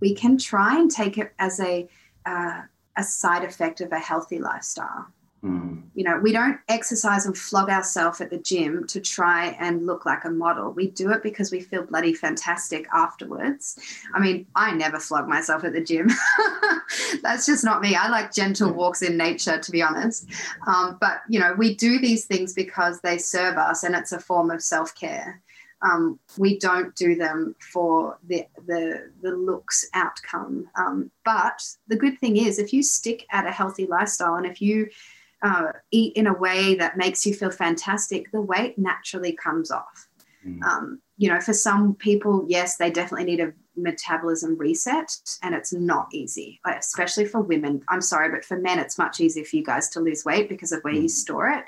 we 0.00 0.14
can 0.14 0.38
try 0.38 0.78
and 0.78 0.90
take 0.90 1.18
it 1.18 1.32
as 1.38 1.60
a 1.60 1.88
uh, 2.24 2.62
a 2.98 3.02
side 3.02 3.44
effect 3.44 3.80
of 3.80 3.92
a 3.92 3.98
healthy 3.98 4.38
lifestyle. 4.38 5.06
Mm. 5.42 5.82
You 5.94 6.02
know, 6.02 6.18
we 6.20 6.32
don't 6.32 6.58
exercise 6.68 7.24
and 7.24 7.38
flog 7.38 7.70
ourselves 7.70 8.20
at 8.20 8.30
the 8.30 8.38
gym 8.38 8.86
to 8.88 9.00
try 9.00 9.56
and 9.60 9.86
look 9.86 10.04
like 10.04 10.24
a 10.24 10.30
model. 10.30 10.72
We 10.72 10.88
do 10.88 11.12
it 11.12 11.22
because 11.22 11.52
we 11.52 11.60
feel 11.60 11.84
bloody 11.84 12.12
fantastic 12.12 12.86
afterwards. 12.92 13.78
I 14.12 14.18
mean, 14.18 14.46
I 14.56 14.72
never 14.74 14.98
flog 14.98 15.28
myself 15.28 15.62
at 15.62 15.74
the 15.74 15.80
gym. 15.80 16.10
That's 17.22 17.46
just 17.46 17.64
not 17.64 17.80
me. 17.80 17.94
I 17.94 18.08
like 18.08 18.32
gentle 18.32 18.72
walks 18.72 19.00
in 19.02 19.16
nature, 19.16 19.58
to 19.58 19.70
be 19.70 19.80
honest. 19.80 20.26
Um, 20.66 20.98
but, 21.00 21.22
you 21.28 21.38
know, 21.38 21.54
we 21.56 21.76
do 21.76 22.00
these 22.00 22.24
things 22.24 22.52
because 22.52 23.00
they 23.00 23.16
serve 23.18 23.56
us 23.58 23.84
and 23.84 23.94
it's 23.94 24.12
a 24.12 24.18
form 24.18 24.50
of 24.50 24.60
self 24.60 24.94
care. 24.96 25.40
Um, 25.80 26.18
we 26.36 26.58
don't 26.58 26.94
do 26.96 27.14
them 27.14 27.54
for 27.72 28.18
the, 28.26 28.46
the, 28.66 29.10
the 29.22 29.30
looks 29.30 29.88
outcome. 29.94 30.68
Um, 30.74 31.10
but 31.24 31.62
the 31.86 31.96
good 31.96 32.18
thing 32.18 32.36
is, 32.36 32.58
if 32.58 32.72
you 32.72 32.82
stick 32.82 33.26
at 33.30 33.46
a 33.46 33.52
healthy 33.52 33.86
lifestyle 33.86 34.34
and 34.34 34.46
if 34.46 34.60
you 34.60 34.88
uh, 35.42 35.72
eat 35.92 36.16
in 36.16 36.26
a 36.26 36.34
way 36.34 36.74
that 36.74 36.96
makes 36.96 37.24
you 37.24 37.32
feel 37.32 37.50
fantastic, 37.50 38.30
the 38.32 38.40
weight 38.40 38.76
naturally 38.76 39.32
comes 39.32 39.70
off. 39.70 40.08
Mm. 40.44 40.62
Um, 40.62 41.02
you 41.16 41.28
know, 41.28 41.40
for 41.40 41.52
some 41.52 41.94
people, 41.94 42.44
yes, 42.48 42.76
they 42.76 42.90
definitely 42.90 43.26
need 43.26 43.40
a 43.40 43.52
metabolism 43.76 44.56
reset, 44.56 45.16
and 45.42 45.54
it's 45.54 45.72
not 45.72 46.08
easy, 46.12 46.60
like, 46.64 46.78
especially 46.78 47.24
for 47.24 47.40
women. 47.40 47.82
I'm 47.88 48.00
sorry, 48.00 48.30
but 48.30 48.44
for 48.44 48.56
men, 48.56 48.78
it's 48.78 48.98
much 48.98 49.20
easier 49.20 49.44
for 49.44 49.56
you 49.56 49.64
guys 49.64 49.88
to 49.90 50.00
lose 50.00 50.24
weight 50.24 50.48
because 50.48 50.72
of 50.72 50.82
where 50.82 50.94
you 50.94 51.04
Mm. 51.04 51.10
store 51.10 51.48
it. 51.48 51.64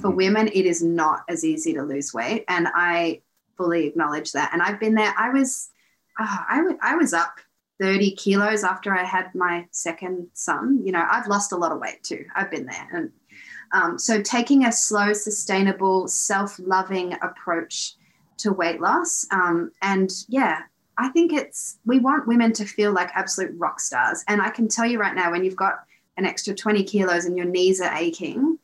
For 0.00 0.10
Mhm. 0.10 0.16
women, 0.16 0.48
it 0.48 0.66
is 0.66 0.82
not 0.82 1.24
as 1.28 1.44
easy 1.44 1.72
to 1.74 1.82
lose 1.82 2.12
weight, 2.12 2.44
and 2.48 2.68
I 2.74 3.22
fully 3.56 3.86
acknowledge 3.86 4.32
that. 4.32 4.50
And 4.52 4.62
I've 4.62 4.80
been 4.80 4.94
there. 4.94 5.14
I 5.18 5.30
was, 5.30 5.70
oh, 6.18 6.38
I, 6.48 6.58
w- 6.58 6.78
I 6.82 6.96
was 6.96 7.12
up 7.12 7.38
30 7.80 8.12
kilos 8.12 8.64
after 8.64 8.96
I 8.96 9.04
had 9.04 9.34
my 9.34 9.66
second 9.70 10.28
son. 10.34 10.80
You 10.84 10.92
know, 10.92 11.06
I've 11.10 11.26
lost 11.26 11.52
a 11.52 11.56
lot 11.56 11.72
of 11.72 11.80
weight 11.80 12.02
too. 12.02 12.24
I've 12.34 12.50
been 12.50 12.66
there. 12.66 12.88
And 12.92 13.10
um, 13.72 13.98
so 13.98 14.22
taking 14.22 14.64
a 14.64 14.72
slow, 14.72 15.12
sustainable, 15.12 16.06
self 16.08 16.58
loving 16.58 17.14
approach 17.22 17.94
to 18.38 18.52
weight 18.52 18.80
loss. 18.80 19.26
Um, 19.30 19.72
and 19.82 20.10
yeah, 20.28 20.62
I 20.96 21.08
think 21.08 21.32
it's, 21.32 21.78
we 21.84 21.98
want 21.98 22.28
women 22.28 22.52
to 22.54 22.64
feel 22.64 22.92
like 22.92 23.10
absolute 23.14 23.52
rock 23.56 23.80
stars. 23.80 24.24
And 24.28 24.40
I 24.40 24.50
can 24.50 24.68
tell 24.68 24.86
you 24.86 25.00
right 25.00 25.14
now, 25.14 25.30
when 25.32 25.44
you've 25.44 25.56
got 25.56 25.80
an 26.16 26.24
extra 26.24 26.54
20 26.54 26.84
kilos 26.84 27.24
and 27.24 27.36
your 27.36 27.46
knees 27.46 27.80
are 27.80 27.92
aching, 27.94 28.58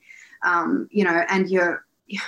um, 0.45 0.89
you 0.91 1.05
know, 1.05 1.25
and 1.29 1.51
you're, 1.51 1.85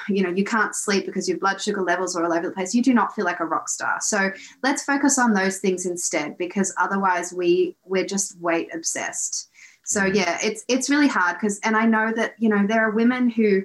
you 0.08 0.22
know, 0.22 0.30
you 0.30 0.44
can't 0.44 0.74
sleep 0.74 1.06
because 1.06 1.28
your 1.28 1.38
blood 1.38 1.60
sugar 1.60 1.82
levels 1.82 2.14
are 2.16 2.24
all 2.24 2.32
over 2.32 2.48
the 2.48 2.54
place. 2.54 2.74
You 2.74 2.82
do 2.82 2.94
not 2.94 3.14
feel 3.14 3.24
like 3.24 3.40
a 3.40 3.44
rock 3.44 3.68
star. 3.68 3.98
So 4.00 4.30
let's 4.62 4.82
focus 4.84 5.18
on 5.18 5.32
those 5.34 5.58
things 5.58 5.86
instead, 5.86 6.36
because 6.38 6.74
otherwise 6.78 7.32
we 7.32 7.76
we're 7.84 8.06
just 8.06 8.38
weight 8.40 8.68
obsessed. 8.74 9.48
So 9.84 10.00
Mhm. 10.02 10.14
yeah, 10.14 10.38
it's 10.42 10.64
it's 10.68 10.88
really 10.90 11.08
hard 11.08 11.36
because, 11.36 11.58
and 11.60 11.76
I 11.76 11.86
know 11.86 12.12
that 12.14 12.34
you 12.38 12.48
know 12.48 12.66
there 12.66 12.82
are 12.86 12.90
women 12.90 13.28
who 13.30 13.62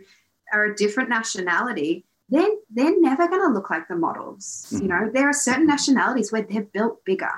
are 0.53 0.65
a 0.65 0.75
different 0.75 1.10
nationality. 1.10 2.03
They're 2.30 2.56
they're 2.69 2.99
never 2.99 3.27
going 3.27 3.41
to 3.47 3.53
look 3.53 3.69
like 3.69 3.88
the 3.88 3.95
models. 3.95 4.67
You 4.71 4.82
Mhm. 4.82 4.89
know, 4.89 5.12
there 5.13 5.30
are 5.30 5.34
certain 5.34 5.67
nationalities 5.67 6.32
where 6.32 6.41
they're 6.41 6.63
built 6.63 7.03
bigger, 7.06 7.32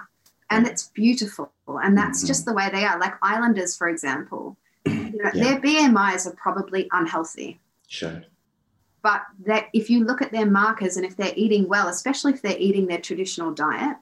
and 0.49 0.65
it's 0.67 0.87
beautiful, 0.87 1.51
and 1.67 1.97
that's 1.97 2.23
just 2.23 2.45
the 2.45 2.53
way 2.53 2.69
they 2.71 2.85
are. 2.85 2.97
Like 2.99 3.15
Islanders, 3.21 3.75
for 3.77 3.87
example, 3.89 4.57
you 4.85 5.19
know, 5.21 5.29
Yeah. 5.33 5.43
their 5.43 5.59
BMIs 5.61 6.25
are 6.25 6.35
probably 6.45 6.87
unhealthy 6.91 7.59
Sure. 7.87 8.21
But 9.01 9.21
that 9.45 9.67
if 9.73 9.89
you 9.89 10.03
look 10.03 10.21
at 10.21 10.31
their 10.31 10.45
markers 10.45 10.97
and 10.97 11.05
if 11.05 11.15
they're 11.15 11.33
eating 11.35 11.67
well, 11.67 11.87
especially 11.87 12.33
if 12.33 12.41
they're 12.41 12.57
eating 12.57 12.87
their 12.87 13.01
traditional 13.01 13.51
diet, 13.51 13.97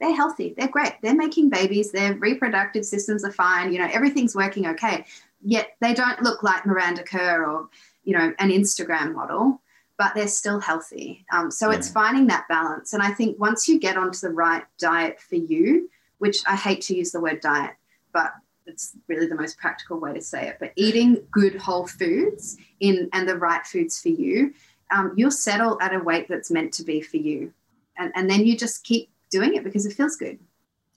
they're 0.00 0.14
healthy. 0.14 0.54
They're 0.56 0.68
great. 0.68 0.94
They're 1.00 1.14
making 1.14 1.48
babies. 1.48 1.92
Their 1.92 2.14
reproductive 2.14 2.84
systems 2.84 3.24
are 3.24 3.32
fine. 3.32 3.72
You 3.72 3.78
know, 3.78 3.88
everything's 3.92 4.34
working 4.34 4.66
okay. 4.66 5.04
Yet 5.42 5.76
they 5.80 5.94
don't 5.94 6.22
look 6.22 6.42
like 6.42 6.66
Miranda 6.66 7.04
Kerr 7.04 7.44
or, 7.44 7.68
you 8.04 8.16
know, 8.16 8.32
an 8.38 8.50
Instagram 8.50 9.14
model, 9.14 9.60
but 9.98 10.14
they're 10.14 10.26
still 10.26 10.58
healthy. 10.58 11.24
Um, 11.32 11.50
so 11.50 11.70
it's 11.70 11.88
finding 11.88 12.26
that 12.26 12.48
balance. 12.48 12.92
And 12.92 13.02
I 13.02 13.12
think 13.12 13.38
once 13.38 13.68
you 13.68 13.78
get 13.78 13.96
onto 13.96 14.18
the 14.18 14.30
right 14.30 14.64
diet 14.78 15.20
for 15.20 15.36
you, 15.36 15.88
which 16.18 16.38
I 16.46 16.56
hate 16.56 16.80
to 16.82 16.96
use 16.96 17.12
the 17.12 17.20
word 17.20 17.40
diet, 17.40 17.74
but 18.12 18.32
it's 18.66 18.96
really 19.08 19.26
the 19.26 19.34
most 19.34 19.58
practical 19.58 19.98
way 19.98 20.12
to 20.14 20.20
say 20.20 20.48
it. 20.48 20.56
But 20.60 20.72
eating 20.76 21.22
good 21.30 21.56
whole 21.56 21.86
foods 21.86 22.56
in 22.80 23.08
and 23.12 23.28
the 23.28 23.36
right 23.36 23.66
foods 23.66 24.00
for 24.00 24.08
you, 24.08 24.54
um, 24.90 25.12
you'll 25.16 25.30
settle 25.30 25.80
at 25.80 25.94
a 25.94 25.98
weight 25.98 26.28
that's 26.28 26.50
meant 26.50 26.72
to 26.74 26.84
be 26.84 27.00
for 27.00 27.16
you, 27.16 27.52
and 27.98 28.12
and 28.14 28.28
then 28.30 28.44
you 28.46 28.56
just 28.56 28.84
keep 28.84 29.10
doing 29.30 29.54
it 29.54 29.64
because 29.64 29.86
it 29.86 29.94
feels 29.94 30.16
good. 30.16 30.38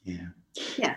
Yeah. 0.04 0.28
Yeah. 0.78 0.96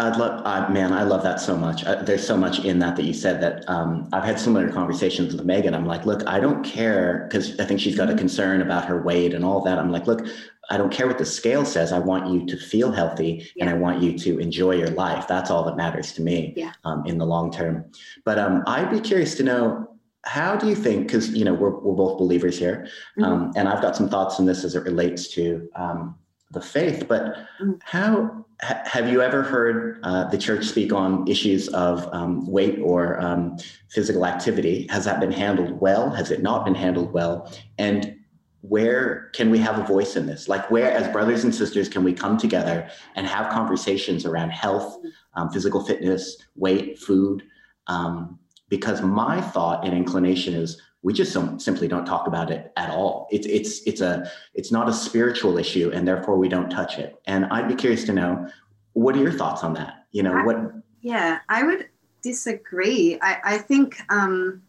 I'd 0.00 0.16
love, 0.16 0.42
uh, 0.46 0.70
man, 0.70 0.92
I 0.92 1.02
love 1.02 1.24
that 1.24 1.40
so 1.40 1.56
much. 1.56 1.84
Uh, 1.84 2.02
there's 2.02 2.24
so 2.24 2.36
much 2.36 2.64
in 2.64 2.78
that 2.78 2.94
that 2.96 3.02
you 3.04 3.12
said 3.12 3.42
that 3.42 3.68
um, 3.68 4.08
I've 4.12 4.22
had 4.22 4.38
similar 4.38 4.70
conversations 4.70 5.34
with 5.34 5.44
Megan. 5.44 5.74
I'm 5.74 5.86
like, 5.86 6.06
look, 6.06 6.22
I 6.24 6.38
don't 6.38 6.62
care 6.62 7.26
because 7.28 7.58
I 7.58 7.64
think 7.64 7.80
she's 7.80 7.96
got 7.96 8.08
a 8.08 8.12
Mhm. 8.12 8.18
concern 8.18 8.62
about 8.62 8.84
her 8.84 9.02
weight 9.02 9.34
and 9.34 9.44
all 9.44 9.60
that. 9.62 9.76
I'm 9.76 9.90
like, 9.90 10.06
look, 10.06 10.24
I 10.70 10.76
don't 10.76 10.92
care 10.92 11.06
what 11.06 11.18
the 11.18 11.24
scale 11.24 11.64
says. 11.64 11.92
I 11.92 11.98
want 11.98 12.32
you 12.32 12.46
to 12.46 12.56
feel 12.56 12.92
healthy 12.92 13.50
and 13.60 13.70
I 13.70 13.74
want 13.74 14.02
you 14.02 14.18
to 14.18 14.38
enjoy 14.38 14.72
your 14.76 14.90
life. 14.90 15.26
That's 15.26 15.50
all 15.50 15.64
that 15.64 15.76
matters 15.76 16.12
to 16.14 16.22
me 16.22 16.52
Yeah. 16.56 16.72
um, 16.84 17.06
in 17.06 17.18
the 17.18 17.24
long 17.26 17.50
term. 17.50 17.86
But 18.24 18.38
um, 18.38 18.62
I'd 18.66 18.90
be 18.90 19.00
curious 19.00 19.34
to 19.36 19.42
know 19.42 19.88
how 20.24 20.56
do 20.56 20.68
you 20.68 20.74
think, 20.74 21.06
because, 21.06 21.30
you 21.30 21.44
know, 21.44 21.54
we're, 21.54 21.70
we're 21.78 21.94
both 21.94 22.18
believers 22.18 22.58
here, 22.58 22.86
Mhm. 23.18 23.24
um, 23.24 23.52
and 23.56 23.68
I've 23.68 23.80
got 23.80 23.96
some 23.96 24.08
thoughts 24.10 24.38
on 24.38 24.44
this 24.46 24.62
as 24.64 24.74
it 24.74 24.82
relates 24.82 25.28
to 25.28 25.68
um, 25.74 26.16
the 26.52 26.60
faith, 26.60 27.06
but 27.08 27.36
Mhm. 27.62 27.80
how 27.82 28.44
ha- 28.60 28.82
have 28.84 29.08
you 29.08 29.22
ever 29.22 29.42
heard 29.42 30.00
uh, 30.02 30.24
the 30.28 30.36
church 30.36 30.64
speak 30.66 30.92
on 30.92 31.26
issues 31.28 31.68
of 31.68 32.12
um, 32.12 32.44
weight 32.46 32.78
or 32.82 33.18
um, 33.20 33.56
physical 33.88 34.26
activity? 34.26 34.86
Has 34.90 35.04
that 35.06 35.18
been 35.20 35.32
handled 35.32 35.80
well? 35.80 36.10
Has 36.10 36.30
it 36.30 36.42
not 36.42 36.64
been 36.66 36.74
handled 36.74 37.12
well? 37.12 37.50
And 37.78 38.16
where 38.62 39.30
can 39.34 39.50
we 39.50 39.58
have 39.58 39.78
a 39.78 39.84
voice 39.84 40.16
in 40.16 40.26
this? 40.26 40.48
Like, 40.48 40.70
where, 40.70 40.90
as 40.90 41.10
brothers 41.12 41.44
and 41.44 41.54
sisters, 41.54 41.88
can 41.88 42.02
we 42.02 42.12
come 42.12 42.36
together 42.36 42.88
and 43.14 43.26
have 43.26 43.52
conversations 43.52 44.26
around 44.26 44.50
health, 44.50 44.98
um, 45.34 45.50
physical 45.50 45.84
fitness, 45.84 46.36
weight, 46.56 46.98
food? 46.98 47.44
Um, 47.86 48.38
because 48.68 49.00
my 49.00 49.40
thought 49.40 49.86
and 49.86 49.94
inclination 49.96 50.54
is 50.54 50.80
we 51.02 51.12
just 51.12 51.32
don't, 51.32 51.62
simply 51.62 51.88
don't 51.88 52.04
talk 52.04 52.26
about 52.26 52.50
it 52.50 52.72
at 52.76 52.90
all. 52.90 53.28
It's 53.30 53.46
it's 53.46 53.80
it's 53.86 54.00
a 54.00 54.30
it's 54.54 54.72
not 54.72 54.88
a 54.88 54.92
spiritual 54.92 55.56
issue, 55.56 55.90
and 55.94 56.06
therefore 56.06 56.36
we 56.36 56.48
don't 56.48 56.68
touch 56.68 56.98
it. 56.98 57.16
And 57.26 57.46
I'd 57.46 57.68
be 57.68 57.74
curious 57.76 58.04
to 58.04 58.12
know 58.12 58.48
what 58.92 59.14
are 59.14 59.20
your 59.22 59.32
thoughts 59.32 59.62
on 59.62 59.74
that? 59.74 60.06
You 60.10 60.24
know, 60.24 60.34
I- 60.36 60.44
what 60.44 60.56
Yeah, 61.00 61.38
I 61.48 61.62
would 61.62 61.88
disagree. 62.22 63.18
I, 63.22 63.38
I 63.44 63.58
think 63.58 63.96
um, 64.10 64.62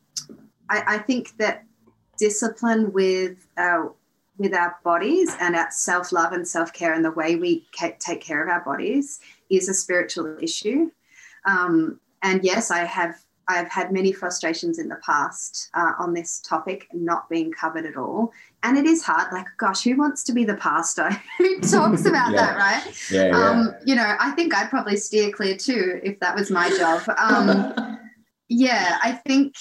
I, 0.69 0.83
I 0.95 0.97
think 0.99 1.35
that 1.37 1.65
discipline 2.19 2.91
with 2.93 3.47
our 3.57 3.93
with 4.37 4.53
our 4.53 4.77
bodies 4.83 5.35
and 5.41 5.55
our 5.55 5.69
self 5.71 6.11
love 6.11 6.31
and 6.31 6.47
self 6.47 6.71
care 6.73 6.93
and 6.93 7.03
the 7.03 7.11
way 7.11 7.35
we 7.35 7.65
take 7.99 8.21
care 8.21 8.41
of 8.43 8.49
our 8.49 8.63
bodies 8.63 9.19
is 9.49 9.67
a 9.69 9.73
spiritual 9.73 10.37
issue. 10.41 10.89
Um, 11.45 11.99
and 12.21 12.43
yes, 12.43 12.71
I 12.71 12.85
have 12.85 13.15
I've 13.49 13.67
had 13.69 13.91
many 13.91 14.11
frustrations 14.11 14.77
in 14.77 14.89
the 14.89 14.97
past 14.97 15.69
uh, 15.73 15.93
on 15.97 16.13
this 16.13 16.39
topic 16.39 16.87
not 16.93 17.27
being 17.29 17.51
covered 17.51 17.85
at 17.87 17.97
all. 17.97 18.31
And 18.61 18.77
it 18.77 18.85
is 18.85 19.03
hard. 19.03 19.33
Like, 19.33 19.47
gosh, 19.57 19.83
who 19.83 19.97
wants 19.97 20.23
to 20.25 20.33
be 20.33 20.45
the 20.45 20.55
pastor 20.55 21.09
who 21.39 21.59
talks 21.59 22.05
about 22.05 22.31
Yeah. 22.31 22.45
that, 22.45 22.57
right? 22.57 23.11
yeah, 23.11 23.27
yeah. 23.27 23.49
um, 23.49 23.73
you 23.85 23.95
know, 23.95 24.15
I 24.19 24.31
think 24.31 24.53
I'd 24.55 24.69
probably 24.69 24.97
steer 24.97 25.31
clear 25.31 25.57
too 25.57 25.99
if 26.03 26.19
that 26.19 26.35
was 26.35 26.51
my 26.51 26.69
job. 26.77 27.01
Um, 27.17 27.97
yeah, 28.49 28.99
I 29.01 29.13
think 29.13 29.55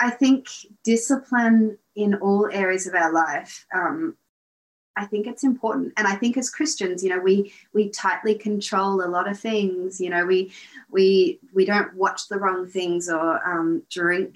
I 0.00 0.10
think 0.10 0.48
discipline 0.84 1.78
in 1.96 2.14
all 2.14 2.48
areas 2.52 2.86
of 2.86 2.94
our 2.94 3.12
life. 3.12 3.66
Um, 3.74 4.16
I 4.96 5.06
think 5.06 5.28
it's 5.28 5.44
important, 5.44 5.92
and 5.96 6.08
I 6.08 6.16
think 6.16 6.36
as 6.36 6.50
Christians, 6.50 7.04
you 7.04 7.10
know, 7.10 7.20
we 7.20 7.52
we 7.72 7.88
tightly 7.90 8.34
control 8.34 9.00
a 9.04 9.06
lot 9.06 9.28
of 9.28 9.38
things. 9.38 10.00
You 10.00 10.10
know, 10.10 10.26
we 10.26 10.52
we 10.90 11.38
we 11.54 11.64
don't 11.64 11.94
watch 11.94 12.26
the 12.28 12.38
wrong 12.38 12.66
things 12.66 13.08
or 13.08 13.40
um, 13.48 13.84
drink 13.90 14.34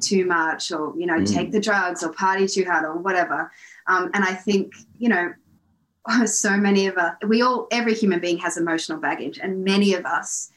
too 0.00 0.24
much, 0.26 0.72
or 0.72 0.94
you 0.96 1.06
know, 1.06 1.18
mm. 1.18 1.32
take 1.32 1.52
the 1.52 1.60
drugs 1.60 2.02
or 2.02 2.12
party 2.12 2.48
too 2.48 2.64
hard 2.64 2.84
or 2.84 2.98
whatever. 2.98 3.52
Um, 3.86 4.10
and 4.12 4.24
I 4.24 4.34
think 4.34 4.74
you 4.98 5.10
know, 5.10 5.32
so 6.26 6.56
many 6.56 6.88
of 6.88 6.96
us, 6.96 7.14
we 7.26 7.42
all, 7.42 7.68
every 7.70 7.94
human 7.94 8.18
being 8.18 8.38
has 8.38 8.56
emotional 8.56 8.98
baggage, 8.98 9.38
and 9.38 9.62
many 9.62 9.94
of 9.94 10.04
us 10.06 10.50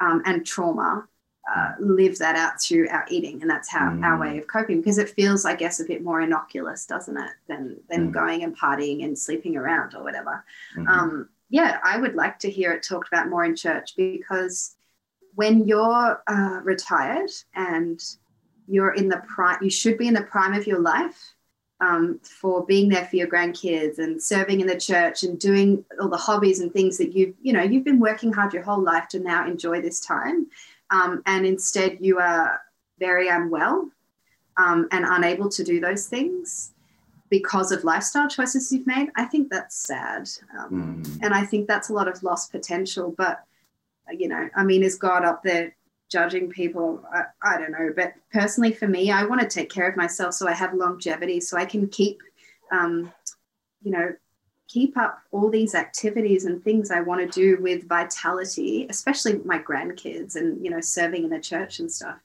um, 0.00 0.20
and 0.26 0.44
trauma 0.44 1.06
uh, 1.54 1.72
live 1.78 2.18
that 2.18 2.34
out 2.36 2.60
through 2.60 2.88
our 2.88 3.06
eating, 3.08 3.40
and 3.40 3.48
that's 3.48 3.68
how 3.68 3.90
mm. 3.90 4.04
our 4.04 4.18
way 4.18 4.38
of 4.38 4.46
coping. 4.48 4.80
Because 4.80 4.98
it 4.98 5.10
feels, 5.10 5.44
I 5.44 5.54
guess, 5.54 5.78
a 5.78 5.84
bit 5.84 6.02
more 6.02 6.20
innocuous, 6.20 6.86
doesn't 6.86 7.16
it, 7.16 7.30
than 7.46 7.76
than 7.88 8.08
mm. 8.08 8.12
going 8.12 8.42
and 8.42 8.58
partying 8.58 9.04
and 9.04 9.16
sleeping 9.16 9.56
around 9.56 9.94
or 9.94 10.02
whatever. 10.02 10.44
Mm-hmm. 10.76 10.88
Um, 10.88 11.28
yeah, 11.48 11.78
I 11.84 11.98
would 11.98 12.14
like 12.14 12.40
to 12.40 12.50
hear 12.50 12.72
it 12.72 12.82
talked 12.82 13.08
about 13.08 13.28
more 13.28 13.44
in 13.44 13.54
church 13.54 13.94
because 13.96 14.74
when 15.36 15.68
you're 15.68 16.22
uh, 16.26 16.60
retired 16.64 17.30
and 17.54 18.00
you're 18.66 18.94
in 18.94 19.08
the 19.08 19.22
prime, 19.28 19.58
you 19.62 19.70
should 19.70 19.98
be 19.98 20.08
in 20.08 20.14
the 20.14 20.22
prime 20.22 20.54
of 20.54 20.66
your 20.66 20.80
life. 20.80 21.32
Um, 21.78 22.20
for 22.22 22.64
being 22.64 22.88
there 22.88 23.04
for 23.04 23.16
your 23.16 23.26
grandkids 23.26 23.98
and 23.98 24.20
serving 24.20 24.62
in 24.62 24.66
the 24.66 24.80
church 24.80 25.24
and 25.24 25.38
doing 25.38 25.84
all 26.00 26.08
the 26.08 26.16
hobbies 26.16 26.60
and 26.60 26.72
things 26.72 26.96
that 26.96 27.12
you've 27.12 27.34
you 27.42 27.52
know 27.52 27.60
you've 27.62 27.84
been 27.84 28.00
working 28.00 28.32
hard 28.32 28.54
your 28.54 28.62
whole 28.62 28.82
life 28.82 29.08
to 29.08 29.18
now 29.18 29.46
enjoy 29.46 29.82
this 29.82 30.00
time 30.00 30.46
um, 30.90 31.22
and 31.26 31.46
instead 31.46 31.98
you 32.00 32.18
are 32.18 32.60
very 32.98 33.28
unwell 33.28 33.90
um, 34.56 34.88
and 34.92 35.04
unable 35.06 35.48
to 35.50 35.64
do 35.64 35.80
those 35.80 36.06
things 36.06 36.72
because 37.28 37.72
of 37.72 37.84
lifestyle 37.84 38.28
choices 38.28 38.72
you've 38.72 38.86
made, 38.86 39.10
I 39.16 39.24
think 39.24 39.50
that's 39.50 39.76
sad. 39.76 40.28
Um, 40.58 41.02
mm. 41.04 41.18
And 41.22 41.34
I 41.34 41.44
think 41.44 41.66
that's 41.66 41.88
a 41.88 41.92
lot 41.92 42.08
of 42.08 42.22
lost 42.22 42.52
potential. 42.52 43.14
But, 43.16 43.42
you 44.10 44.28
know, 44.28 44.48
I 44.54 44.64
mean, 44.64 44.82
is 44.82 44.96
God 44.96 45.24
up 45.24 45.42
there 45.42 45.74
judging 46.10 46.48
people? 46.48 47.02
I, 47.12 47.24
I 47.42 47.58
don't 47.58 47.72
know. 47.72 47.92
But 47.94 48.14
personally, 48.32 48.72
for 48.72 48.86
me, 48.86 49.10
I 49.10 49.24
want 49.24 49.40
to 49.40 49.48
take 49.48 49.70
care 49.70 49.88
of 49.88 49.96
myself 49.96 50.34
so 50.34 50.48
I 50.48 50.52
have 50.52 50.74
longevity, 50.74 51.40
so 51.40 51.56
I 51.56 51.64
can 51.64 51.88
keep, 51.88 52.22
um, 52.70 53.12
you 53.82 53.90
know, 53.90 54.14
keep 54.68 54.96
up 54.96 55.20
all 55.32 55.50
these 55.50 55.74
activities 55.74 56.44
and 56.44 56.62
things 56.62 56.90
I 56.90 57.00
want 57.00 57.20
to 57.20 57.40
do 57.40 57.62
with 57.62 57.88
vitality, 57.88 58.86
especially 58.90 59.40
my 59.44 59.58
grandkids 59.58 60.36
and 60.36 60.62
you 60.64 60.70
know 60.70 60.80
serving 60.80 61.24
in 61.24 61.30
the 61.30 61.40
church 61.40 61.78
and 61.78 61.90
stuff. 61.90 62.18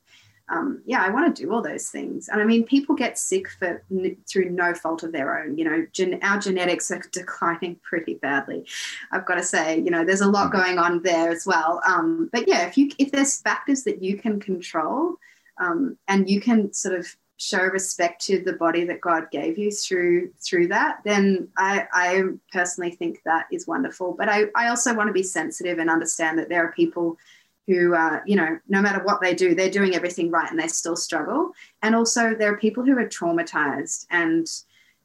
Um, 0.50 0.82
yeah, 0.86 1.02
I 1.02 1.10
want 1.10 1.34
to 1.34 1.42
do 1.42 1.54
all 1.54 1.62
those 1.62 1.88
things. 1.88 2.28
And 2.28 2.42
I 2.42 2.46
mean, 2.46 2.66
people 2.66 2.94
get 2.94 3.18
sick 3.18 3.50
for 3.58 3.84
through 4.30 4.50
no 4.50 4.74
fault 4.74 5.04
of 5.04 5.14
their 5.14 5.42
own. 5.42 5.58
You 5.58 5.64
know, 5.64 5.88
gen- 5.94 6.20
our 6.24 6.40
genetics 6.40 6.92
are 6.92 7.02
declining 7.12 7.78
pretty 7.84 8.16
badly. 8.16 8.66
I've 9.12 9.26
got 9.26 9.36
to 9.36 9.44
say, 9.44 9.80
you 9.80 9.90
know, 9.90 10.04
there's 10.04 10.22
a 10.22 10.30
lot 10.30 10.52
mm-hmm. 10.52 10.62
going 10.62 10.78
on 10.78 11.04
there 11.04 11.30
as 11.30 11.46
well. 11.46 11.82
Um, 11.88 12.30
but 12.34 12.48
yeah, 12.48 12.68
if 12.68 12.78
you 12.78 12.92
if 12.98 13.12
there's 13.12 13.40
factors 13.40 13.84
that 13.84 14.04
you 14.04 14.18
can 14.18 14.40
control 14.40 15.16
um, 15.58 15.98
and 16.08 16.30
you 16.30 16.42
can 16.42 16.74
sort 16.74 16.96
of 16.96 17.16
show 17.42 17.64
respect 17.64 18.22
to 18.22 18.40
the 18.40 18.54
body 18.54 18.84
that 18.86 19.02
God 19.02 19.32
gave 19.32 19.58
you 19.58 19.72
through 19.72 20.32
through 20.40 20.68
that, 20.68 21.00
then 21.04 21.48
I, 21.58 21.88
I 21.92 22.24
personally 22.52 22.92
think 22.92 23.20
that 23.26 23.48
is 23.52 23.66
wonderful. 23.66 24.14
But 24.16 24.30
I, 24.30 24.46
I 24.56 24.68
also 24.68 24.94
want 24.94 25.08
to 25.08 25.14
be 25.14 25.24
sensitive 25.24 25.80
and 25.80 25.90
understand 25.90 26.38
that 26.38 26.50
there 26.50 26.64
are 26.64 26.72
people 26.72 27.18
who, 27.66 27.96
uh, 27.96 28.20
you 28.28 28.36
know, 28.36 28.60
no 28.68 28.80
matter 28.80 29.04
what 29.04 29.22
they 29.22 29.34
do, 29.34 29.56
they're 29.56 29.72
doing 29.72 29.96
everything 29.96 30.30
right 30.30 30.52
and 30.52 30.60
they 30.60 30.68
still 30.68 30.96
struggle. 30.96 31.52
And 31.82 31.96
also 31.96 32.36
there 32.36 32.54
are 32.54 32.58
people 32.58 32.86
who 32.86 32.96
are 32.96 33.08
traumatized 33.08 34.06
and 34.12 34.46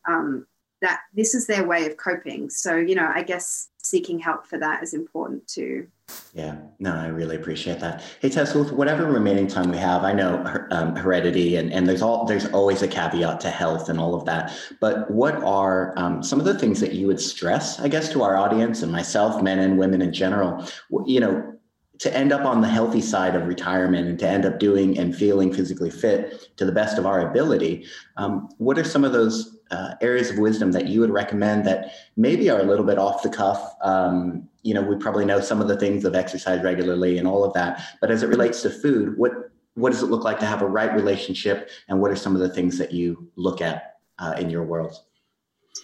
um, 0.06 0.46
that 0.86 1.00
this 1.14 1.34
is 1.34 1.46
their 1.46 1.66
way 1.66 1.86
of 1.86 1.96
coping. 1.96 2.48
So, 2.48 2.76
you 2.76 2.94
know, 2.94 3.10
I 3.12 3.22
guess 3.22 3.68
seeking 3.78 4.18
help 4.18 4.46
for 4.46 4.58
that 4.58 4.82
is 4.82 4.94
important 4.94 5.46
too. 5.48 5.86
Yeah, 6.32 6.56
no, 6.78 6.94
I 6.94 7.08
really 7.08 7.34
appreciate 7.34 7.80
that. 7.80 8.02
Hey, 8.20 8.28
Tess, 8.28 8.54
with 8.54 8.70
whatever 8.70 9.10
remaining 9.10 9.48
time 9.48 9.70
we 9.70 9.78
have, 9.78 10.04
I 10.04 10.12
know 10.12 10.44
um, 10.70 10.94
heredity 10.94 11.56
and, 11.56 11.72
and 11.72 11.88
there's 11.88 12.02
all 12.02 12.24
there's 12.24 12.46
always 12.46 12.82
a 12.82 12.88
caveat 12.88 13.40
to 13.40 13.50
health 13.50 13.88
and 13.88 13.98
all 13.98 14.14
of 14.14 14.24
that. 14.26 14.56
But 14.80 15.10
what 15.10 15.34
are 15.42 15.92
um, 15.96 16.22
some 16.22 16.38
of 16.38 16.44
the 16.44 16.56
things 16.56 16.78
that 16.80 16.92
you 16.92 17.08
would 17.08 17.20
stress, 17.20 17.80
I 17.80 17.88
guess, 17.88 18.12
to 18.12 18.22
our 18.22 18.36
audience 18.36 18.82
and 18.82 18.92
myself, 18.92 19.42
men 19.42 19.58
and 19.58 19.78
women 19.78 20.00
in 20.00 20.12
general? 20.12 20.64
You 21.06 21.20
know, 21.20 21.52
to 21.98 22.16
end 22.16 22.32
up 22.32 22.44
on 22.44 22.60
the 22.60 22.68
healthy 22.68 23.00
side 23.00 23.34
of 23.34 23.46
retirement 23.46 24.06
and 24.06 24.18
to 24.20 24.28
end 24.28 24.44
up 24.44 24.60
doing 24.60 24.98
and 24.98 25.16
feeling 25.16 25.52
physically 25.52 25.90
fit 25.90 26.56
to 26.56 26.64
the 26.64 26.72
best 26.72 26.98
of 26.98 27.06
our 27.06 27.28
ability, 27.30 27.86
um, 28.16 28.48
what 28.58 28.78
are 28.78 28.84
some 28.84 29.04
of 29.04 29.12
those 29.12 29.55
uh, 29.70 29.94
areas 30.00 30.30
of 30.30 30.38
wisdom 30.38 30.72
that 30.72 30.86
you 30.86 31.00
would 31.00 31.10
recommend 31.10 31.66
that 31.66 31.92
maybe 32.16 32.48
are 32.50 32.60
a 32.60 32.64
little 32.64 32.84
bit 32.84 32.98
off 32.98 33.22
the 33.22 33.28
cuff? 33.28 33.74
Um, 33.82 34.48
you 34.62 34.74
know, 34.74 34.82
we 34.82 34.96
probably 34.96 35.24
know 35.24 35.40
some 35.40 35.60
of 35.60 35.68
the 35.68 35.76
things 35.76 36.04
of 36.04 36.14
exercise 36.14 36.62
regularly 36.62 37.18
and 37.18 37.26
all 37.26 37.44
of 37.44 37.52
that, 37.54 37.82
but 38.00 38.10
as 38.10 38.22
it 38.22 38.28
relates 38.28 38.62
to 38.62 38.70
food, 38.70 39.16
what 39.16 39.32
what 39.74 39.92
does 39.92 40.02
it 40.02 40.06
look 40.06 40.24
like 40.24 40.38
to 40.40 40.46
have 40.46 40.62
a 40.62 40.66
right 40.66 40.94
relationship, 40.94 41.68
and 41.88 42.00
what 42.00 42.10
are 42.10 42.16
some 42.16 42.34
of 42.34 42.40
the 42.40 42.48
things 42.48 42.78
that 42.78 42.92
you 42.92 43.30
look 43.36 43.60
at 43.60 43.96
uh, 44.18 44.34
in 44.38 44.48
your 44.48 44.64
world? 44.64 45.02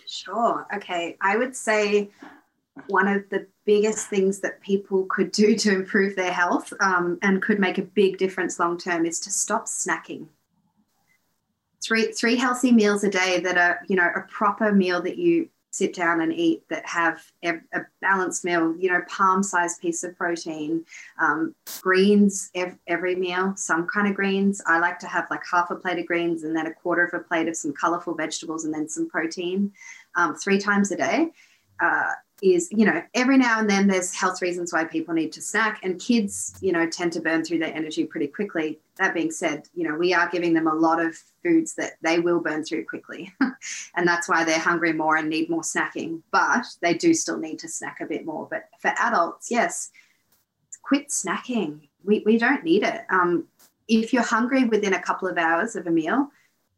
Sure. 0.07 0.67
Okay, 0.75 1.17
I 1.21 1.37
would 1.37 1.55
say 1.55 2.11
one 2.89 3.07
of 3.07 3.29
the 3.29 3.47
biggest 3.65 4.09
things 4.09 4.41
that 4.41 4.61
people 4.61 5.05
could 5.05 5.31
do 5.31 5.55
to 5.57 5.73
improve 5.73 6.17
their 6.17 6.33
health 6.33 6.73
um, 6.81 7.19
and 7.23 7.43
could 7.43 7.61
make 7.61 7.79
a 7.79 7.83
big 7.83 8.19
difference 8.19 8.59
long 8.59 8.79
term 8.79 9.05
is 9.05 9.21
to 9.21 9.31
stop 9.31 9.67
snacking. 9.67 10.27
Three 11.83 12.13
three 12.13 12.37
healthy 12.37 12.73
meals 12.73 13.05
a 13.05 13.11
day 13.11 13.41
that 13.41 13.59
are 13.59 13.81
you 13.89 13.97
know 13.97 14.09
a 14.15 14.23
proper 14.23 14.73
meal 14.73 15.03
that 15.03 15.19
you 15.19 15.49
sit 15.73 15.95
down 15.95 16.21
and 16.21 16.33
eat 16.33 16.63
that 16.69 16.85
have 16.87 17.25
a, 17.43 17.55
balanced 18.01 18.45
meal, 18.45 18.77
you 18.79 18.91
know, 18.91 19.01
palm 19.09 19.43
sized 19.43 19.81
piece 19.81 20.05
of 20.05 20.15
protein, 20.17 20.85
um, 21.19 21.55
greens 21.81 22.51
ev- 22.55 22.79
every 22.87 23.17
meal, 23.17 23.55
some 23.57 23.87
kind 23.87 24.07
of 24.07 24.15
greens. 24.15 24.61
I 24.67 24.79
like 24.79 24.99
to 24.99 25.07
have 25.07 25.27
like 25.31 25.41
half 25.51 25.71
a 25.71 25.77
plate 25.77 25.99
of 25.99 26.07
greens 26.07 26.45
and 26.45 26.55
then 26.55 26.67
a 26.67 26.75
quarter 26.75 27.05
of 27.05 27.15
a 27.15 27.25
plate 27.25 27.49
of 27.49 27.57
some 27.57 27.73
colorful 27.73 28.15
vegetables 28.15 28.65
and 28.65 28.75
then 28.75 28.89
some 28.89 29.09
protein 29.09 29.73
um, 30.15 30.35
three 30.37 30.59
times 30.59 30.93
a 30.93 30.97
day. 30.97 31.31
Uh, 31.81 32.13
is 32.43 32.69
you 32.73 32.85
know 32.85 33.03
every 33.15 33.39
now 33.39 33.61
and 33.61 33.71
then 33.71 33.87
there's 33.87 34.13
health 34.13 34.43
reasons 34.43 34.73
why 34.73 34.85
people 34.85 35.15
need 35.15 35.33
to 35.33 35.41
snack 35.41 35.81
and 35.83 36.01
kids 36.01 36.55
you 36.61 36.73
know 36.73 36.89
tend 36.89 37.13
to 37.13 37.21
burn 37.21 37.45
through 37.45 37.59
their 37.59 37.75
energy 37.75 38.05
pretty 38.05 38.27
quickly. 38.27 38.79
That 38.97 39.15
being 39.15 39.31
said 39.31 39.69
you 39.75 39.89
know 39.89 39.95
we 39.97 40.13
are 40.13 40.29
giving 40.29 40.53
them 40.53 40.67
a 40.67 40.75
lot 40.75 41.01
of 41.01 41.17
foods 41.43 41.75
that 41.75 41.93
they 42.03 42.19
will 42.19 42.41
burn 42.41 42.65
through 42.65 42.85
quickly 42.85 43.33
and 43.97 44.07
that's 44.07 44.29
why 44.29 44.45
they're 44.45 44.59
hungry 44.59 44.93
more 44.93 45.17
and 45.17 45.29
need 45.29 45.49
more 45.49 45.63
snacking 45.63 46.23
but 46.31 46.67
they 46.81 46.95
do 46.95 47.15
still 47.15 47.39
need 47.39 47.59
to 47.61 47.69
snack 47.69 48.01
a 48.01 48.07
bit 48.07 48.27
more. 48.27 48.47
But 48.51 48.69
for 48.79 48.93
adults 48.99 49.51
yes 49.51 49.91
quit 50.83 51.09
snacking. 51.09 51.89
We, 52.05 52.25
we 52.27 52.39
don't 52.39 52.65
need 52.65 52.83
it. 52.83 53.03
Um, 53.09 53.47
if 53.87 54.13
you're 54.13 54.25
hungry 54.25 54.65
within 54.65 54.95
a 54.95 55.03
couple 55.03 55.29
of 55.29 55.39
hours 55.39 55.77
of 55.77 55.87
a 55.87 55.91
meal 55.91 56.29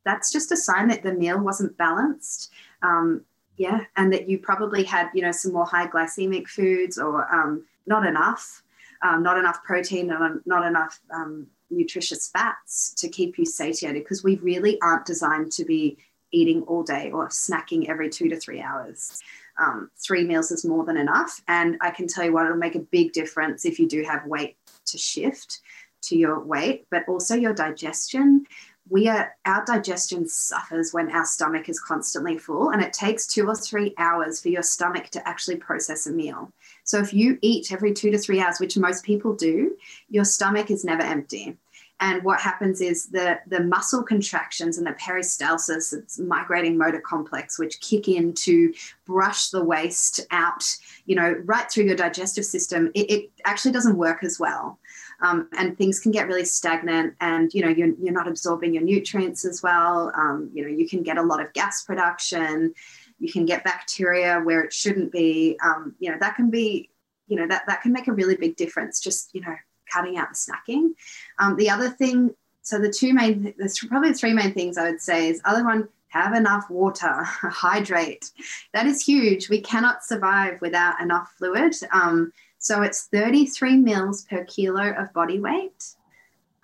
that's 0.04 0.30
just 0.30 0.52
a 0.52 0.56
sign 0.56 0.88
that 0.88 1.02
the 1.02 1.12
meal 1.12 1.38
wasn't 1.38 1.76
balanced. 1.76 2.52
Um, 2.82 3.22
yeah 3.56 3.80
and 3.96 4.12
that 4.12 4.28
you 4.28 4.38
probably 4.38 4.84
had 4.84 5.08
you 5.14 5.22
know 5.22 5.32
some 5.32 5.52
more 5.52 5.66
high 5.66 5.86
glycemic 5.86 6.48
foods 6.48 6.98
or 6.98 7.32
um, 7.32 7.64
not 7.86 8.06
enough 8.06 8.62
um, 9.02 9.22
not 9.22 9.38
enough 9.38 9.62
protein 9.64 10.10
and 10.10 10.40
not 10.46 10.66
enough 10.66 11.00
um, 11.12 11.46
nutritious 11.70 12.28
fats 12.28 12.94
to 12.94 13.08
keep 13.08 13.38
you 13.38 13.44
satiated 13.44 14.02
because 14.02 14.24
we 14.24 14.36
really 14.36 14.80
aren't 14.80 15.04
designed 15.04 15.52
to 15.52 15.64
be 15.64 15.96
eating 16.32 16.62
all 16.62 16.82
day 16.82 17.10
or 17.10 17.28
snacking 17.28 17.88
every 17.88 18.08
two 18.08 18.28
to 18.28 18.36
three 18.36 18.60
hours. 18.60 19.20
Um, 19.60 19.90
three 20.04 20.24
meals 20.24 20.50
is 20.50 20.64
more 20.64 20.84
than 20.84 20.96
enough 20.96 21.40
and 21.46 21.76
i 21.80 21.88
can 21.88 22.08
tell 22.08 22.24
you 22.24 22.32
what 22.32 22.44
it'll 22.44 22.56
make 22.56 22.74
a 22.74 22.80
big 22.80 23.12
difference 23.12 23.64
if 23.64 23.78
you 23.78 23.86
do 23.86 24.02
have 24.02 24.26
weight 24.26 24.56
to 24.86 24.98
shift 24.98 25.60
to 26.02 26.16
your 26.16 26.40
weight 26.40 26.88
but 26.90 27.04
also 27.06 27.36
your 27.36 27.54
digestion 27.54 28.46
we 28.88 29.08
are 29.08 29.34
our 29.46 29.64
digestion 29.64 30.28
suffers 30.28 30.92
when 30.92 31.10
our 31.10 31.24
stomach 31.24 31.68
is 31.68 31.80
constantly 31.80 32.36
full 32.36 32.70
and 32.70 32.82
it 32.82 32.92
takes 32.92 33.26
two 33.26 33.46
or 33.46 33.54
three 33.54 33.94
hours 33.98 34.40
for 34.40 34.48
your 34.48 34.62
stomach 34.62 35.08
to 35.10 35.26
actually 35.26 35.56
process 35.56 36.06
a 36.06 36.12
meal. 36.12 36.52
So 36.84 36.98
if 36.98 37.14
you 37.14 37.38
eat 37.40 37.72
every 37.72 37.94
two 37.94 38.10
to 38.10 38.18
three 38.18 38.40
hours 38.40 38.60
which 38.60 38.76
most 38.76 39.04
people 39.04 39.34
do 39.34 39.76
your 40.10 40.24
stomach 40.24 40.70
is 40.70 40.84
never 40.84 41.02
empty. 41.02 41.56
And 42.00 42.22
what 42.24 42.40
happens 42.40 42.80
is 42.80 43.06
the, 43.06 43.38
the 43.46 43.60
muscle 43.62 44.02
contractions 44.02 44.78
and 44.78 44.86
the 44.86 44.92
peristalsis, 44.92 45.92
it's 45.92 46.18
migrating 46.18 46.76
motor 46.76 47.00
complex, 47.00 47.58
which 47.58 47.80
kick 47.80 48.08
in 48.08 48.34
to 48.34 48.74
brush 49.06 49.50
the 49.50 49.64
waste 49.64 50.20
out, 50.32 50.64
you 51.06 51.14
know, 51.14 51.36
right 51.44 51.70
through 51.70 51.84
your 51.84 51.96
digestive 51.96 52.44
system. 52.44 52.90
It, 52.94 53.10
it 53.10 53.30
actually 53.44 53.72
doesn't 53.72 53.96
work 53.96 54.24
as 54.24 54.40
well 54.40 54.78
um, 55.22 55.48
and 55.56 55.76
things 55.76 56.00
can 56.00 56.12
get 56.12 56.26
really 56.26 56.44
stagnant 56.44 57.14
and 57.20 57.52
you 57.54 57.62
know 57.62 57.68
you're, 57.68 57.94
you're 58.00 58.12
not 58.12 58.28
absorbing 58.28 58.74
your 58.74 58.82
nutrients 58.82 59.44
as 59.44 59.62
well 59.62 60.12
um, 60.16 60.50
you 60.52 60.62
know 60.62 60.68
you 60.68 60.88
can 60.88 61.02
get 61.02 61.18
a 61.18 61.22
lot 61.22 61.40
of 61.40 61.52
gas 61.52 61.82
production 61.84 62.72
you 63.18 63.32
can 63.32 63.44
get 63.44 63.64
bacteria 63.64 64.40
where 64.40 64.62
it 64.62 64.72
shouldn't 64.72 65.12
be 65.12 65.58
um, 65.64 65.94
you 65.98 66.10
know 66.10 66.16
that 66.20 66.36
can 66.36 66.50
be 66.50 66.90
you 67.26 67.36
know 67.36 67.46
that 67.46 67.62
that 67.66 67.82
can 67.82 67.92
make 67.92 68.08
a 68.08 68.12
really 68.12 68.36
big 68.36 68.56
difference 68.56 69.00
just 69.00 69.30
you 69.34 69.40
know 69.40 69.54
cutting 69.94 70.16
out 70.16 70.28
the 70.30 70.34
snacking. 70.34 70.90
Um, 71.38 71.56
the 71.56 71.70
other 71.70 71.90
thing, 71.90 72.34
so 72.62 72.78
the 72.78 72.90
two 72.90 73.12
main, 73.14 73.54
there's 73.58 73.78
probably 73.78 74.12
three 74.12 74.32
main 74.32 74.52
things 74.52 74.76
I 74.76 74.90
would 74.90 75.00
say 75.00 75.28
is 75.28 75.40
other 75.44 75.64
one, 75.64 75.88
have 76.08 76.34
enough 76.34 76.70
water, 76.70 77.12
hydrate. 77.22 78.30
That 78.72 78.86
is 78.86 79.04
huge. 79.04 79.48
We 79.48 79.60
cannot 79.60 80.04
survive 80.04 80.60
without 80.60 81.00
enough 81.00 81.32
fluid. 81.38 81.74
Um, 81.92 82.32
so 82.64 82.80
it's 82.80 83.08
33 83.08 83.76
mils 83.76 84.22
per 84.22 84.42
kilo 84.44 84.92
of 84.92 85.12
body 85.12 85.38
weight. 85.38 85.96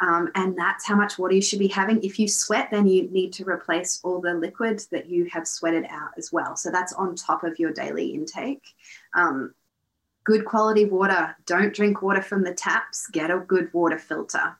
Um, 0.00 0.30
and 0.34 0.56
that's 0.56 0.86
how 0.86 0.96
much 0.96 1.18
water 1.18 1.34
you 1.34 1.42
should 1.42 1.58
be 1.58 1.68
having. 1.68 2.02
If 2.02 2.18
you 2.18 2.26
sweat, 2.26 2.70
then 2.70 2.86
you 2.86 3.10
need 3.10 3.34
to 3.34 3.44
replace 3.44 4.00
all 4.02 4.18
the 4.18 4.32
liquid 4.32 4.82
that 4.92 5.10
you 5.10 5.26
have 5.26 5.46
sweated 5.46 5.84
out 5.90 6.12
as 6.16 6.32
well. 6.32 6.56
So 6.56 6.70
that's 6.70 6.94
on 6.94 7.16
top 7.16 7.44
of 7.44 7.58
your 7.58 7.70
daily 7.74 8.14
intake. 8.14 8.64
Um, 9.14 9.52
good 10.24 10.46
quality 10.46 10.86
water. 10.86 11.36
Don't 11.44 11.74
drink 11.74 12.00
water 12.00 12.22
from 12.22 12.44
the 12.44 12.54
taps. 12.54 13.06
Get 13.08 13.30
a 13.30 13.38
good 13.38 13.68
water 13.74 13.98
filter. 13.98 14.56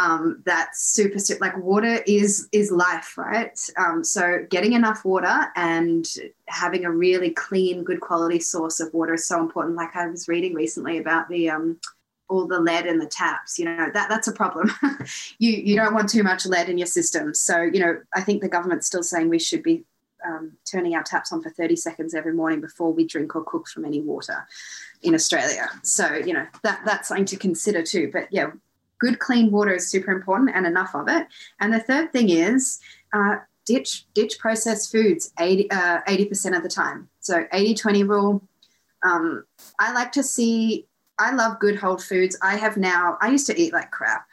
Um, 0.00 0.42
that's 0.46 0.80
super, 0.80 1.18
super 1.18 1.44
like 1.44 1.58
water 1.58 2.02
is 2.06 2.48
is 2.52 2.70
life 2.70 3.18
right? 3.18 3.58
Um, 3.76 4.02
so 4.02 4.46
getting 4.48 4.72
enough 4.72 5.04
water 5.04 5.48
and 5.56 6.06
having 6.46 6.86
a 6.86 6.90
really 6.90 7.30
clean 7.30 7.84
good 7.84 8.00
quality 8.00 8.40
source 8.40 8.80
of 8.80 8.94
water 8.94 9.14
is 9.14 9.28
so 9.28 9.38
important. 9.40 9.76
Like 9.76 9.94
i 9.94 10.06
was 10.06 10.26
reading 10.26 10.54
recently 10.54 10.96
about 10.96 11.28
the 11.28 11.50
um, 11.50 11.78
all 12.30 12.46
the 12.46 12.60
lead 12.60 12.86
in 12.86 12.98
the 12.98 13.06
taps 13.06 13.58
you 13.58 13.66
know 13.66 13.90
that 13.92 14.08
that's 14.08 14.28
a 14.28 14.32
problem. 14.32 14.70
You 15.38 15.52
you 15.52 15.76
don't 15.76 15.94
want 15.94 16.08
too 16.08 16.22
much 16.22 16.46
lead 16.46 16.70
in 16.70 16.78
your 16.78 16.86
system. 16.86 17.34
So 17.34 17.60
you 17.60 17.80
know 17.80 18.00
i 18.14 18.22
think 18.22 18.40
the 18.40 18.48
government's 18.48 18.86
still 18.86 19.02
saying 19.02 19.28
we 19.28 19.38
should 19.38 19.62
be 19.62 19.84
um, 20.26 20.52
turning 20.70 20.94
our 20.94 21.02
taps 21.02 21.32
on 21.32 21.42
for 21.42 21.48
30 21.48 21.76
seconds 21.76 22.14
every 22.14 22.34
morning 22.34 22.60
before 22.60 22.92
we 22.92 23.06
drink 23.06 23.34
or 23.34 23.42
cook 23.42 23.66
from 23.68 23.86
any 23.86 24.00
water 24.00 24.46
in 25.02 25.14
australia. 25.14 25.68
So 25.82 26.06
you 26.14 26.32
know 26.32 26.46
that 26.62 26.80
that's 26.86 27.08
something 27.08 27.26
to 27.26 27.36
consider 27.36 27.82
too. 27.82 28.10
But 28.10 28.28
yeah 28.30 28.52
good 29.00 29.18
clean 29.18 29.50
water 29.50 29.74
is 29.74 29.90
super 29.90 30.12
important 30.12 30.50
and 30.54 30.66
enough 30.66 30.94
of 30.94 31.08
it. 31.08 31.26
And 31.58 31.72
the 31.72 31.80
third 31.80 32.12
thing 32.12 32.30
is 32.30 32.78
uh, 33.12 33.36
ditch 33.66 34.06
ditch 34.14 34.38
processed 34.38 34.92
foods 34.92 35.32
80, 35.38 35.70
uh, 35.70 36.00
80% 36.06 36.56
of 36.56 36.62
the 36.62 36.68
time. 36.68 37.08
So 37.20 37.44
80 37.52 37.74
20 37.74 38.04
rule. 38.04 38.42
Um, 39.02 39.44
i 39.78 39.92
like 39.92 40.12
to 40.12 40.22
see 40.22 40.86
I 41.18 41.32
love 41.32 41.58
good 41.58 41.76
whole 41.76 41.98
foods. 41.98 42.36
I 42.42 42.56
have 42.56 42.78
now, 42.78 43.18
I 43.20 43.28
used 43.28 43.46
to 43.48 43.60
eat 43.60 43.74
like 43.74 43.90
crap, 43.90 44.26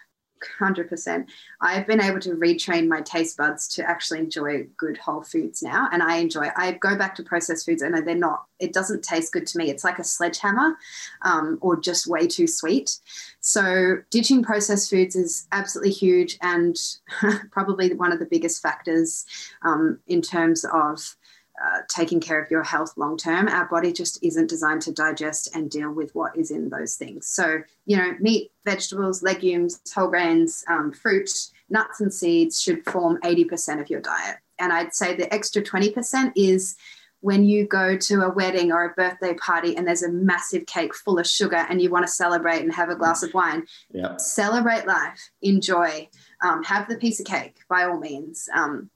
100%. 0.60 1.26
I've 1.62 1.88
been 1.88 2.02
able 2.02 2.20
to 2.22 2.32
retrain 2.32 2.88
my 2.88 3.02
taste 3.02 3.38
buds 3.38 3.68
to 3.70 3.90
actually 3.90 4.20
enjoy 4.20 4.68
good 4.78 4.98
whole 4.98 5.24
foods 5.24 5.62
now. 5.62 5.90
And 5.92 6.04
I 6.04 6.18
enjoy, 6.18 6.50
I 6.56 6.74
go 6.74 6.98
back 6.98 7.16
to 7.16 7.24
processed 7.24 7.66
foods 7.66 7.82
and 7.82 7.96
they're 8.06 8.16
not, 8.16 8.46
it 8.60 8.74
doesn't 8.74 9.04
taste 9.04 9.34
good 9.34 9.48
to 9.48 9.58
me. 9.58 9.70
It's 9.70 9.84
like 9.84 10.00
a 10.00 10.04
sledgehammer 10.04 10.78
um, 11.24 11.58
or 11.62 11.80
just 11.80 12.08
way 12.08 12.28
too 12.28 12.48
sweet. 12.48 13.00
So 13.40 13.98
ditching 14.10 14.44
processed 14.44 14.90
foods 14.90 15.16
is 15.16 15.48
absolutely 15.52 15.94
huge 15.94 16.38
and 16.42 16.76
probably 17.52 17.94
one 17.94 18.12
of 18.12 18.20
the 18.20 18.26
biggest 18.26 18.62
factors 18.62 19.26
um, 19.64 20.00
in 20.08 20.22
terms 20.22 20.66
of 20.66 21.16
uh, 21.64 21.80
taking 21.90 22.20
care 22.20 22.42
of 22.42 22.52
your 22.52 22.64
health 22.64 22.94
long 22.98 23.18
term. 23.18 23.48
Our 23.48 23.66
body 23.66 23.92
just 23.92 24.24
isn't 24.24 24.50
designed 24.50 24.82
to 24.84 24.92
digest 24.92 25.56
and 25.56 25.70
deal 25.70 25.92
with 25.92 26.14
what 26.14 26.38
is 26.38 26.52
in 26.52 26.70
those 26.70 26.96
things. 26.96 27.28
So, 27.28 27.64
you 27.86 27.98
know, 27.98 28.14
meat, 28.20 28.52
vegetables, 28.66 29.24
legumes, 29.24 29.80
whole 29.94 30.08
grains, 30.08 30.64
um, 30.68 30.92
fruit, 30.92 31.30
nuts, 31.70 32.00
and 32.00 32.14
seeds 32.14 32.62
should 32.62 32.86
form 32.86 33.20
80% 33.24 33.82
of 33.82 33.90
your 33.90 34.02
diet. 34.02 34.38
And 34.60 34.72
I'd 34.72 34.94
say 34.94 35.16
the 35.16 35.34
extra 35.34 35.62
20% 35.62 36.34
is 36.36 36.76
when 37.22 37.44
you 37.44 37.66
go 37.66 37.98
to 37.98 38.22
a 38.22 38.30
wedding 38.30 38.72
or 38.72 38.86
a 38.86 38.94
birthday 38.94 39.34
party 39.34 39.76
and 39.76 39.88
there's 39.88 40.04
a 40.04 40.12
massive 40.12 40.66
cake 40.68 40.94
full 40.94 41.18
of 41.18 41.26
sugar 41.26 41.66
and 41.70 41.82
you 41.82 41.90
want 41.90 42.06
to 42.06 42.12
celebrate 42.12 42.62
and 42.62 42.74
have 42.74 42.90
a 42.90 42.96
glass 42.96 43.24
of 43.24 43.34
wine. 43.34 43.66
Yeah. 43.92 44.16
Celebrate 44.18 44.86
life, 44.86 45.32
enjoy, 45.42 46.10
um, 46.44 46.64
have 46.64 46.88
the 46.88 46.98
piece 46.98 47.20
of 47.20 47.26
cake 47.26 47.58
by 47.68 47.84
all 47.84 48.00
means. 48.00 48.48
Um, 48.54 48.90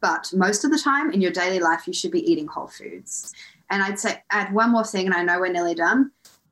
but 0.00 0.32
most 0.34 0.64
of 0.64 0.70
the 0.70 0.78
time 0.78 1.10
in 1.10 1.20
your 1.20 1.30
daily 1.30 1.60
life, 1.60 1.86
you 1.86 1.92
should 1.92 2.10
be 2.10 2.30
eating 2.30 2.46
whole 2.46 2.66
foods. 2.66 3.32
And 3.70 3.82
I'd 3.82 3.98
say, 3.98 4.22
add 4.30 4.52
one 4.52 4.70
more 4.70 4.84
thing, 4.84 5.06
and 5.06 5.14
I 5.14 5.22
know 5.22 5.40
we're 5.40 5.52
nearly 5.52 5.74
done. 5.74 6.10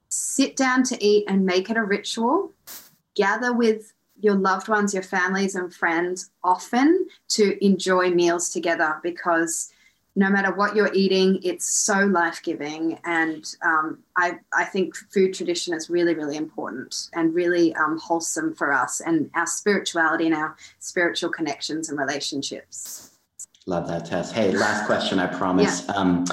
Sit 0.08 0.56
down 0.56 0.82
to 0.84 1.04
eat 1.04 1.24
and 1.28 1.44
make 1.44 1.68
it 1.70 1.76
a 1.76 1.82
ritual. 1.82 2.52
Gather 3.14 3.52
with 3.52 3.92
your 4.20 4.34
loved 4.34 4.68
ones, 4.68 4.94
your 4.94 5.02
families, 5.02 5.54
and 5.54 5.72
friends 5.72 6.30
often 6.42 7.06
to 7.28 7.64
enjoy 7.64 8.10
meals 8.10 8.50
together 8.50 9.00
because 9.02 9.70
no 10.16 10.28
matter 10.28 10.52
what 10.52 10.74
you're 10.74 10.92
eating, 10.94 11.38
it's 11.44 11.66
so 11.66 12.06
life 12.06 12.42
giving. 12.42 12.98
And 13.04 13.44
um, 13.64 14.00
I, 14.16 14.38
I 14.52 14.64
think 14.64 14.96
food 14.96 15.32
tradition 15.32 15.74
is 15.74 15.88
really, 15.88 16.14
really 16.14 16.36
important 16.36 17.08
and 17.14 17.32
really 17.32 17.72
um, 17.76 17.98
wholesome 17.98 18.54
for 18.54 18.72
us 18.72 19.00
and 19.00 19.30
our 19.36 19.46
spirituality 19.46 20.26
and 20.26 20.34
our 20.34 20.56
spiritual 20.80 21.30
connections 21.30 21.88
and 21.88 21.96
relationships. 21.96 23.17
Love 23.68 23.86
that, 23.88 24.06
Tess. 24.06 24.32
Hey, 24.32 24.50
last 24.52 24.86
question, 24.86 25.18
I 25.18 25.26
promise. 25.26 25.84
Yeah. 25.86 25.94
Um, 25.94 26.24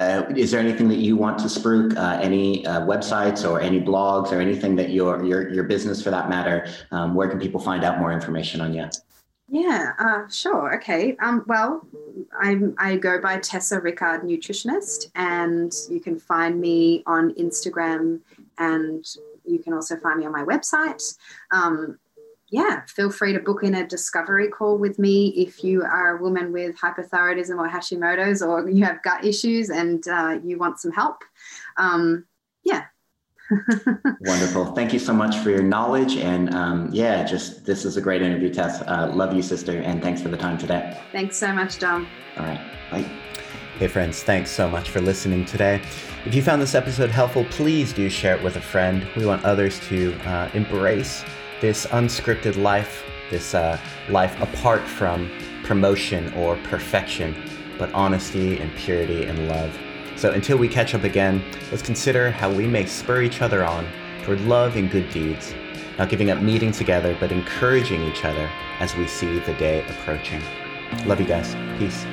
uh, 0.00 0.24
is 0.34 0.50
there 0.50 0.58
anything 0.58 0.88
that 0.88 0.96
you 0.96 1.16
want 1.16 1.38
to 1.38 1.44
spruik? 1.44 1.96
Uh, 1.96 2.18
any 2.20 2.66
uh, 2.66 2.80
websites 2.80 3.48
or 3.48 3.60
any 3.60 3.80
blogs 3.80 4.32
or 4.32 4.40
anything 4.40 4.74
that 4.74 4.90
your 4.90 5.22
your 5.24 5.48
your 5.50 5.62
business, 5.62 6.02
for 6.02 6.10
that 6.10 6.28
matter? 6.28 6.66
Um, 6.90 7.14
where 7.14 7.28
can 7.28 7.38
people 7.38 7.60
find 7.60 7.84
out 7.84 8.00
more 8.00 8.10
information 8.10 8.60
on 8.60 8.74
you? 8.74 8.88
Yeah, 9.48 9.92
uh, 10.00 10.28
sure. 10.28 10.74
Okay. 10.78 11.16
Um, 11.18 11.44
well, 11.46 11.86
I'm, 12.40 12.74
I 12.78 12.96
go 12.96 13.20
by 13.20 13.38
Tessa 13.38 13.80
Rickard 13.80 14.22
Nutritionist, 14.22 15.12
and 15.14 15.72
you 15.88 16.00
can 16.00 16.18
find 16.18 16.60
me 16.60 17.04
on 17.06 17.34
Instagram, 17.34 18.18
and 18.58 19.04
you 19.44 19.60
can 19.60 19.74
also 19.74 19.96
find 19.96 20.18
me 20.18 20.26
on 20.26 20.32
my 20.32 20.42
website. 20.42 21.16
Um, 21.52 22.00
yeah, 22.50 22.82
feel 22.86 23.10
free 23.10 23.32
to 23.32 23.38
book 23.38 23.62
in 23.62 23.74
a 23.74 23.86
discovery 23.86 24.48
call 24.48 24.76
with 24.76 24.98
me 24.98 25.28
if 25.28 25.62
you 25.62 25.82
are 25.82 26.16
a 26.16 26.22
woman 26.22 26.52
with 26.52 26.76
hypothyroidism 26.76 27.56
or 27.56 27.68
Hashimoto's 27.68 28.42
or 28.42 28.68
you 28.68 28.84
have 28.84 29.02
gut 29.02 29.24
issues 29.24 29.70
and 29.70 30.06
uh, 30.08 30.38
you 30.42 30.58
want 30.58 30.80
some 30.80 30.90
help. 30.90 31.22
Um, 31.76 32.26
yeah. 32.64 32.86
Wonderful. 34.20 34.74
Thank 34.74 34.92
you 34.92 34.98
so 34.98 35.12
much 35.12 35.36
for 35.38 35.50
your 35.50 35.62
knowledge. 35.62 36.16
And 36.16 36.52
um, 36.52 36.88
yeah, 36.92 37.24
just 37.24 37.64
this 37.66 37.84
is 37.84 37.96
a 37.96 38.00
great 38.00 38.20
interview, 38.20 38.52
Tess. 38.52 38.82
Uh, 38.82 39.12
love 39.14 39.32
you, 39.32 39.42
sister. 39.42 39.80
And 39.80 40.02
thanks 40.02 40.20
for 40.20 40.28
the 40.28 40.36
time 40.36 40.58
today. 40.58 41.00
Thanks 41.12 41.36
so 41.36 41.52
much, 41.52 41.78
Dom. 41.78 42.08
All 42.36 42.44
right. 42.44 42.60
Bye. 42.90 43.08
Hey, 43.78 43.88
friends, 43.88 44.22
thanks 44.22 44.50
so 44.50 44.68
much 44.68 44.90
for 44.90 45.00
listening 45.00 45.46
today. 45.46 45.80
If 46.26 46.34
you 46.34 46.42
found 46.42 46.60
this 46.60 46.74
episode 46.74 47.10
helpful, 47.10 47.46
please 47.46 47.92
do 47.92 48.10
share 48.10 48.36
it 48.36 48.42
with 48.42 48.56
a 48.56 48.60
friend. 48.60 49.06
We 49.16 49.24
want 49.24 49.42
others 49.44 49.80
to 49.88 50.12
uh, 50.26 50.50
embrace 50.52 51.24
this 51.60 51.86
unscripted 51.86 52.56
life, 52.56 53.04
this 53.30 53.54
uh, 53.54 53.78
life 54.08 54.40
apart 54.40 54.82
from 54.82 55.30
promotion 55.64 56.32
or 56.34 56.56
perfection, 56.64 57.34
but 57.78 57.92
honesty 57.92 58.58
and 58.58 58.74
purity 58.76 59.24
and 59.24 59.48
love. 59.48 59.78
So 60.16 60.32
until 60.32 60.58
we 60.58 60.68
catch 60.68 60.94
up 60.94 61.04
again, 61.04 61.42
let's 61.70 61.82
consider 61.82 62.30
how 62.30 62.50
we 62.50 62.66
may 62.66 62.86
spur 62.86 63.22
each 63.22 63.40
other 63.40 63.64
on 63.64 63.86
toward 64.22 64.40
love 64.42 64.76
and 64.76 64.90
good 64.90 65.10
deeds, 65.10 65.54
not 65.98 66.08
giving 66.08 66.30
up 66.30 66.42
meeting 66.42 66.72
together, 66.72 67.16
but 67.20 67.32
encouraging 67.32 68.02
each 68.04 68.24
other 68.24 68.50
as 68.80 68.94
we 68.96 69.06
see 69.06 69.38
the 69.40 69.54
day 69.54 69.82
approaching. 69.88 70.42
Love 71.06 71.20
you 71.20 71.26
guys. 71.26 71.54
Peace. 71.78 72.04